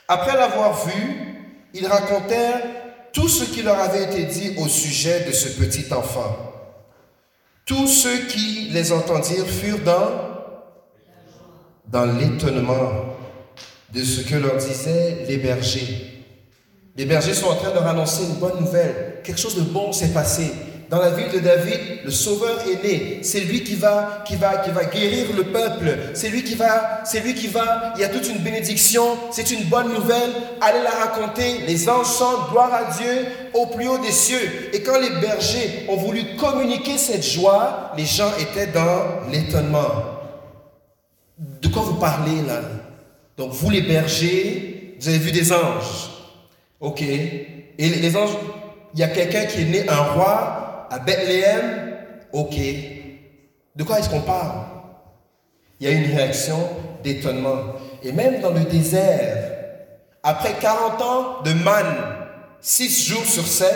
Après 0.06 0.36
l'avoir 0.36 0.86
vu, 0.86 1.34
ils 1.74 1.86
racontèrent 1.86 2.62
tout 3.12 3.28
ce 3.28 3.44
qui 3.44 3.62
leur 3.62 3.78
avait 3.80 4.04
été 4.04 4.24
dit 4.24 4.54
au 4.58 4.68
sujet 4.68 5.24
de 5.24 5.32
ce 5.32 5.48
petit 5.48 5.92
enfant. 5.92 6.52
Tous 7.64 7.88
ceux 7.88 8.26
qui 8.26 8.68
les 8.70 8.92
entendirent 8.92 9.48
furent 9.48 9.82
dans, 9.84 10.10
dans 11.88 12.04
l'étonnement 12.04 13.16
de 13.92 14.04
ce 14.04 14.20
que 14.20 14.36
leur 14.36 14.58
disaient 14.58 15.24
les 15.26 15.38
bergers. 15.38 16.22
Les 16.96 17.04
bergers 17.04 17.34
sont 17.34 17.48
en 17.48 17.56
train 17.56 17.70
de 17.70 17.74
leur 17.74 17.86
annoncer 17.88 18.22
une 18.22 18.36
bonne 18.36 18.60
nouvelle. 18.60 19.16
Quelque 19.24 19.40
chose 19.40 19.56
de 19.56 19.62
bon 19.62 19.92
s'est 19.92 20.12
passé. 20.12 20.52
Dans 20.88 21.00
la 21.00 21.10
ville 21.10 21.30
de 21.32 21.40
David, 21.40 21.80
le 22.04 22.10
Sauveur 22.12 22.60
est 22.60 22.84
né. 22.84 23.18
C'est 23.22 23.40
lui 23.40 23.64
qui 23.64 23.74
va, 23.74 24.22
qui 24.24 24.36
va, 24.36 24.58
qui 24.58 24.70
va 24.70 24.84
guérir 24.84 25.26
le 25.36 25.42
peuple. 25.42 25.98
C'est 26.14 26.28
lui 26.28 26.44
qui 26.44 26.54
va, 26.54 27.02
c'est 27.04 27.20
lui 27.20 27.34
qui 27.34 27.48
va. 27.48 27.92
Il 27.96 28.02
y 28.02 28.04
a 28.04 28.08
toute 28.08 28.28
une 28.28 28.38
bénédiction. 28.38 29.02
C'est 29.32 29.50
une 29.50 29.64
bonne 29.64 29.92
nouvelle. 29.92 30.30
Allez 30.60 30.82
la 30.84 30.90
raconter. 30.90 31.62
Les 31.66 31.88
anges 31.88 32.16
chantent 32.16 32.50
gloire 32.52 32.72
à 32.72 32.96
Dieu 32.96 33.26
au 33.54 33.66
plus 33.66 33.88
haut 33.88 33.98
des 33.98 34.12
cieux. 34.12 34.70
Et 34.72 34.82
quand 34.82 35.00
les 35.00 35.10
bergers 35.20 35.86
ont 35.88 35.96
voulu 35.96 36.36
communiquer 36.36 36.98
cette 36.98 37.24
joie, 37.24 37.90
les 37.96 38.06
gens 38.06 38.30
étaient 38.38 38.68
dans 38.68 39.28
l'étonnement. 39.32 39.90
De 41.38 41.66
quoi 41.66 41.82
vous 41.82 41.94
parlez 41.94 42.42
là? 42.46 42.60
Donc 43.36 43.50
vous 43.52 43.70
les 43.70 43.82
bergers, 43.82 44.94
vous 45.00 45.08
avez 45.08 45.18
vu 45.18 45.32
des 45.32 45.52
anges. 45.52 46.10
Ok. 46.78 47.02
Et 47.02 47.48
les 47.78 48.16
anges, 48.16 48.30
il 48.94 49.00
y 49.00 49.02
a 49.02 49.08
quelqu'un 49.08 49.46
qui 49.46 49.62
est 49.62 49.64
né, 49.64 49.88
un 49.88 50.02
roi 50.12 50.65
à 50.90 50.98
Bethléem. 50.98 51.96
Ok. 52.32 52.56
De 53.74 53.84
quoi 53.84 53.98
est-ce 53.98 54.08
qu'on 54.08 54.20
parle? 54.20 54.64
Il 55.80 55.88
y 55.88 55.90
a 55.90 55.94
une 55.94 56.14
réaction 56.14 56.58
d'étonnement. 57.02 57.74
Et 58.02 58.12
même 58.12 58.40
dans 58.40 58.52
le 58.52 58.64
désert, 58.64 59.52
après 60.22 60.54
40 60.60 61.02
ans 61.02 61.42
de 61.44 61.52
manne, 61.52 61.96
6 62.60 63.08
jours 63.08 63.24
sur 63.24 63.46
7, 63.46 63.68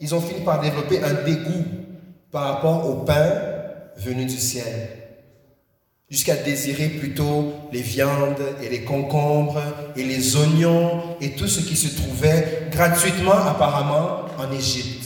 ils 0.00 0.14
ont 0.14 0.20
fini 0.20 0.40
par 0.40 0.60
développer 0.60 1.02
un 1.02 1.14
dégoût 1.24 1.64
par 2.30 2.54
rapport 2.54 2.88
au 2.88 3.04
pain 3.04 3.32
venu 3.96 4.26
du 4.26 4.36
ciel 4.36 4.88
jusqu'à 6.08 6.36
désirer 6.36 6.88
plutôt 6.88 7.52
les 7.72 7.80
viandes 7.80 8.42
et 8.62 8.68
les 8.68 8.84
concombres 8.84 9.60
et 9.96 10.04
les 10.04 10.36
oignons 10.36 11.16
et 11.20 11.32
tout 11.32 11.48
ce 11.48 11.60
qui 11.60 11.76
se 11.76 11.96
trouvait 12.00 12.68
gratuitement 12.70 13.32
apparemment 13.32 14.20
en 14.38 14.52
Égypte. 14.52 15.05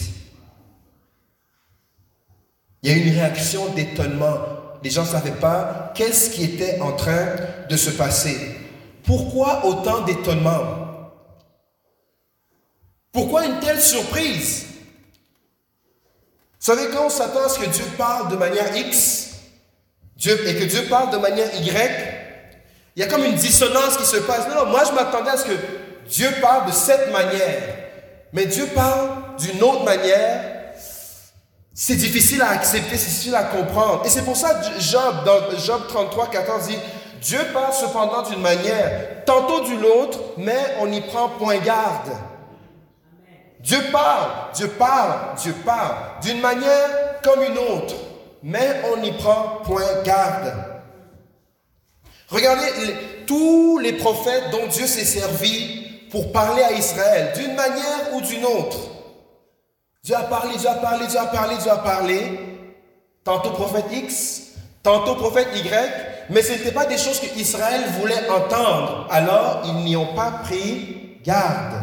Il 2.83 2.91
y 2.91 2.95
a 2.95 2.97
eu 2.97 3.09
une 3.09 3.15
réaction 3.15 3.69
d'étonnement. 3.75 4.39
Les 4.83 4.91
gens 4.91 5.03
ne 5.03 5.09
savaient 5.09 5.33
pas 5.33 5.93
qu'est-ce 5.95 6.31
qui 6.31 6.45
était 6.45 6.81
en 6.81 6.93
train 6.93 7.27
de 7.69 7.77
se 7.77 7.91
passer. 7.91 8.57
Pourquoi 9.05 9.67
autant 9.67 10.03
d'étonnement? 10.03 11.11
Pourquoi 13.13 13.45
une 13.45 13.61
telle 13.61 13.81
surprise? 13.81 14.67
Vous 16.61 16.67
savez, 16.67 16.89
quand 16.93 17.07
on 17.07 17.11
s'attend 17.11 17.45
à 17.45 17.49
ce 17.49 17.59
que 17.59 17.69
Dieu 17.69 17.85
parle 17.99 18.31
de 18.31 18.37
manière 18.37 18.75
X, 18.77 19.31
et 20.23 20.55
que 20.55 20.65
Dieu 20.65 20.83
parle 20.89 21.11
de 21.11 21.17
manière 21.17 21.49
Y, 21.55 22.11
il 22.95 23.01
y 23.01 23.03
a 23.03 23.09
comme 23.09 23.25
une 23.25 23.35
dissonance 23.35 23.97
qui 23.97 24.05
se 24.05 24.19
passe. 24.19 24.47
Non, 24.49 24.65
non, 24.65 24.71
moi 24.71 24.83
je 24.85 24.93
m'attendais 24.93 25.31
à 25.31 25.37
ce 25.37 25.47
que 25.47 25.57
Dieu 26.09 26.29
parle 26.43 26.67
de 26.67 26.73
cette 26.73 27.11
manière. 27.13 27.63
Mais 28.33 28.47
Dieu 28.47 28.67
parle 28.75 29.37
d'une 29.39 29.63
autre 29.63 29.85
manière. 29.85 30.50
C'est 31.83 31.97
difficile 31.97 32.43
à 32.43 32.51
accepter, 32.51 32.99
c'est 32.99 33.09
difficile 33.09 33.35
à 33.35 33.45
comprendre. 33.45 34.03
Et 34.05 34.11
c'est 34.11 34.25
pour 34.25 34.37
ça 34.37 34.61
Job, 34.79 35.25
dans 35.25 35.59
Job 35.59 35.83
33, 35.89 36.27
14 36.29 36.67
dit, 36.67 36.77
Dieu 37.23 37.41
parle 37.55 37.73
cependant 37.73 38.23
d'une 38.23 38.41
manière, 38.41 39.25
tantôt 39.25 39.65
d'une 39.65 39.85
autre, 39.85 40.19
mais 40.37 40.77
on 40.81 40.93
y 40.93 41.01
prend 41.01 41.31
point 41.31 41.57
garde. 41.59 42.11
Dieu 43.61 43.79
parle, 43.91 44.31
Dieu 44.55 44.69
parle, 44.69 45.37
Dieu 45.41 45.55
parle, 45.65 45.97
d'une 46.23 46.41
manière 46.41 47.21
comme 47.23 47.43
une 47.43 47.57
autre 47.57 47.95
mais 48.43 48.81
on 48.93 49.01
n'y 49.01 49.13
prend 49.13 49.61
point 49.65 50.03
garde. 50.05 50.55
Regardez 52.29 52.67
tous 53.27 53.79
les 53.79 53.95
prophètes 53.95 54.51
dont 54.51 54.67
Dieu 54.67 54.87
s'est 54.87 55.05
servi 55.05 55.87
pour 56.11 56.33
parler 56.33 56.63
à 56.63 56.73
Israël, 56.73 57.33
d'une 57.37 57.55
manière 57.55 58.15
ou 58.15 58.21
d'une 58.21 58.45
autre. 58.45 58.79
Dieu 60.03 60.17
a 60.17 60.23
parlé, 60.23 60.57
Dieu 60.57 60.69
a 60.69 60.75
parlé, 60.75 61.07
Dieu 61.07 61.19
a 61.19 61.27
parlé, 61.27 61.57
Dieu 61.57 61.71
a 61.71 61.77
parlé. 61.77 62.41
Tantôt 63.23 63.51
prophète 63.51 63.85
X, 63.93 64.53
tantôt 64.83 65.15
prophète 65.15 65.49
Y, 65.55 65.67
Mais 66.31 66.43
ce 66.43 66.53
n'était 66.53 66.73
pas 66.73 66.87
des 66.87 66.97
choses 66.97 67.21
que 67.21 67.39
Israël 67.39 67.83
voulait 67.99 68.29
entendre. 68.31 69.09
Alors, 69.11 69.63
ils 69.67 69.85
n'y 69.85 69.97
ont 69.97 70.15
pas 70.15 70.31
pris 70.45 71.19
garde. 71.25 71.83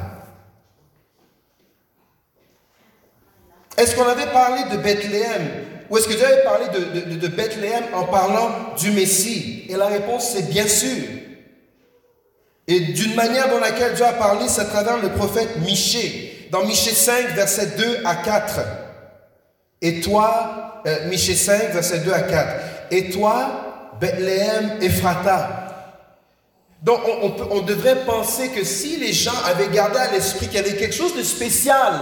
Est-ce 3.78 3.96
qu'on 3.96 4.08
avait 4.08 4.32
parlé 4.32 4.64
de 4.72 4.78
Bethléem? 4.78 5.66
Ou 5.90 5.98
est-ce 5.98 6.08
que 6.08 6.14
Dieu 6.14 6.26
avait 6.26 6.44
parlé 6.44 6.66
de, 6.70 7.16
de 7.16 7.28
Bethléem 7.28 7.84
en 7.94 8.06
parlant 8.06 8.50
du 8.80 8.92
Messie? 8.92 9.66
Et 9.70 9.76
la 9.76 9.88
réponse, 9.88 10.30
c'est 10.30 10.50
bien 10.50 10.68
sûr. 10.68 11.04
Et 12.68 12.80
d'une 12.80 13.16
manière 13.16 13.50
dans 13.50 13.60
laquelle 13.60 13.94
Dieu 13.94 14.06
a 14.06 14.14
parlé, 14.14 14.48
c'est 14.48 14.62
à 14.62 14.66
travers 14.66 14.98
le 14.98 15.10
prophète 15.10 15.60
Michée. 15.60 16.27
Dans 16.52 16.64
Michée 16.64 16.92
5, 16.92 17.36
versets 17.36 17.78
2 17.78 18.00
à 18.06 18.16
4. 18.16 18.60
Et 19.82 20.02
toi, 20.02 20.82
euh, 20.86 21.08
Michée 21.10 21.36
5, 21.36 21.72
versets 21.72 22.00
2 22.00 22.12
à 22.12 22.22
4. 22.22 22.48
Et 22.92 23.10
toi, 23.10 23.96
Bethléem, 24.00 24.78
Ephrata. 24.82 25.64
Donc 26.84 27.00
on, 27.08 27.34
on, 27.52 27.62
devrait 27.62 28.06
penser 28.06 28.50
que 28.50 28.64
si 28.64 28.98
les 28.98 29.12
gens 29.12 29.34
avaient 29.46 29.70
gardé 29.70 29.98
à 29.98 30.12
l'esprit 30.12 30.48
qu'il 30.48 30.58
y 30.58 30.60
avait 30.60 30.76
quelque 30.76 30.94
chose 30.94 31.16
de 31.16 31.24
spécial 31.24 31.94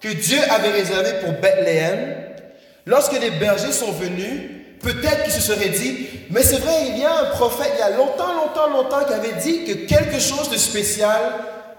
que 0.00 0.08
Dieu 0.08 0.38
avait 0.48 0.70
réservé 0.70 1.10
pour 1.24 1.32
Bethléem, 1.32 2.14
lorsque 2.86 3.20
les 3.20 3.30
bergers 3.30 3.72
sont 3.72 3.90
venus, 3.92 4.42
peut-être 4.80 5.24
qu'ils 5.24 5.32
se 5.32 5.40
seraient 5.40 5.70
dit, 5.70 6.06
mais 6.30 6.42
c'est 6.42 6.58
vrai, 6.58 6.88
il 6.90 6.98
y 6.98 7.04
a 7.04 7.18
un 7.18 7.24
prophète 7.30 7.72
il 7.74 7.80
y 7.80 7.82
a 7.82 7.96
longtemps, 7.96 8.34
longtemps, 8.34 8.70
longtemps 8.70 9.04
qui 9.04 9.12
avait 9.12 9.40
dit 9.42 9.64
que 9.64 9.86
quelque 9.86 10.20
chose 10.20 10.50
de 10.50 10.56
spécial 10.56 11.20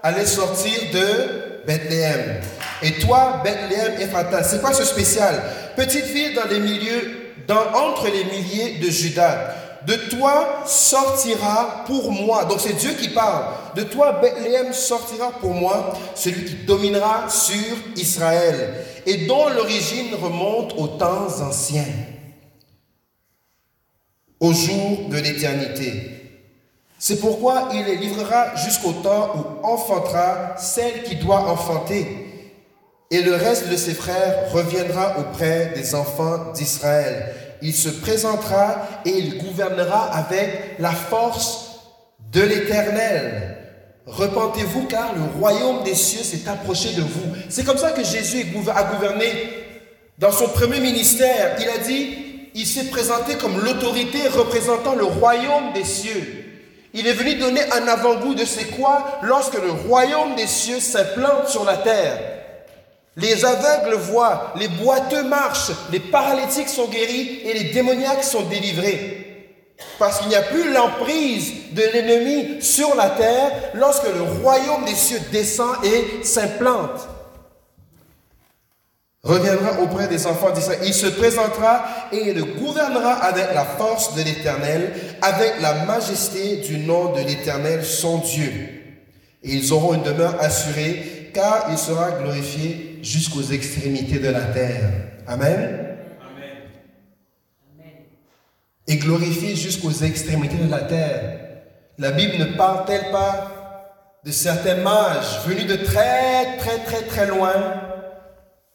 allait 0.02 0.26
sortir 0.26 0.72
de 0.92 1.57
Bethléem. 1.68 2.40
Et 2.82 2.92
toi, 2.92 3.42
Bethléem, 3.44 4.00
Ephrata, 4.00 4.42
c'est 4.42 4.62
quoi 4.62 4.72
ce 4.72 4.84
spécial? 4.84 5.42
Petite 5.76 6.06
ville 6.06 6.34
dans 6.34 6.48
les 6.48 6.60
milieux, 6.60 7.34
dans, 7.46 7.74
entre 7.74 8.06
les 8.06 8.24
milliers 8.24 8.78
de 8.78 8.90
Judas. 8.90 9.54
De 9.86 9.94
toi 10.10 10.62
sortira 10.66 11.84
pour 11.86 12.10
moi. 12.10 12.46
Donc 12.46 12.60
c'est 12.60 12.72
Dieu 12.72 12.92
qui 12.98 13.10
parle. 13.10 13.52
De 13.76 13.82
toi, 13.82 14.18
Bethléem 14.22 14.72
sortira 14.72 15.30
pour 15.40 15.52
moi 15.52 15.94
celui 16.14 16.46
qui 16.46 16.54
dominera 16.64 17.28
sur 17.28 17.76
Israël 17.96 18.74
et 19.04 19.26
dont 19.26 19.50
l'origine 19.50 20.14
remonte 20.20 20.72
aux 20.78 20.88
temps 20.88 21.28
anciens 21.42 21.84
au 24.40 24.52
jour 24.54 25.08
de 25.10 25.18
l'éternité. 25.18 26.17
C'est 26.98 27.20
pourquoi 27.20 27.68
il 27.72 27.84
les 27.84 27.96
livrera 27.96 28.56
jusqu'au 28.56 28.92
temps 28.92 29.30
où 29.36 29.66
enfantera 29.66 30.56
celle 30.58 31.04
qui 31.04 31.14
doit 31.16 31.48
enfanter. 31.48 32.26
Et 33.10 33.22
le 33.22 33.34
reste 33.36 33.68
de 33.68 33.76
ses 33.76 33.94
frères 33.94 34.50
reviendra 34.52 35.18
auprès 35.18 35.72
des 35.76 35.94
enfants 35.94 36.52
d'Israël. 36.52 37.34
Il 37.62 37.72
se 37.72 37.88
présentera 37.88 38.82
et 39.04 39.10
il 39.10 39.38
gouvernera 39.38 40.12
avec 40.12 40.76
la 40.80 40.90
force 40.90 41.80
de 42.32 42.42
l'Éternel. 42.42 43.56
Repentez-vous 44.06 44.86
car 44.86 45.14
le 45.14 45.38
royaume 45.38 45.84
des 45.84 45.94
cieux 45.94 46.24
s'est 46.24 46.48
approché 46.48 46.94
de 46.94 47.02
vous. 47.02 47.32
C'est 47.48 47.64
comme 47.64 47.78
ça 47.78 47.92
que 47.92 48.02
Jésus 48.04 48.44
a 48.74 48.82
gouverné 48.84 49.26
dans 50.18 50.32
son 50.32 50.48
premier 50.48 50.80
ministère. 50.80 51.56
Il 51.60 51.68
a 51.68 51.78
dit, 51.78 52.50
il 52.54 52.66
s'est 52.66 52.86
présenté 52.86 53.36
comme 53.36 53.58
l'autorité 53.60 54.26
représentant 54.28 54.94
le 54.94 55.04
royaume 55.04 55.72
des 55.74 55.84
cieux. 55.84 56.47
Il 56.94 57.06
est 57.06 57.12
venu 57.12 57.34
donner 57.34 57.60
un 57.72 57.86
avant-goût 57.86 58.34
de 58.34 58.44
c'est 58.44 58.76
quoi 58.76 59.20
lorsque 59.22 59.60
le 59.60 59.70
royaume 59.70 60.34
des 60.36 60.46
cieux 60.46 60.80
s'implante 60.80 61.48
sur 61.48 61.64
la 61.64 61.76
terre. 61.76 62.18
Les 63.16 63.44
aveugles 63.44 63.96
voient, 63.96 64.52
les 64.56 64.68
boiteux 64.68 65.24
marchent, 65.24 65.72
les 65.90 66.00
paralytiques 66.00 66.68
sont 66.68 66.88
guéris 66.88 67.40
et 67.44 67.52
les 67.52 67.64
démoniaques 67.72 68.24
sont 68.24 68.42
délivrés. 68.42 69.24
Parce 69.98 70.20
qu'il 70.20 70.28
n'y 70.28 70.36
a 70.36 70.42
plus 70.42 70.72
l'emprise 70.72 71.52
de 71.72 71.82
l'ennemi 71.82 72.62
sur 72.62 72.94
la 72.94 73.10
terre 73.10 73.50
lorsque 73.74 74.06
le 74.06 74.22
royaume 74.42 74.84
des 74.84 74.94
cieux 74.94 75.20
descend 75.32 75.76
et 75.84 76.24
s'implante 76.24 77.08
reviendra 79.22 79.80
auprès 79.80 80.08
des 80.08 80.26
enfants 80.26 80.50
d'Israël. 80.50 80.80
Il 80.84 80.94
se 80.94 81.06
présentera 81.06 81.84
et 82.12 82.30
il 82.30 82.40
gouvernera 82.56 83.14
avec 83.14 83.52
la 83.54 83.64
force 83.64 84.14
de 84.14 84.22
l'Éternel, 84.22 84.92
avec 85.22 85.60
la 85.60 85.84
majesté 85.84 86.58
du 86.58 86.78
nom 86.78 87.12
de 87.12 87.20
l'Éternel, 87.20 87.84
son 87.84 88.18
Dieu. 88.18 88.52
Et 89.42 89.52
ils 89.52 89.72
auront 89.72 89.94
une 89.94 90.02
demeure 90.02 90.36
assurée, 90.40 91.30
car 91.34 91.66
il 91.70 91.78
sera 91.78 92.12
glorifié 92.12 92.98
jusqu'aux 93.02 93.42
extrémités 93.42 94.18
de 94.18 94.28
la 94.28 94.42
terre. 94.42 94.90
Amen. 95.26 95.84
Et 98.86 98.96
glorifié 98.96 99.54
jusqu'aux 99.54 99.92
extrémités 99.92 100.56
de 100.56 100.70
la 100.70 100.80
terre. 100.80 101.40
La 101.98 102.12
Bible 102.12 102.38
ne 102.38 102.56
parle-t-elle 102.56 103.10
pas 103.10 103.50
de 104.24 104.30
certains 104.32 104.76
mages 104.76 105.40
venus 105.46 105.66
de 105.66 105.76
très, 105.76 106.56
très, 106.58 106.78
très, 106.84 107.02
très 107.02 107.26
loin 107.26 107.87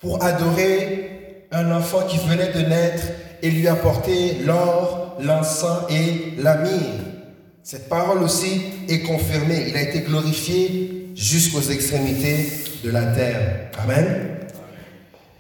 pour 0.03 0.21
adorer 0.21 1.47
un 1.51 1.71
enfant 1.71 2.01
qui 2.05 2.17
venait 2.17 2.51
de 2.51 2.59
naître 2.59 3.03
et 3.41 3.49
lui 3.49 3.67
apporter 3.69 4.35
l'or, 4.45 5.15
l'encens 5.21 5.85
et 5.89 6.33
la 6.37 6.57
myrrhe. 6.57 6.99
Cette 7.63 7.87
parole 7.87 8.21
aussi 8.21 8.61
est 8.89 8.99
confirmée. 8.99 9.65
Il 9.69 9.77
a 9.77 9.81
été 9.81 10.01
glorifié 10.01 11.13
jusqu'aux 11.15 11.61
extrémités 11.61 12.49
de 12.83 12.91
la 12.91 13.05
terre. 13.05 13.69
Amen. 13.81 14.39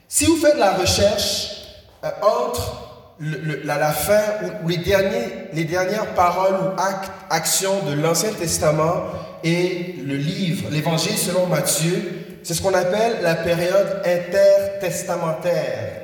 Si 0.07 0.25
vous 0.25 0.37
faites 0.37 0.57
la 0.57 0.75
recherche 0.75 1.57
euh, 2.05 2.09
entre 2.21 3.17
la, 3.19 3.91
fin 3.91 4.21
ou, 4.63 4.69
les, 4.69 4.77
derniers, 4.77 5.27
les 5.53 5.65
dernières 5.65 6.13
paroles 6.13 6.55
ou 6.55 6.79
actes, 6.79 7.11
actions 7.29 7.83
de 7.85 7.93
l'Ancien 7.93 8.31
Testament 8.31 9.03
et 9.43 9.95
le 10.05 10.15
livre, 10.15 10.69
l'Évangile 10.71 11.17
selon 11.17 11.47
Matthieu, 11.47 12.22
c'est 12.43 12.53
ce 12.53 12.61
qu'on 12.61 12.73
appelle 12.73 13.21
la 13.21 13.35
période 13.35 14.01
intertestamentaire. 14.05 16.01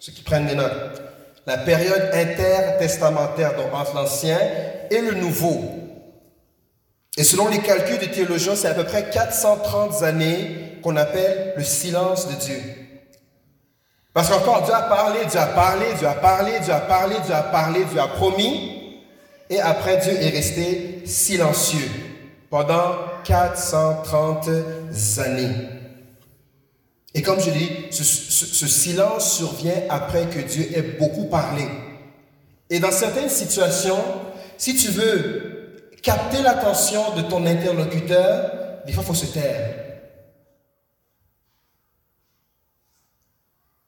Ceux 0.00 0.12
qui 0.12 0.22
prennent 0.22 0.46
des 0.46 0.54
notes. 0.54 1.02
La 1.46 1.58
période 1.58 2.10
intertestamentaire, 2.12 3.54
donc 3.56 3.72
entre 3.72 3.94
l'Ancien 3.94 4.38
et 4.90 5.00
le 5.00 5.12
Nouveau. 5.12 5.62
Et 7.16 7.22
selon 7.22 7.48
les 7.48 7.60
calculs 7.60 7.98
des 7.98 8.10
théologiens, 8.10 8.56
c'est 8.56 8.68
à 8.68 8.74
peu 8.74 8.84
près 8.84 9.08
430 9.10 10.02
années 10.02 10.78
qu'on 10.82 10.96
appelle 10.96 11.54
le 11.56 11.62
silence 11.62 12.28
de 12.28 12.34
Dieu. 12.34 12.60
Parce 14.12 14.28
qu'encore, 14.28 14.62
Dieu 14.62 14.74
a 14.74 14.82
parlé, 14.82 15.20
Dieu 15.26 15.38
a 15.38 15.46
parlé, 15.46 15.86
Dieu 15.98 16.06
a 16.06 16.14
parlé, 16.14 16.52
Dieu 16.60 16.72
a 16.72 16.80
parlé, 16.80 17.16
Dieu 17.24 17.34
a 17.34 17.42
parlé, 17.42 17.84
Dieu 17.84 18.00
a 18.00 18.08
promis. 18.08 19.02
Et 19.50 19.60
après, 19.60 19.98
Dieu 19.98 20.12
est 20.12 20.30
resté 20.30 21.02
silencieux 21.04 21.90
pendant 22.50 23.13
430 23.24 24.48
années. 25.18 25.68
Et 27.14 27.22
comme 27.22 27.40
je 27.40 27.50
dis, 27.50 27.70
ce, 27.90 28.02
ce, 28.02 28.66
silence 28.66 29.36
survient 29.36 29.82
après 29.88 30.26
que 30.26 30.40
Dieu 30.40 30.66
ait 30.76 30.96
beaucoup 30.98 31.26
parlé. 31.26 31.64
Et 32.70 32.80
dans 32.80 32.90
certaines 32.90 33.28
situations, 33.28 34.02
si 34.58 34.74
tu 34.74 34.88
veux 34.88 35.92
capter 36.02 36.42
l'attention 36.42 37.14
de 37.14 37.22
ton 37.22 37.46
interlocuteur, 37.46 38.50
des 38.86 38.92
fois, 38.92 39.02
il 39.04 39.06
faut 39.06 39.14
se 39.14 39.26
taire. 39.26 39.84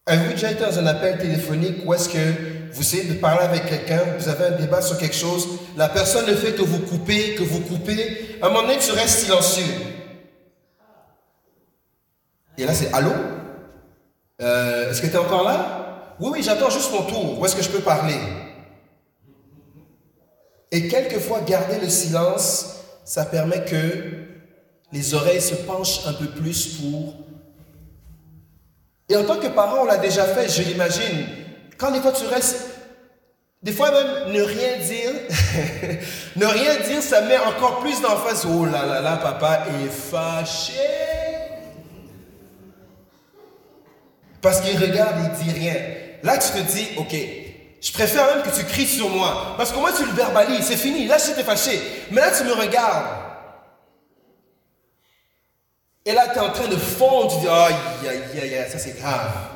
Avez-vous 0.07 0.33
déjà 0.33 0.53
été 0.53 0.65
dans 0.65 0.79
un 0.79 0.87
appel 0.87 1.19
téléphonique 1.19 1.79
où 1.85 1.93
est-ce 1.93 2.09
que 2.09 2.56
vous 2.77 2.83
essayez 2.83 3.05
de 3.05 3.15
parler 3.15 3.43
avec 3.43 3.67
quelqu'un, 3.67 4.03
vous 4.19 4.29
avez 4.29 4.45
un 4.45 4.51
débat 4.51 4.83
sur 4.83 4.99
quelque 4.99 5.17
chose, 5.17 5.49
la 5.79 5.89
personne 5.89 6.27
ne 6.27 6.35
fait 6.35 6.53
que 6.53 6.61
vous 6.61 6.81
couper, 6.81 7.35
que 7.35 7.43
vous 7.43 7.61
coupez, 7.61 8.37
à 8.43 8.47
un 8.47 8.49
moment 8.51 8.69
donné, 8.69 8.79
tu 8.79 8.91
restes 8.93 9.21
silencieux. 9.21 9.65
Et 12.59 12.67
là, 12.67 12.75
c'est 12.75 12.93
Allô? 12.93 13.13
Euh, 14.43 14.91
Est-ce 14.91 15.01
que 15.01 15.07
tu 15.07 15.15
es 15.15 15.19
encore 15.19 15.45
là? 15.45 16.15
Oui, 16.21 16.29
oui, 16.35 16.43
j'attends 16.43 16.69
juste 16.69 16.93
mon 16.93 17.03
tour. 17.03 17.39
Où 17.39 17.47
est-ce 17.47 17.57
que 17.57 17.63
je 17.63 17.71
peux 17.71 17.81
parler? 17.81 18.17
Et 20.71 20.89
quelquefois, 20.89 21.41
garder 21.41 21.79
le 21.81 21.89
silence, 21.89 22.77
ça 23.07 23.25
permet 23.25 23.65
que 23.65 24.27
les 24.93 25.15
oreilles 25.15 25.41
se 25.41 25.55
penchent 25.55 26.07
un 26.07 26.13
peu 26.13 26.27
plus 26.27 26.77
pour. 26.77 27.15
Et 29.09 29.17
en 29.17 29.25
tant 29.25 29.37
que 29.37 29.47
parent, 29.47 29.83
on 29.83 29.85
l'a 29.87 29.97
déjà 29.97 30.25
fait, 30.25 30.49
je 30.49 30.63
l'imagine. 30.63 31.46
Quand 31.79 31.91
des 31.91 32.01
fois 32.01 32.13
tu 32.13 32.27
restes, 32.27 32.65
des 33.63 33.73
fois 33.73 33.91
même 33.91 34.33
ne 34.33 34.43
rien 34.43 34.79
dire, 34.79 35.11
ne 36.37 36.47
rien 36.47 36.77
dire, 36.87 37.03
ça 37.03 37.23
met 37.23 37.39
encore 37.39 37.81
plus 37.81 38.01
d'emphase. 38.01 38.47
Oh 38.47 38.65
là 38.65 38.87
là 38.87 39.01
là, 39.01 39.17
papa 39.17 39.65
est 39.83 39.91
fâché. 39.91 40.73
Parce 44.41 44.61
qu'il 44.61 44.79
regarde, 44.79 45.17
il 45.25 45.45
dit 45.45 45.59
rien. 45.59 45.75
Là, 46.23 46.39
tu 46.39 46.49
te 46.53 46.59
dis, 46.59 46.89
ok, 46.97 47.15
je 47.81 47.93
préfère 47.93 48.27
même 48.27 48.45
que 48.45 48.57
tu 48.57 48.65
cries 48.65 48.87
sur 48.87 49.09
moi. 49.09 49.55
Parce 49.57 49.73
que 49.73 49.79
moi, 49.79 49.91
tu 49.97 50.05
le 50.05 50.13
verbalises, 50.13 50.67
c'est 50.67 50.77
fini. 50.77 51.07
Là, 51.07 51.17
j'étais 51.19 51.43
fâché. 51.43 51.81
Mais 52.11 52.21
là, 52.21 52.31
tu 52.31 52.45
me 52.45 52.53
regardes. 52.53 53.07
Et 56.05 56.13
là, 56.13 56.29
tu 56.29 56.39
es 56.39 56.41
en 56.41 56.51
train 56.51 56.69
de 56.69 56.77
fondre, 56.77 57.35
tu 57.35 57.41
dis, 57.41 57.49
aïe, 57.49 57.75
aïe, 58.09 58.55
aïe, 58.55 58.71
ça 58.71 58.79
c'est 58.79 58.97
grave. 58.97 59.56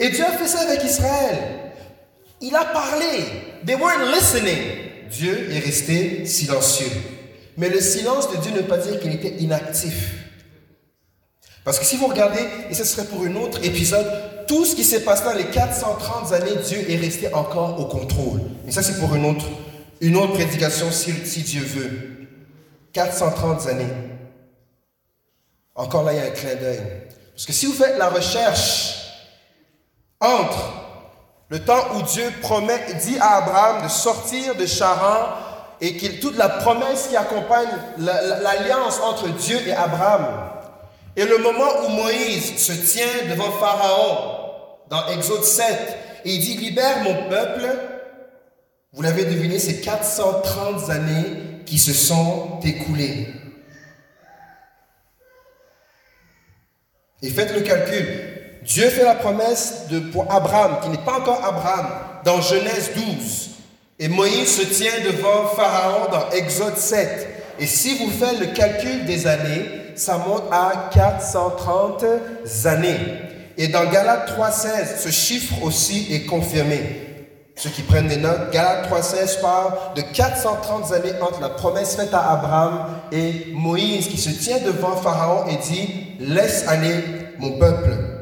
Et 0.00 0.10
Dieu 0.10 0.24
a 0.24 0.32
fait 0.32 0.48
ça 0.48 0.60
avec 0.60 0.82
Israël. 0.84 1.38
il 2.40 2.54
a 2.54 2.64
parlé. 2.64 3.24
They 3.64 3.76
weren't 3.76 4.12
listening. 4.14 4.58
Dieu 5.10 5.50
est 5.52 5.60
resté 5.60 6.26
silencieux. 6.26 6.90
Mais 7.56 7.68
le 7.68 7.80
silence 7.80 8.30
de 8.30 8.36
Dieu 8.38 8.50
ne 8.50 8.58
veut 8.58 8.66
pas 8.66 8.78
dire 8.78 8.98
qu'il 9.00 9.12
était 9.12 9.36
inactif. 9.36 10.24
Parce 11.64 11.78
que 11.78 11.84
si 11.84 11.96
vous 11.96 12.08
regardez, 12.08 12.44
et 12.68 12.74
ce 12.74 12.84
serait 12.84 13.06
pour 13.06 13.24
un 13.24 13.36
autre 13.36 13.64
épisode, 13.64 14.06
tout 14.46 14.64
ce 14.66 14.74
qui 14.74 14.84
s'est 14.84 15.00
passé 15.00 15.24
dans 15.24 15.32
les 15.32 15.46
430 15.46 16.32
années, 16.32 16.56
Dieu 16.66 16.90
est 16.90 16.96
resté 16.96 17.32
encore 17.32 17.80
au 17.80 17.86
contrôle. 17.86 18.42
Mais 18.66 18.72
ça, 18.72 18.82
c'est 18.82 18.98
pour 18.98 19.14
une 19.14 19.24
autre, 19.24 19.46
une 20.00 20.16
autre 20.16 20.34
prédication 20.34 20.90
si, 20.90 21.12
si 21.24 21.42
Dieu 21.42 21.62
veut. 21.62 22.10
430 22.92 23.66
années. 23.68 23.86
Encore 25.74 26.04
là, 26.04 26.12
il 26.12 26.16
y 26.16 26.20
a 26.20 26.24
un 26.24 26.30
clin 26.30 26.54
d'œil. 26.54 26.80
Parce 27.32 27.46
que 27.46 27.52
si 27.52 27.66
vous 27.66 27.72
faites 27.72 27.96
la 27.98 28.08
recherche 28.08 29.03
entre 30.20 30.72
le 31.48 31.64
temps 31.64 31.94
où 31.94 32.02
Dieu 32.02 32.32
promet, 32.40 32.80
dit 33.04 33.18
à 33.20 33.36
Abraham 33.36 33.84
de 33.84 33.88
sortir 33.88 34.54
de 34.54 34.66
Charan 34.66 35.28
et 35.80 35.96
qu'il, 35.96 36.20
toute 36.20 36.36
la 36.36 36.48
promesse 36.48 37.08
qui 37.08 37.16
accompagne 37.16 37.68
l'alliance 37.98 39.00
entre 39.00 39.28
Dieu 39.28 39.58
et 39.66 39.72
Abraham, 39.72 40.50
et 41.16 41.24
le 41.24 41.38
moment 41.38 41.84
où 41.84 41.88
Moïse 41.90 42.56
se 42.56 42.72
tient 42.72 43.28
devant 43.28 43.52
Pharaon, 43.52 44.40
dans 44.88 45.06
Exode 45.08 45.44
7, 45.44 45.76
et 46.24 46.34
il 46.34 46.40
dit, 46.40 46.56
libère 46.56 47.00
mon 47.00 47.28
peuple, 47.28 47.68
vous 48.92 49.02
l'avez 49.02 49.24
deviné, 49.24 49.58
c'est 49.58 49.80
430 49.80 50.90
années 50.90 51.60
qui 51.66 51.78
se 51.78 51.92
sont 51.92 52.60
écoulées. 52.64 53.28
Et 57.22 57.30
faites 57.30 57.54
le 57.54 57.60
calcul. 57.62 58.33
Dieu 58.64 58.88
fait 58.88 59.04
la 59.04 59.14
promesse 59.14 59.84
pour 60.12 60.26
Abraham, 60.30 60.78
qui 60.82 60.88
n'est 60.88 61.04
pas 61.04 61.18
encore 61.18 61.44
Abraham, 61.44 61.86
dans 62.24 62.40
Genèse 62.40 62.92
12. 62.94 63.50
Et 63.98 64.08
Moïse 64.08 64.56
se 64.56 64.62
tient 64.62 65.00
devant 65.04 65.48
Pharaon 65.54 66.10
dans 66.10 66.30
Exode 66.30 66.76
7. 66.76 67.28
Et 67.58 67.66
si 67.66 67.98
vous 67.98 68.10
faites 68.10 68.40
le 68.40 68.46
calcul 68.46 69.04
des 69.04 69.26
années, 69.26 69.64
ça 69.94 70.18
monte 70.18 70.44
à 70.50 70.90
430 70.92 72.04
années. 72.64 72.98
Et 73.56 73.68
dans 73.68 73.84
Galates 73.84 74.36
3.16, 74.36 74.98
ce 74.98 75.10
chiffre 75.10 75.62
aussi 75.62 76.08
est 76.12 76.26
confirmé. 76.26 76.80
Ceux 77.56 77.70
qui 77.70 77.82
prennent 77.82 78.08
des 78.08 78.16
notes, 78.16 78.50
Galates 78.50 78.90
3.16 78.90 79.40
parle 79.40 79.74
de 79.94 80.00
430 80.00 80.92
années 80.92 81.12
entre 81.20 81.40
la 81.40 81.50
promesse 81.50 81.94
faite 81.94 82.12
à 82.12 82.32
Abraham 82.32 82.86
et 83.12 83.52
Moïse 83.52 84.08
qui 84.08 84.18
se 84.18 84.30
tient 84.30 84.58
devant 84.58 84.96
Pharaon 84.96 85.46
et 85.48 85.56
dit, 85.56 86.16
laisse 86.18 86.66
aller 86.66 87.04
mon 87.38 87.52
peuple. 87.58 88.13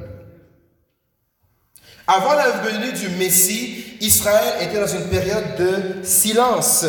Avant 2.07 2.35
la 2.35 2.51
venue 2.51 2.93
du 2.93 3.09
Messie, 3.11 3.97
Israël 4.01 4.63
était 4.63 4.81
dans 4.81 4.87
une 4.87 5.09
période 5.09 5.57
de 5.57 6.05
silence. 6.05 6.87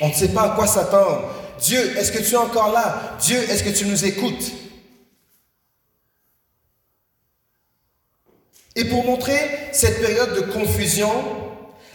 On 0.00 0.08
ne 0.08 0.14
sait 0.14 0.28
pas 0.28 0.52
à 0.52 0.56
quoi 0.56 0.66
s'attendre. 0.66 1.30
Dieu, 1.60 1.96
est-ce 1.96 2.10
que 2.10 2.18
tu 2.18 2.34
es 2.34 2.36
encore 2.36 2.72
là? 2.72 3.16
Dieu, 3.20 3.38
est-ce 3.38 3.62
que 3.62 3.70
tu 3.70 3.86
nous 3.86 4.04
écoutes? 4.04 4.50
Et 8.76 8.84
pour 8.86 9.04
montrer 9.04 9.38
cette 9.72 10.00
période 10.00 10.34
de 10.34 10.40
confusion, 10.40 11.12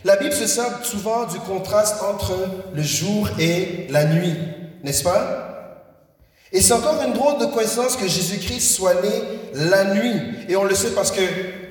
la 0.06 0.16
Bible 0.16 0.34
se 0.34 0.48
sert 0.48 0.86
souvent 0.86 1.26
du 1.26 1.38
contraste 1.40 2.02
entre 2.02 2.38
le 2.74 2.82
jour 2.82 3.30
et 3.38 3.88
la 3.90 4.06
nuit, 4.06 4.34
n'est-ce 4.82 5.04
pas? 5.04 5.49
Et 6.52 6.62
c'est 6.62 6.74
encore 6.74 7.00
une 7.06 7.14
drôle 7.14 7.38
de 7.40 7.46
coïncidence 7.46 7.96
que 7.96 8.08
Jésus-Christ 8.08 8.76
soit 8.76 8.96
né 8.96 9.12
la 9.54 9.94
nuit. 9.94 10.20
Et 10.48 10.56
on 10.56 10.64
le 10.64 10.74
sait 10.74 10.92
parce 10.92 11.12
que 11.12 11.22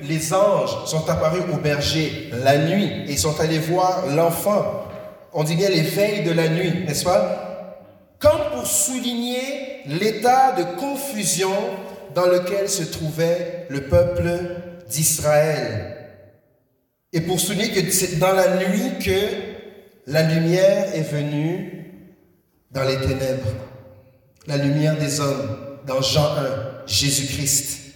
les 0.01 0.33
anges 0.33 0.85
sont 0.85 1.09
apparus 1.09 1.43
au 1.53 1.57
berger 1.57 2.29
la 2.43 2.57
nuit 2.57 3.03
et 3.07 3.17
sont 3.17 3.39
allés 3.41 3.59
voir 3.59 4.05
l'enfant. 4.07 4.85
On 5.33 5.43
dit 5.43 5.55
bien 5.55 5.69
les 5.69 5.81
veilles 5.81 6.23
de 6.23 6.31
la 6.31 6.47
nuit, 6.47 6.85
n'est-ce 6.87 7.03
pas? 7.03 7.75
Comme 8.19 8.39
pour 8.53 8.65
souligner 8.65 9.81
l'état 9.85 10.53
de 10.53 10.79
confusion 10.79 11.53
dans 12.15 12.25
lequel 12.25 12.69
se 12.69 12.83
trouvait 12.83 13.67
le 13.69 13.81
peuple 13.81 14.23
d'Israël. 14.89 15.95
Et 17.11 17.21
pour 17.21 17.39
souligner 17.39 17.69
que 17.69 17.91
c'est 17.91 18.17
dans 18.17 18.33
la 18.33 18.57
nuit 18.57 18.99
que 19.03 19.19
la 20.07 20.23
lumière 20.23 20.95
est 20.95 21.11
venue 21.11 21.93
dans 22.71 22.83
les 22.83 22.97
ténèbres. 22.97 23.68
La 24.47 24.57
lumière 24.57 24.97
des 24.97 25.19
hommes, 25.19 25.57
dans 25.85 26.01
Jean 26.01 26.35
1, 26.35 26.85
Jésus-Christ. 26.87 27.93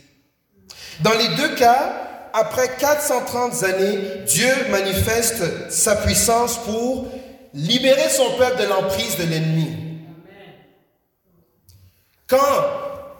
Dans 1.02 1.14
les 1.14 1.36
deux 1.36 1.56
cas, 1.56 2.30
après 2.34 2.76
430 2.78 3.64
années, 3.64 4.24
Dieu 4.26 4.52
manifeste 4.70 5.72
sa 5.72 5.96
puissance 5.96 6.58
pour 6.58 7.08
libérer 7.54 8.10
son 8.10 8.38
peuple 8.38 8.62
de 8.62 8.68
l'emprise 8.68 9.18
de 9.18 9.24
l'ennemi. 9.24 10.00
Quand 12.28 12.38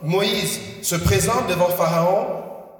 Moïse 0.02 0.58
se 0.82 0.96
présente 0.96 1.48
devant 1.48 1.68
Pharaon, 1.68 2.26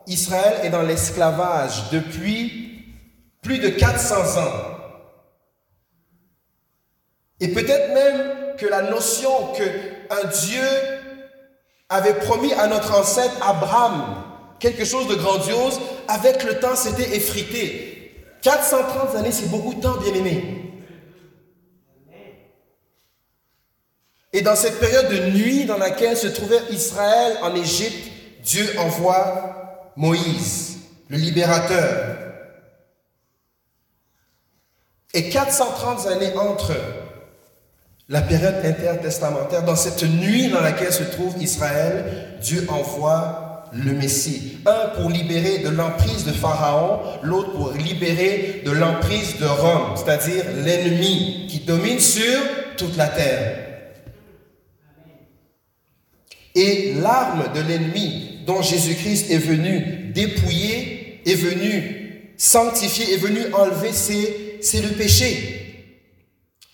Israël 0.07 0.61
est 0.65 0.71
dans 0.71 0.83
l'esclavage 0.83 1.91
depuis 1.91 2.85
plus 3.43 3.59
de 3.59 3.69
400 3.69 4.41
ans. 4.41 4.53
Et 7.41 7.49
peut-être 7.49 7.95
même 7.95 8.57
que 8.57 8.67
la 8.67 8.83
notion 8.83 9.53
qu'un 10.09 10.29
Dieu 10.29 10.69
avait 11.89 12.15
promis 12.15 12.53
à 12.53 12.67
notre 12.67 12.99
ancêtre 12.99 13.35
Abraham 13.47 14.25
quelque 14.65 14.85
chose 14.87 15.09
de 15.09 15.15
grandiose, 15.15 15.79
avec 16.09 16.43
le 16.43 16.59
temps, 16.59 16.75
s'était 16.75 17.17
effrité. 17.17 18.15
430 18.41 19.15
années, 19.17 19.33
c'est 19.33 19.51
beaucoup 19.51 19.75
de 19.75 19.81
temps, 19.81 19.97
bien 19.99 20.15
aimé. 20.15 20.73
Et 24.33 24.41
dans 24.41 24.57
cette 24.57 24.81
période 24.81 25.09
de 25.11 25.31
nuit 25.31 25.67
dans 25.67 25.77
laquelle 25.77 26.17
se 26.17 26.27
trouvait 26.27 26.63
Israël 26.71 27.37
en 27.43 27.55
Égypte, 27.55 28.11
Dieu 28.43 28.67
envoie 28.79 29.93
Moïse, 29.97 30.79
le 31.09 31.19
libérateur. 31.19 32.17
Et 35.13 35.29
430 35.29 36.07
années 36.07 36.35
entre 36.37 36.73
la 38.09 38.21
période 38.21 38.57
intertestamentaire, 38.65 39.63
dans 39.63 39.77
cette 39.77 40.03
nuit 40.03 40.49
dans 40.49 40.61
laquelle 40.61 40.93
se 40.93 41.05
trouve 41.05 41.35
Israël, 41.41 42.37
Dieu 42.43 42.67
envoie 42.69 43.71
le 43.73 43.93
Messie. 43.93 44.59
Un 44.67 45.01
pour 45.01 45.11
libérer 45.11 45.59
de 45.59 45.71
l'emprise 45.71 46.25
de 46.25 46.33
Pharaon, 46.33 47.01
l'autre 47.23 47.53
pour 47.53 47.73
libérer 47.73 48.63
de 48.65 48.71
l'emprise 48.71 49.39
de 49.41 49.47
Rome, 49.47 49.95
c'est-à-dire 49.97 50.45
l'ennemi 50.65 51.47
qui 51.49 51.61
domine 51.61 51.99
sur 51.99 52.41
toute 52.77 52.97
la 52.97 53.09
terre. 53.09 53.59
Et 56.55 56.95
l'arme 57.01 57.53
de 57.55 57.61
l'ennemi 57.61 58.41
dont 58.47 58.63
Jésus-Christ 58.63 59.31
est 59.31 59.39
venu 59.39 60.13
dépouiller, 60.15 61.21
est 61.27 61.35
venu 61.35 62.33
sanctifier, 62.37 63.15
est 63.15 63.19
venu 63.19 63.41
enlever, 63.55 63.93
c'est 63.93 64.83
le 64.83 64.91
péché. 64.91 65.64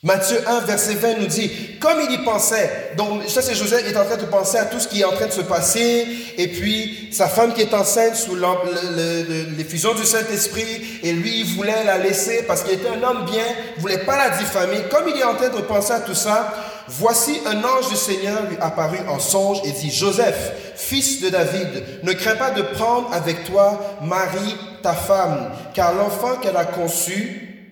Matthieu 0.02 0.38
1, 0.46 0.60
verset 0.60 0.94
20 0.94 1.18
nous 1.18 1.26
dit, 1.26 1.50
comme 1.78 2.00
il 2.08 2.10
y 2.10 2.24
pensait, 2.24 2.92
donc 2.96 3.28
ça 3.28 3.42
c'est 3.42 3.54
Joseph 3.54 3.86
est 3.86 3.96
en 3.98 4.06
train 4.06 4.16
de 4.16 4.24
penser 4.24 4.56
à 4.56 4.64
tout 4.64 4.80
ce 4.80 4.88
qui 4.88 5.02
est 5.02 5.04
en 5.04 5.12
train 5.12 5.26
de 5.26 5.32
se 5.32 5.42
passer, 5.42 6.06
et 6.38 6.48
puis 6.48 7.10
sa 7.12 7.28
femme 7.28 7.52
qui 7.52 7.60
est 7.60 7.74
enceinte 7.74 8.16
sous 8.16 8.34
l'effusion 8.34 9.92
du 9.92 10.06
Saint-Esprit, 10.06 11.00
et 11.02 11.12
lui 11.12 11.40
il 11.40 11.54
voulait 11.54 11.84
la 11.84 11.98
laisser 11.98 12.44
parce 12.44 12.62
qu'il 12.62 12.72
était 12.72 12.88
un 12.88 13.02
homme 13.02 13.26
bien, 13.26 13.44
il 13.76 13.82
voulait 13.82 14.06
pas 14.06 14.16
la 14.16 14.38
diffamer. 14.38 14.84
Comme 14.90 15.06
il 15.06 15.20
est 15.20 15.24
en 15.24 15.34
train 15.34 15.50
de 15.50 15.60
penser 15.60 15.92
à 15.92 16.00
tout 16.00 16.14
ça, 16.14 16.54
Voici 16.92 17.40
un 17.46 17.62
ange 17.62 17.88
du 17.88 17.94
Seigneur 17.94 18.42
lui 18.48 18.56
apparut 18.60 19.06
en 19.06 19.20
songe 19.20 19.60
et 19.64 19.70
dit, 19.70 19.92
Joseph, 19.92 20.74
fils 20.74 21.20
de 21.20 21.28
David, 21.28 22.02
ne 22.02 22.12
crains 22.12 22.34
pas 22.34 22.50
de 22.50 22.62
prendre 22.62 23.12
avec 23.12 23.44
toi 23.44 23.98
Marie, 24.02 24.56
ta 24.82 24.92
femme, 24.92 25.52
car 25.72 25.94
l'enfant 25.94 26.36
qu'elle 26.42 26.56
a 26.56 26.64
conçu 26.64 27.70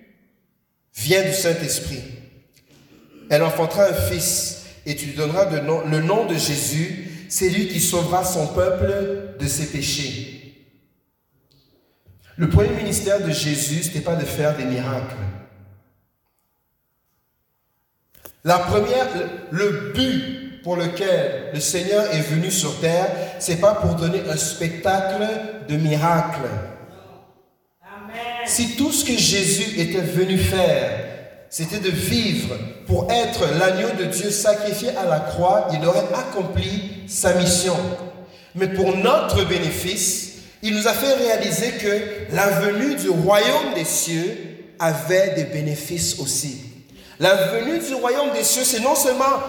vient 0.95 1.23
du 1.23 1.33
Saint-Esprit. 1.33 2.18
Elle 3.29 3.43
enfantera 3.43 3.85
un 3.85 3.93
fils 3.93 4.65
et 4.85 4.95
tu 4.95 5.05
lui 5.05 5.13
donneras 5.13 5.45
le 5.45 5.99
nom 6.01 6.25
de 6.25 6.35
Jésus. 6.35 7.27
C'est 7.29 7.49
lui 7.49 7.67
qui 7.67 7.79
sauvera 7.79 8.23
son 8.23 8.47
peuple 8.47 9.35
de 9.39 9.47
ses 9.47 9.67
péchés. 9.67 10.39
Le 12.37 12.49
premier 12.49 12.69
ministère 12.69 13.21
de 13.21 13.31
Jésus, 13.31 13.83
ce 13.83 13.87
n'était 13.89 14.01
pas 14.01 14.15
de 14.15 14.25
faire 14.25 14.55
des 14.57 14.65
miracles. 14.65 15.15
La 18.43 18.57
première, 18.59 19.07
le 19.51 19.91
but 19.93 20.63
pour 20.63 20.77
lequel 20.77 21.51
le 21.53 21.59
Seigneur 21.59 22.11
est 22.13 22.21
venu 22.21 22.49
sur 22.49 22.79
terre, 22.79 23.07
c'est 23.39 23.57
pas 23.57 23.75
pour 23.75 23.95
donner 23.95 24.21
un 24.29 24.37
spectacle 24.37 25.27
de 25.67 25.75
miracles. 25.75 26.49
Si 28.45 28.75
tout 28.75 28.91
ce 28.91 29.05
que 29.05 29.17
Jésus 29.17 29.79
était 29.79 30.01
venu 30.01 30.37
faire, 30.37 31.08
c'était 31.49 31.79
de 31.79 31.89
vivre 31.89 32.55
pour 32.85 33.11
être 33.11 33.41
l'agneau 33.59 33.89
de 33.97 34.05
Dieu 34.05 34.29
sacrifié 34.29 34.89
à 34.95 35.05
la 35.05 35.19
croix, 35.19 35.67
il 35.73 35.85
aurait 35.85 36.07
accompli 36.13 37.03
sa 37.07 37.33
mission. 37.33 37.75
Mais 38.55 38.67
pour 38.67 38.95
notre 38.95 39.43
bénéfice, 39.45 40.33
il 40.61 40.75
nous 40.75 40.87
a 40.87 40.93
fait 40.93 41.13
réaliser 41.13 41.71
que 41.71 42.35
la 42.35 42.47
venue 42.47 42.95
du 42.95 43.09
royaume 43.09 43.73
des 43.75 43.85
cieux 43.85 44.37
avait 44.77 45.33
des 45.35 45.45
bénéfices 45.45 46.19
aussi. 46.19 46.61
La 47.19 47.35
venue 47.35 47.79
du 47.79 47.93
royaume 47.95 48.31
des 48.33 48.43
cieux, 48.43 48.63
c'est 48.63 48.79
non 48.79 48.95
seulement 48.95 49.39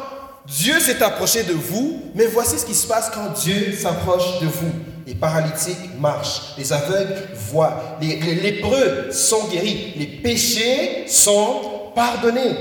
Dieu 0.46 0.80
s'est 0.80 1.02
approché 1.02 1.42
de 1.44 1.52
vous, 1.52 2.00
mais 2.14 2.26
voici 2.26 2.58
ce 2.58 2.66
qui 2.66 2.74
se 2.74 2.86
passe 2.86 3.10
quand 3.10 3.40
Dieu 3.40 3.72
s'approche 3.72 4.40
de 4.40 4.46
vous. 4.46 4.72
Les 5.06 5.14
paralytiques 5.14 5.98
marchent, 5.98 6.54
les 6.56 6.72
aveugles 6.72 7.14
voient, 7.34 7.96
les, 8.00 8.16
lépreux 8.16 9.10
sont 9.10 9.48
guéris, 9.48 9.94
les 9.96 10.06
péchés 10.06 11.04
sont 11.08 11.79
pardonnés. 11.94 12.54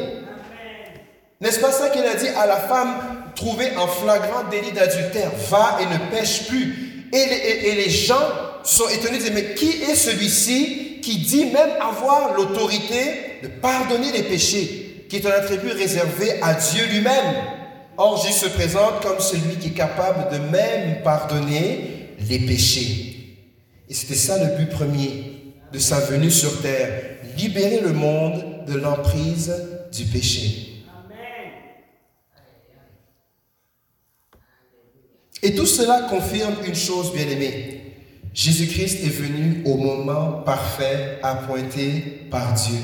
N'est-ce 1.42 1.60
pas 1.60 1.72
ça 1.72 1.90
qu'il 1.90 2.04
a 2.04 2.16
dit 2.16 2.28
à 2.28 2.46
la 2.46 2.58
femme 2.58 2.96
trouvée 3.36 3.76
en 3.78 3.88
flagrant 3.88 4.44
délit 4.52 4.72
d'adultère? 4.72 5.32
Va 5.50 5.78
et 5.82 5.86
ne 5.86 6.12
pêche 6.12 6.48
plus. 6.48 7.08
Et 7.14 7.26
les, 7.26 7.70
et 7.70 7.76
les 7.76 7.90
gens 7.90 8.22
sont 8.64 8.90
étonnés, 8.90 9.20
disent 9.20 9.32
Mais 9.34 9.54
qui 9.56 9.70
est 9.70 9.96
celui-ci 9.96 11.00
qui 11.02 11.18
dit 11.20 11.46
même 11.46 11.72
avoir 11.80 12.34
l'autorité 12.36 13.40
de 13.42 13.48
pardonner 13.48 14.12
les 14.12 14.24
péchés, 14.24 15.06
qui 15.10 15.16
est 15.16 15.26
un 15.26 15.32
attribut 15.32 15.72
réservé 15.72 16.42
à 16.42 16.54
Dieu 16.54 16.86
lui-même? 16.92 17.36
Or, 17.98 18.22
Jésus 18.22 18.40
se 18.40 18.48
présente 18.48 19.02
comme 19.02 19.20
celui 19.20 19.58
qui 19.60 19.70
est 19.70 19.72
capable 19.72 20.32
de 20.32 20.38
même 20.52 21.02
pardonner 21.04 22.16
les 22.30 22.40
péchés. 22.40 23.38
Et 23.90 23.94
c'était 23.94 24.16
ça 24.16 24.38
le 24.38 24.58
but 24.58 24.70
premier 24.70 25.54
de 25.74 25.80
sa 25.80 26.00
venue 26.00 26.32
sur 26.32 26.62
terre, 26.62 27.18
libérer 27.38 27.80
le 27.80 27.94
monde 27.94 28.44
l'emprise 28.78 29.54
du 29.92 30.06
péché. 30.06 30.84
Et 35.42 35.56
tout 35.56 35.66
cela 35.66 36.08
confirme 36.10 36.56
une 36.66 36.76
chose, 36.76 37.14
bien 37.14 37.28
aimée. 37.28 37.94
Jésus-Christ 38.34 39.04
est 39.04 39.10
venu 39.10 39.64
au 39.66 39.78
moment 39.78 40.42
parfait 40.42 41.20
appointé 41.24 42.28
par 42.30 42.54
Dieu. 42.54 42.78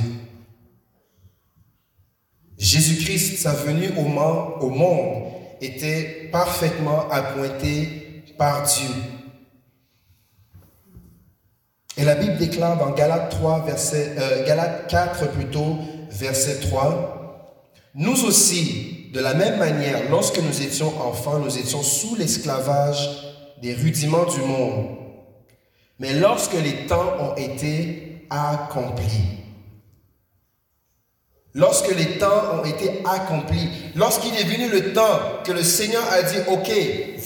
Jésus-Christ, 2.57 3.37
sa 3.37 3.53
venue 3.53 3.91
au 3.97 4.69
monde, 4.69 5.23
était 5.61 6.29
parfaitement 6.31 7.09
appointée 7.09 8.23
par 8.37 8.63
Dieu. 8.63 9.14
Et 11.97 12.03
la 12.03 12.15
Bible 12.15 12.37
déclare 12.37 12.77
dans 12.77 12.91
Galates 12.91 13.29
3, 13.31 13.65
verset, 13.65 14.15
euh, 14.17 14.45
Galates 14.45 14.87
4 14.89 15.31
plutôt, 15.31 15.77
verset 16.09 16.59
3, 16.59 17.11
Nous 17.97 18.25
aussi, 18.25 19.09
de 19.13 19.21
la 19.21 19.33
même 19.33 19.57
manière, 19.57 20.09
lorsque 20.09 20.39
nous 20.39 20.61
étions 20.61 20.91
enfants, 21.01 21.39
nous 21.39 21.57
étions 21.57 21.81
sous 21.81 22.15
l'esclavage 22.15 23.33
des 23.61 23.73
rudiments 23.73 24.25
du 24.25 24.41
monde. 24.41 24.97
Mais 25.99 26.11
lorsque 26.13 26.55
les 26.61 26.87
temps 26.87 27.13
ont 27.21 27.35
été 27.35 28.27
accomplis, 28.29 29.44
Lorsque 31.57 31.95
les 31.95 32.17
temps 32.17 32.59
ont 32.59 32.65
été 32.65 33.01
accomplis, 33.05 33.69
lorsqu'il 33.95 34.35
est 34.35 34.43
venu 34.43 34.67
le 34.67 34.91
temps 34.91 35.19
que 35.45 35.53
le 35.53 35.63
Seigneur 35.63 36.03
a 36.11 36.21
dit, 36.21 36.35
OK, 36.47 36.69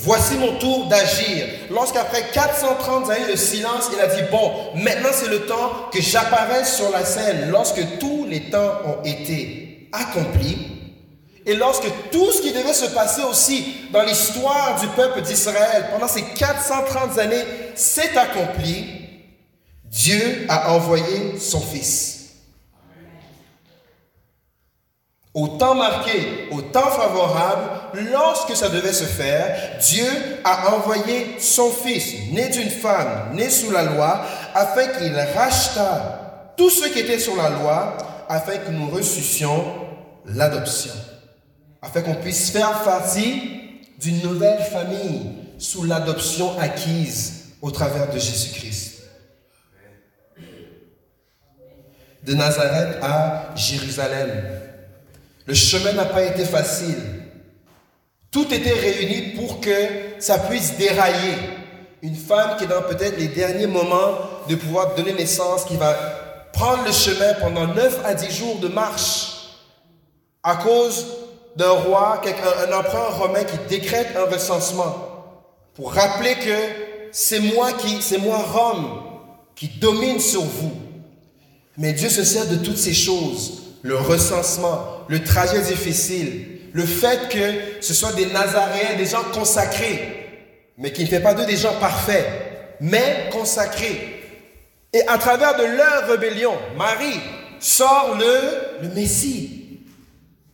voici 0.04 0.36
mon 0.38 0.60
tour 0.60 0.86
d'agir. 0.86 1.48
Lorsqu'après 1.72 2.28
430 2.32 3.10
années 3.10 3.32
de 3.32 3.36
silence, 3.36 3.90
il 3.92 4.00
a 4.00 4.06
dit, 4.06 4.22
bon, 4.30 4.52
maintenant 4.76 5.10
c'est 5.12 5.30
le 5.30 5.48
temps 5.48 5.90
que 5.92 6.00
j'apparaisse 6.00 6.76
sur 6.76 6.92
la 6.92 7.06
scène. 7.06 7.50
Lorsque 7.50 7.82
tous 7.98 8.28
les 8.30 8.52
temps 8.52 8.74
ont 8.86 9.04
été 9.04 9.90
accomplis, 9.92 10.58
et 11.48 11.56
lorsque 11.56 11.88
tout 12.12 12.32
ce 12.32 12.44
qui 12.44 12.54
devait 12.54 12.74
se 12.74 12.92
passer 12.92 13.24
aussi 13.24 13.66
dans 13.92 14.04
l'histoire 14.04 14.80
du 14.80 14.86
peuple 14.90 15.24
d'Israël 15.24 15.88
pendant 15.92 16.08
ces 16.08 16.22
430 16.22 17.18
années 17.18 17.46
s'est 17.74 18.16
accompli, 18.16 18.86
Dieu 19.86 20.46
a 20.50 20.72
envoyé 20.74 21.40
son 21.40 21.60
Fils. 21.60 22.19
Au 25.34 25.48
temps 25.48 25.76
marqué, 25.76 26.48
au 26.52 26.62
temps 26.62 26.90
favorable, 26.90 27.70
lorsque 28.12 28.56
ça 28.56 28.70
devait 28.70 28.94
se 28.94 29.04
faire, 29.04 29.78
Dieu 29.80 30.08
a 30.44 30.74
envoyé 30.76 31.36
son 31.40 31.70
Fils, 31.70 32.32
né 32.32 32.50
d'une 32.50 32.70
femme, 32.70 33.36
né 33.36 33.50
sous 33.50 33.72
la 33.72 33.84
loi, 33.84 34.26
afin 34.56 34.88
qu'il 34.88 35.16
racheta 35.16 36.54
tous 36.58 36.70
ceux 36.72 36.90
qui 36.90 37.00
étaient 37.00 37.20
sur 37.20 37.36
la 37.36 37.50
loi, 37.50 37.96
afin 38.28 38.58
que 38.58 38.72
nous 38.72 38.90
reçussions 38.90 39.64
l'adoption, 40.26 40.94
afin 41.82 42.02
qu'on 42.02 42.16
puisse 42.16 42.50
faire 42.50 42.84
partie 42.84 43.60
d'une 44.00 44.22
nouvelle 44.22 44.64
famille 44.64 45.32
sous 45.58 45.84
l'adoption 45.84 46.58
acquise 46.60 47.54
au 47.62 47.70
travers 47.70 48.10
de 48.10 48.18
Jésus-Christ. 48.18 49.04
De 52.24 52.34
Nazareth 52.34 52.98
à 53.02 53.52
Jérusalem, 53.56 54.69
le 55.50 55.56
chemin 55.56 55.94
n'a 55.94 56.06
pas 56.06 56.24
été 56.24 56.46
facile. 56.46 56.96
Tout 58.30 58.54
était 58.54 58.72
réuni 58.72 59.34
pour 59.36 59.60
que 59.60 59.72
ça 60.20 60.38
puisse 60.38 60.78
dérailler. 60.78 61.34
Une 62.04 62.16
femme 62.16 62.56
qui 62.56 62.66
est 62.66 62.68
dans 62.68 62.84
peut-être 62.84 63.18
les 63.18 63.30
derniers 63.30 63.66
moments 63.66 64.14
de 64.48 64.54
pouvoir 64.54 64.94
donner 64.94 65.12
naissance, 65.12 65.66
qui 65.66 65.76
va 65.76 65.96
prendre 66.54 66.86
le 66.86 66.92
chemin 66.92 67.34
pendant 67.42 67.66
9 67.66 68.02
à 68.06 68.14
10 68.14 68.32
jours 68.32 68.60
de 68.60 68.68
marche 68.68 69.56
à 70.44 70.56
cause 70.58 71.08
d'un 71.56 71.72
roi, 71.72 72.22
un, 72.70 72.72
empereur 72.72 73.18
romain 73.18 73.44
qui 73.44 73.58
décrète 73.68 74.16
un 74.16 74.32
recensement 74.32 74.96
pour 75.74 75.94
rappeler 75.94 76.36
que 76.36 77.10
c'est 77.12 77.40
moi 77.40 77.74
qui, 77.74 78.04
c'est 78.04 78.20
moi 78.20 78.38
Rome 78.38 79.02
qui 79.56 79.68
domine 79.68 80.20
sur 80.20 80.44
vous. 80.44 80.74
Mais 81.76 81.94
Dieu 81.94 82.10
se 82.10 82.24
sert 82.24 82.46
de 82.46 82.58
toutes 82.58 82.78
ces 82.78 82.94
choses 82.94 83.64
le 83.82 83.98
recensement, 83.98 84.99
le 85.10 85.24
trajet 85.24 85.60
difficile, 85.62 86.46
le 86.72 86.86
fait 86.86 87.30
que 87.30 87.82
ce 87.82 87.94
soit 87.94 88.14
des 88.14 88.28
Nazaréens, 88.28 88.96
des 88.96 89.08
gens 89.08 89.24
consacrés, 89.34 90.28
mais 90.78 90.92
qui 90.92 91.04
ne 91.04 91.08
fait 91.08 91.20
pas 91.20 91.34
d'eux 91.34 91.46
des 91.46 91.58
gens 91.58 91.74
parfaits, 91.80 92.26
mais 92.80 93.28
consacrés. 93.32 94.22
Et 94.94 95.02
à 95.08 95.18
travers 95.18 95.58
de 95.58 95.64
leur 95.64 96.08
rébellion, 96.08 96.54
Marie 96.78 97.20
sort 97.60 98.18
le, 98.20 98.88
le 98.88 98.94
Messie. 98.94 99.80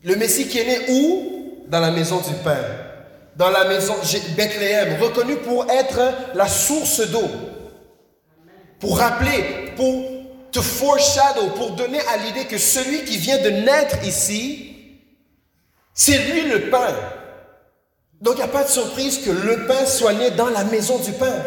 Le 0.03 0.15
Messie 0.15 0.47
qui 0.47 0.59
est 0.59 0.65
né 0.65 0.79
où? 0.89 1.65
Dans 1.67 1.79
la 1.79 1.91
maison 1.91 2.17
du 2.17 2.33
Père. 2.43 2.93
Dans 3.35 3.49
la 3.49 3.65
maison 3.65 3.95
Bethléem, 4.37 5.01
reconnu 5.01 5.35
pour 5.37 5.69
être 5.69 5.99
la 6.33 6.47
source 6.47 7.01
d'eau. 7.09 7.29
Pour 8.79 8.99
rappeler, 8.99 9.73
pour 9.75 10.14
to 10.55 10.61
foreshadow, 10.61 11.49
pour 11.49 11.71
donner 11.71 11.99
à 11.99 12.15
l'idée 12.15 12.45
que 12.45 12.57
celui 12.57 13.03
qui 13.03 13.17
vient 13.17 13.37
de 13.41 13.49
naître 13.49 14.01
ici, 14.05 14.73
c'est 15.93 16.17
lui 16.17 16.43
le 16.43 16.69
pain. 16.69 16.95
Donc 18.21 18.35
il 18.35 18.37
n'y 18.37 18.43
a 18.43 18.47
pas 18.47 18.63
de 18.63 18.69
surprise 18.69 19.17
que 19.17 19.31
le 19.31 19.65
pain 19.67 19.85
soit 19.85 20.13
né 20.13 20.31
dans 20.31 20.49
la 20.49 20.63
maison 20.63 20.97
du 20.99 21.11
pain. 21.11 21.43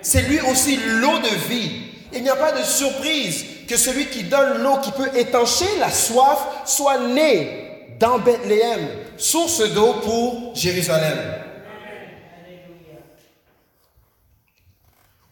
C'est 0.00 0.22
lui 0.22 0.40
aussi 0.40 0.76
l'eau 0.76 1.18
de 1.18 1.48
vie. 1.48 1.82
Il 2.14 2.22
n'y 2.22 2.30
a 2.30 2.36
pas 2.36 2.52
de 2.52 2.64
surprise 2.64 3.44
que 3.68 3.76
celui 3.76 4.06
qui 4.06 4.22
donne 4.22 4.62
l'eau 4.62 4.78
qui 4.78 4.92
peut 4.92 5.14
étancher 5.14 5.68
la 5.78 5.90
soif 5.90 6.38
soit 6.64 6.98
né 7.08 7.96
dans 8.00 8.18
Bethléem, 8.18 8.88
source 9.18 9.60
d'eau 9.74 9.94
pour 10.02 10.54
Jérusalem. 10.54 11.43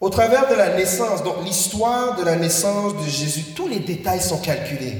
Au 0.03 0.09
travers 0.09 0.49
de 0.49 0.55
la 0.55 0.75
naissance, 0.75 1.23
donc 1.23 1.45
l'histoire 1.45 2.17
de 2.17 2.25
la 2.25 2.35
naissance 2.35 2.93
de 2.93 3.09
Jésus, 3.09 3.53
tous 3.55 3.69
les 3.69 3.79
détails 3.79 4.19
sont 4.19 4.37
calculés. 4.37 4.97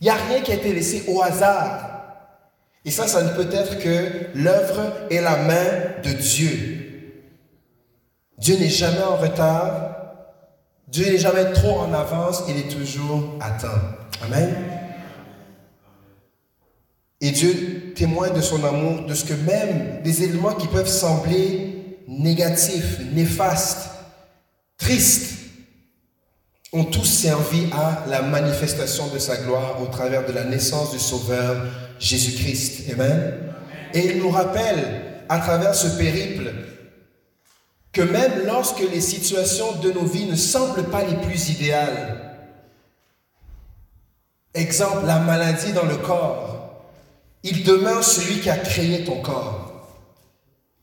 Il 0.00 0.04
n'y 0.04 0.08
a 0.08 0.14
rien 0.14 0.40
qui 0.40 0.52
a 0.52 0.54
été 0.54 0.72
laissé 0.72 1.04
au 1.06 1.20
hasard. 1.20 1.90
Et 2.86 2.90
ça, 2.90 3.06
ça 3.06 3.22
ne 3.22 3.28
peut 3.28 3.50
être 3.52 3.78
que 3.78 4.28
l'œuvre 4.34 4.94
et 5.10 5.20
la 5.20 5.36
main 5.36 5.66
de 6.02 6.12
Dieu. 6.12 7.12
Dieu 8.38 8.56
n'est 8.56 8.70
jamais 8.70 9.02
en 9.02 9.18
retard. 9.18 9.96
Dieu 10.88 11.04
n'est 11.12 11.18
jamais 11.18 11.52
trop 11.52 11.78
en 11.78 11.92
avance. 11.92 12.44
Il 12.48 12.56
est 12.56 12.74
toujours 12.74 13.34
à 13.38 13.50
temps. 13.50 13.68
Amen. 14.24 14.48
Et 17.20 17.32
Dieu 17.32 17.92
témoigne 17.94 18.32
de 18.32 18.40
son 18.40 18.64
amour, 18.64 19.04
de 19.04 19.12
ce 19.12 19.26
que 19.26 19.34
même 19.34 20.00
des 20.02 20.22
éléments 20.22 20.54
qui 20.54 20.68
peuvent 20.68 20.88
sembler 20.88 21.71
négatifs, 22.08 22.98
néfastes, 23.12 23.90
tristes, 24.78 25.38
ont 26.72 26.84
tous 26.84 27.04
servi 27.04 27.68
à 27.72 28.04
la 28.08 28.22
manifestation 28.22 29.08
de 29.08 29.18
sa 29.18 29.36
gloire 29.36 29.80
au 29.82 29.86
travers 29.86 30.26
de 30.26 30.32
la 30.32 30.44
naissance 30.44 30.92
du 30.92 30.98
Sauveur 30.98 31.66
Jésus-Christ. 31.98 32.90
Amen. 32.92 33.34
Et 33.92 34.12
il 34.12 34.18
nous 34.18 34.30
rappelle 34.30 35.02
à 35.28 35.38
travers 35.38 35.74
ce 35.74 35.98
périple 35.98 36.50
que 37.92 38.00
même 38.00 38.46
lorsque 38.46 38.80
les 38.80 39.02
situations 39.02 39.72
de 39.82 39.92
nos 39.92 40.04
vies 40.04 40.24
ne 40.24 40.34
semblent 40.34 40.84
pas 40.84 41.04
les 41.04 41.16
plus 41.16 41.50
idéales, 41.50 42.38
exemple 44.54 45.04
la 45.06 45.18
maladie 45.18 45.72
dans 45.72 45.84
le 45.84 45.96
corps, 45.96 46.82
il 47.42 47.64
demeure 47.64 48.02
celui 48.02 48.40
qui 48.40 48.48
a 48.48 48.56
créé 48.56 49.04
ton 49.04 49.20
corps. 49.20 49.61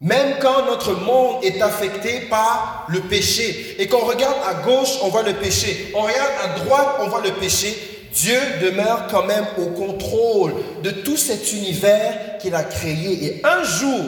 Même 0.02 0.38
quand 0.42 0.66
notre 0.66 0.94
monde 0.94 1.44
est 1.44 1.62
affecté 1.62 2.22
par 2.30 2.86
le 2.88 3.02
péché 3.02 3.76
et 3.80 3.88
qu'on 3.88 4.06
regarde 4.06 4.38
à 4.48 4.54
gauche, 4.66 4.98
on 5.04 5.10
voit 5.10 5.24
le 5.24 5.34
péché. 5.34 5.92
On 5.94 6.02
regarde 6.02 6.32
à 6.42 6.60
droite, 6.60 6.96
on 7.02 7.10
voit 7.10 7.22
le 7.22 7.32
péché. 7.34 7.76
Dieu 8.14 8.40
demeure 8.62 9.08
quand 9.12 9.26
même 9.26 9.46
au 9.58 9.68
contrôle 9.68 10.54
de 10.84 10.92
tout 10.92 11.18
cet 11.18 11.52
univers 11.52 12.38
qu'il 12.40 12.56
a 12.56 12.64
créé. 12.64 13.26
Et 13.26 13.42
un 13.46 13.64
jour, 13.64 14.06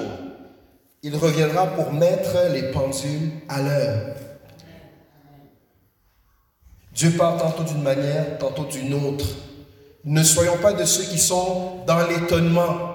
il 1.04 1.16
reviendra 1.16 1.68
pour 1.68 1.92
mettre 1.92 2.38
les 2.54 2.72
pendules 2.72 3.32
à 3.50 3.62
l'heure. 3.62 4.16
Dieu 6.94 7.12
parle 7.18 7.39
tantôt 7.39 7.64
d'une 7.64 7.82
manière, 7.82 8.38
tantôt 8.38 8.66
d'une 8.66 8.94
autre. 8.94 9.26
Ne 10.06 10.24
soyons 10.24 10.58
pas 10.58 10.74
de 10.74 10.86
ceux 10.86 11.04
qui 11.04 11.20
sont 11.20 11.84
dans 11.86 12.08
l'étonnement. 12.08 12.91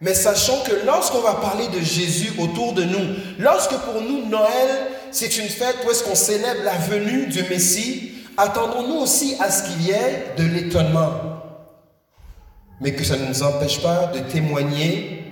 Mais 0.00 0.14
sachons 0.14 0.62
que 0.66 0.86
lorsqu'on 0.86 1.20
va 1.20 1.34
parler 1.34 1.68
de 1.68 1.80
Jésus 1.80 2.32
autour 2.38 2.72
de 2.72 2.84
nous, 2.84 3.16
lorsque 3.38 3.74
pour 3.74 4.00
nous 4.00 4.26
Noël, 4.28 4.86
c'est 5.10 5.36
une 5.36 5.48
fête 5.48 5.76
où 5.86 5.90
est-ce 5.90 6.02
qu'on 6.02 6.14
célèbre 6.14 6.62
la 6.64 6.76
venue 6.76 7.26
du 7.26 7.42
Messie, 7.44 8.12
attendons-nous 8.36 8.96
aussi 8.96 9.36
à 9.40 9.50
ce 9.50 9.64
qu'il 9.64 9.82
y 9.82 9.90
ait 9.90 10.32
de 10.38 10.44
l'étonnement. 10.44 11.10
Mais 12.80 12.94
que 12.94 13.04
ça 13.04 13.16
ne 13.18 13.26
nous 13.26 13.42
empêche 13.42 13.82
pas 13.82 14.10
de 14.14 14.20
témoigner 14.20 15.24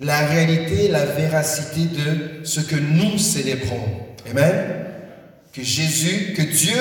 la 0.00 0.20
réalité, 0.26 0.88
la 0.88 1.04
véracité 1.04 1.80
de 1.80 2.44
ce 2.44 2.60
que 2.60 2.76
nous 2.76 3.18
célébrons. 3.18 3.88
Amen. 4.30 4.86
Que 5.52 5.62
Jésus, 5.62 6.32
que 6.34 6.42
Dieu, 6.42 6.78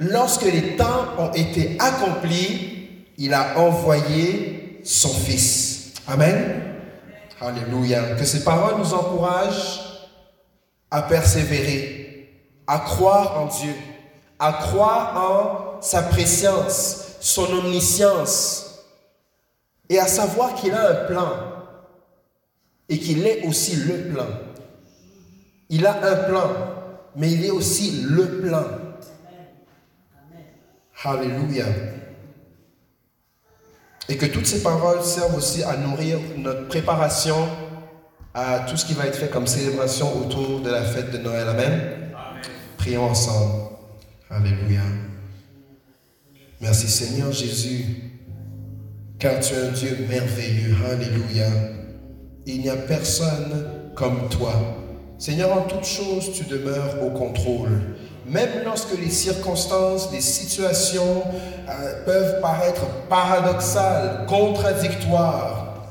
lorsque 0.00 0.44
les 0.44 0.76
temps 0.76 1.08
ont 1.18 1.32
été 1.32 1.76
accomplis, 1.78 2.88
il 3.18 3.34
a 3.34 3.58
envoyé 3.58 4.80
son 4.84 5.12
Fils. 5.12 5.71
Amen. 6.06 6.62
Alléluia. 7.40 8.14
Que 8.16 8.24
ces 8.24 8.44
paroles 8.44 8.78
nous 8.78 8.94
encouragent 8.94 9.80
à 10.90 11.02
persévérer, 11.02 12.30
à 12.66 12.78
croire 12.80 13.40
en 13.40 13.46
Dieu, 13.46 13.74
à 14.38 14.52
croire 14.52 15.16
en 15.16 15.82
sa 15.82 16.02
préscience, 16.02 17.16
son 17.20 17.44
omniscience, 17.44 18.84
et 19.88 19.98
à 19.98 20.06
savoir 20.06 20.54
qu'il 20.54 20.72
a 20.72 20.90
un 20.90 21.06
plan 21.06 21.28
et 22.88 22.98
qu'il 22.98 23.26
est 23.26 23.46
aussi 23.46 23.76
le 23.76 24.12
plan. 24.12 24.26
Il 25.68 25.86
a 25.86 26.04
un 26.04 26.28
plan, 26.28 26.50
mais 27.16 27.30
il 27.30 27.44
est 27.44 27.50
aussi 27.50 28.02
le 28.02 28.40
plan. 28.40 28.64
Alléluia. 31.04 31.64
Et 34.08 34.16
que 34.16 34.26
toutes 34.26 34.46
ces 34.46 34.62
paroles 34.62 35.02
servent 35.02 35.36
aussi 35.36 35.62
à 35.62 35.76
nourrir 35.76 36.18
notre 36.36 36.68
préparation 36.68 37.48
à 38.34 38.60
tout 38.60 38.76
ce 38.76 38.86
qui 38.86 38.94
va 38.94 39.06
être 39.06 39.16
fait 39.16 39.28
comme 39.28 39.46
célébration 39.46 40.08
autour 40.20 40.60
de 40.60 40.70
la 40.70 40.82
fête 40.82 41.10
de 41.10 41.18
Noël. 41.18 41.48
Amen. 41.48 41.80
Prions 42.78 43.04
ensemble. 43.04 43.62
Alléluia. 44.30 44.80
Merci 46.60 46.88
Seigneur 46.88 47.32
Jésus, 47.32 47.84
car 49.18 49.40
tu 49.40 49.52
es 49.52 49.58
un 49.58 49.72
Dieu 49.72 50.06
merveilleux. 50.08 50.76
Alléluia. 50.90 51.46
Il 52.46 52.60
n'y 52.60 52.70
a 52.70 52.76
personne 52.76 53.92
comme 53.94 54.28
toi. 54.28 54.81
Seigneur, 55.22 55.52
en 55.52 55.60
toutes 55.60 55.84
choses, 55.84 56.32
tu 56.34 56.42
demeures 56.42 57.00
au 57.00 57.10
contrôle. 57.10 57.80
Même 58.26 58.64
lorsque 58.64 58.98
les 58.98 59.08
circonstances, 59.08 60.10
les 60.12 60.20
situations 60.20 61.22
euh, 61.68 62.04
peuvent 62.04 62.40
paraître 62.40 62.86
paradoxales, 63.08 64.26
contradictoires. 64.26 65.86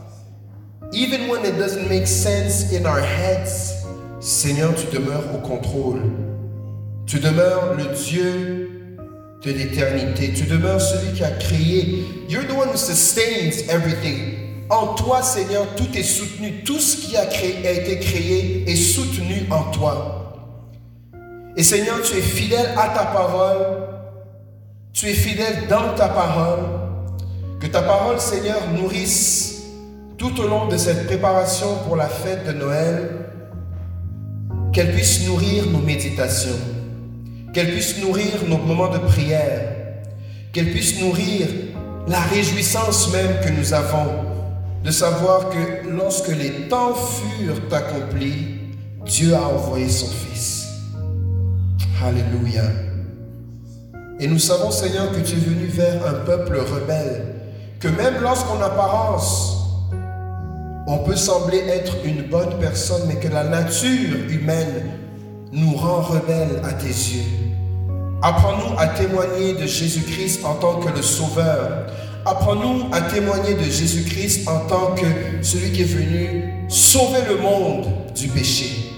Even 0.92 1.30
when 1.30 1.46
it 1.46 1.58
doesn't 1.58 1.88
make 1.88 2.08
sense 2.08 2.74
in 2.74 2.86
our 2.86 3.00
heads, 3.00 3.86
Seigneur, 4.20 4.76
tu 4.76 4.94
demeures 4.94 5.24
au 5.34 5.38
contrôle. 5.38 6.02
Tu 7.06 7.22
demeures 7.22 7.76
le 7.78 7.86
Dieu 7.96 8.98
de 9.46 9.52
l'éternité. 9.54 10.34
Tu 10.34 10.44
demeures 10.44 10.82
celui 10.82 11.14
qui 11.14 11.24
a 11.24 11.32
créé. 11.32 12.04
You're 12.28 12.46
the 12.46 12.52
one 12.52 12.68
who 12.68 12.76
sustains 12.76 13.66
everything. 13.70 14.41
En 14.72 14.94
toi, 14.94 15.22
Seigneur, 15.22 15.66
tout 15.76 15.98
est 15.98 16.02
soutenu. 16.02 16.64
Tout 16.64 16.80
ce 16.80 16.96
qui 16.96 17.18
a, 17.18 17.26
été 17.26 18.00
créé 18.00 18.64
est 18.72 18.76
soutenu 18.78 19.46
en 19.52 19.64
toi. 19.64 20.34
Et 21.58 21.64
Seigneur, 21.64 22.02
tu 22.02 22.18
es 22.18 22.22
fidèle 22.22 22.70
à 22.78 22.88
ta 22.88 23.06
parole. 23.08 23.68
Tu 24.94 25.10
es 25.10 25.14
fidèle 25.14 25.68
dans 25.70 25.94
ta 25.96 26.08
parole. 26.08 26.64
Que 27.60 27.68
ta 27.68 27.82
parole, 27.82 28.22
Seigneur, 28.22 28.62
nourrisse 28.74 29.64
tout 30.18 30.40
au 30.40 30.48
long 30.48 30.70
de 30.70 30.78
cette 30.78 31.06
préparation 31.06 31.76
pour 31.86 31.98
la 31.98 32.08
fête 32.08 32.48
de 32.48 32.54
Noël. 32.54 33.10
Qu'elle 34.72 34.94
puisse 34.94 35.28
nourrir 35.28 35.66
nos 35.66 35.80
méditations. 35.80 36.60
Qu'elle 37.54 37.74
puisse 37.74 38.02
nourrir 38.02 38.48
nos 38.48 38.58
moments 38.58 38.88
de 38.88 39.00
prière. 39.00 39.76
Qu'elle 40.54 40.72
puisse 40.72 41.02
nourrir 41.02 41.48
la 42.08 42.22
réjouissance 42.22 43.12
même 43.12 43.42
que 43.44 43.50
nous 43.50 43.74
avons 43.74 44.31
de 44.84 44.92
savoir 44.92 45.50
que 45.50 45.88
lorsque 45.90 46.30
les 46.30 46.68
temps 46.68 46.94
furent 46.94 47.62
accomplis, 47.72 48.60
Dieu 49.06 49.36
a 49.36 49.48
envoyé 49.48 49.90
son 49.90 50.08
Fils. 50.08 50.68
Alléluia. 52.04 52.64
Et 54.20 54.28
nous 54.28 54.40
savons, 54.40 54.72
Seigneur, 54.72 55.12
que 55.12 55.20
tu 55.20 55.34
es 55.34 55.40
venu 55.40 55.66
vers 55.66 56.06
un 56.08 56.26
peuple 56.26 56.58
rebelle, 56.58 57.36
que 57.80 57.88
même 57.88 58.22
lorsqu'en 58.22 58.62
apparence, 58.62 59.58
on 60.88 61.00
peut 61.00 61.16
sembler 61.16 61.60
être 61.68 61.96
une 62.04 62.24
bonne 62.24 62.60
personne, 62.60 63.04
mais 63.08 63.16
que 63.16 63.28
la 63.28 63.44
nature 63.44 64.18
humaine 64.30 64.92
nous 65.52 65.76
rend 65.76 66.02
rebelles 66.02 66.62
à 66.64 66.74
tes 66.74 66.88
yeux. 66.88 67.24
Apprends-nous 68.22 68.78
à 68.78 68.88
témoigner 68.88 69.54
de 69.54 69.66
Jésus-Christ 69.66 70.46
en 70.46 70.56
tant 70.56 70.80
que 70.80 70.90
le 70.96 71.02
Sauveur, 71.02 71.88
Apprends-nous 72.26 72.94
à 72.94 73.02
témoigner 73.02 73.56
de 73.56 73.64
Jésus-Christ 73.64 74.48
en 74.48 74.60
tant 74.68 74.94
que 74.94 75.06
celui 75.42 75.72
qui 75.72 75.82
est 75.82 75.86
venu 75.86 76.70
sauver 76.70 77.20
le 77.28 77.38
monde 77.38 77.88
du 78.16 78.28
péché. 78.28 78.92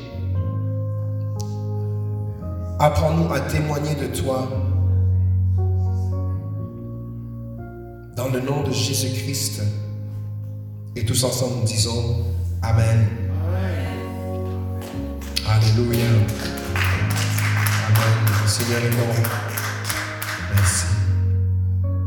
Apprends-nous 2.79 3.31
à 3.31 3.39
témoigner 3.39 3.95
de 3.95 4.07
toi. 4.07 4.49
Dans 8.17 8.27
le 8.27 8.41
nom 8.41 8.63
de 8.63 8.71
Jésus-Christ. 8.71 9.61
Et 10.95 11.05
tous 11.05 11.23
ensemble 11.23 11.59
nous 11.61 11.65
disons 11.65 12.25
Amen. 12.61 13.07
Alléluia. 15.47 16.05
Amen. 17.87 18.47
Seigneur 18.47 18.83
est 18.83 18.89
bon. 18.89 19.23
Merci. 20.55 21.02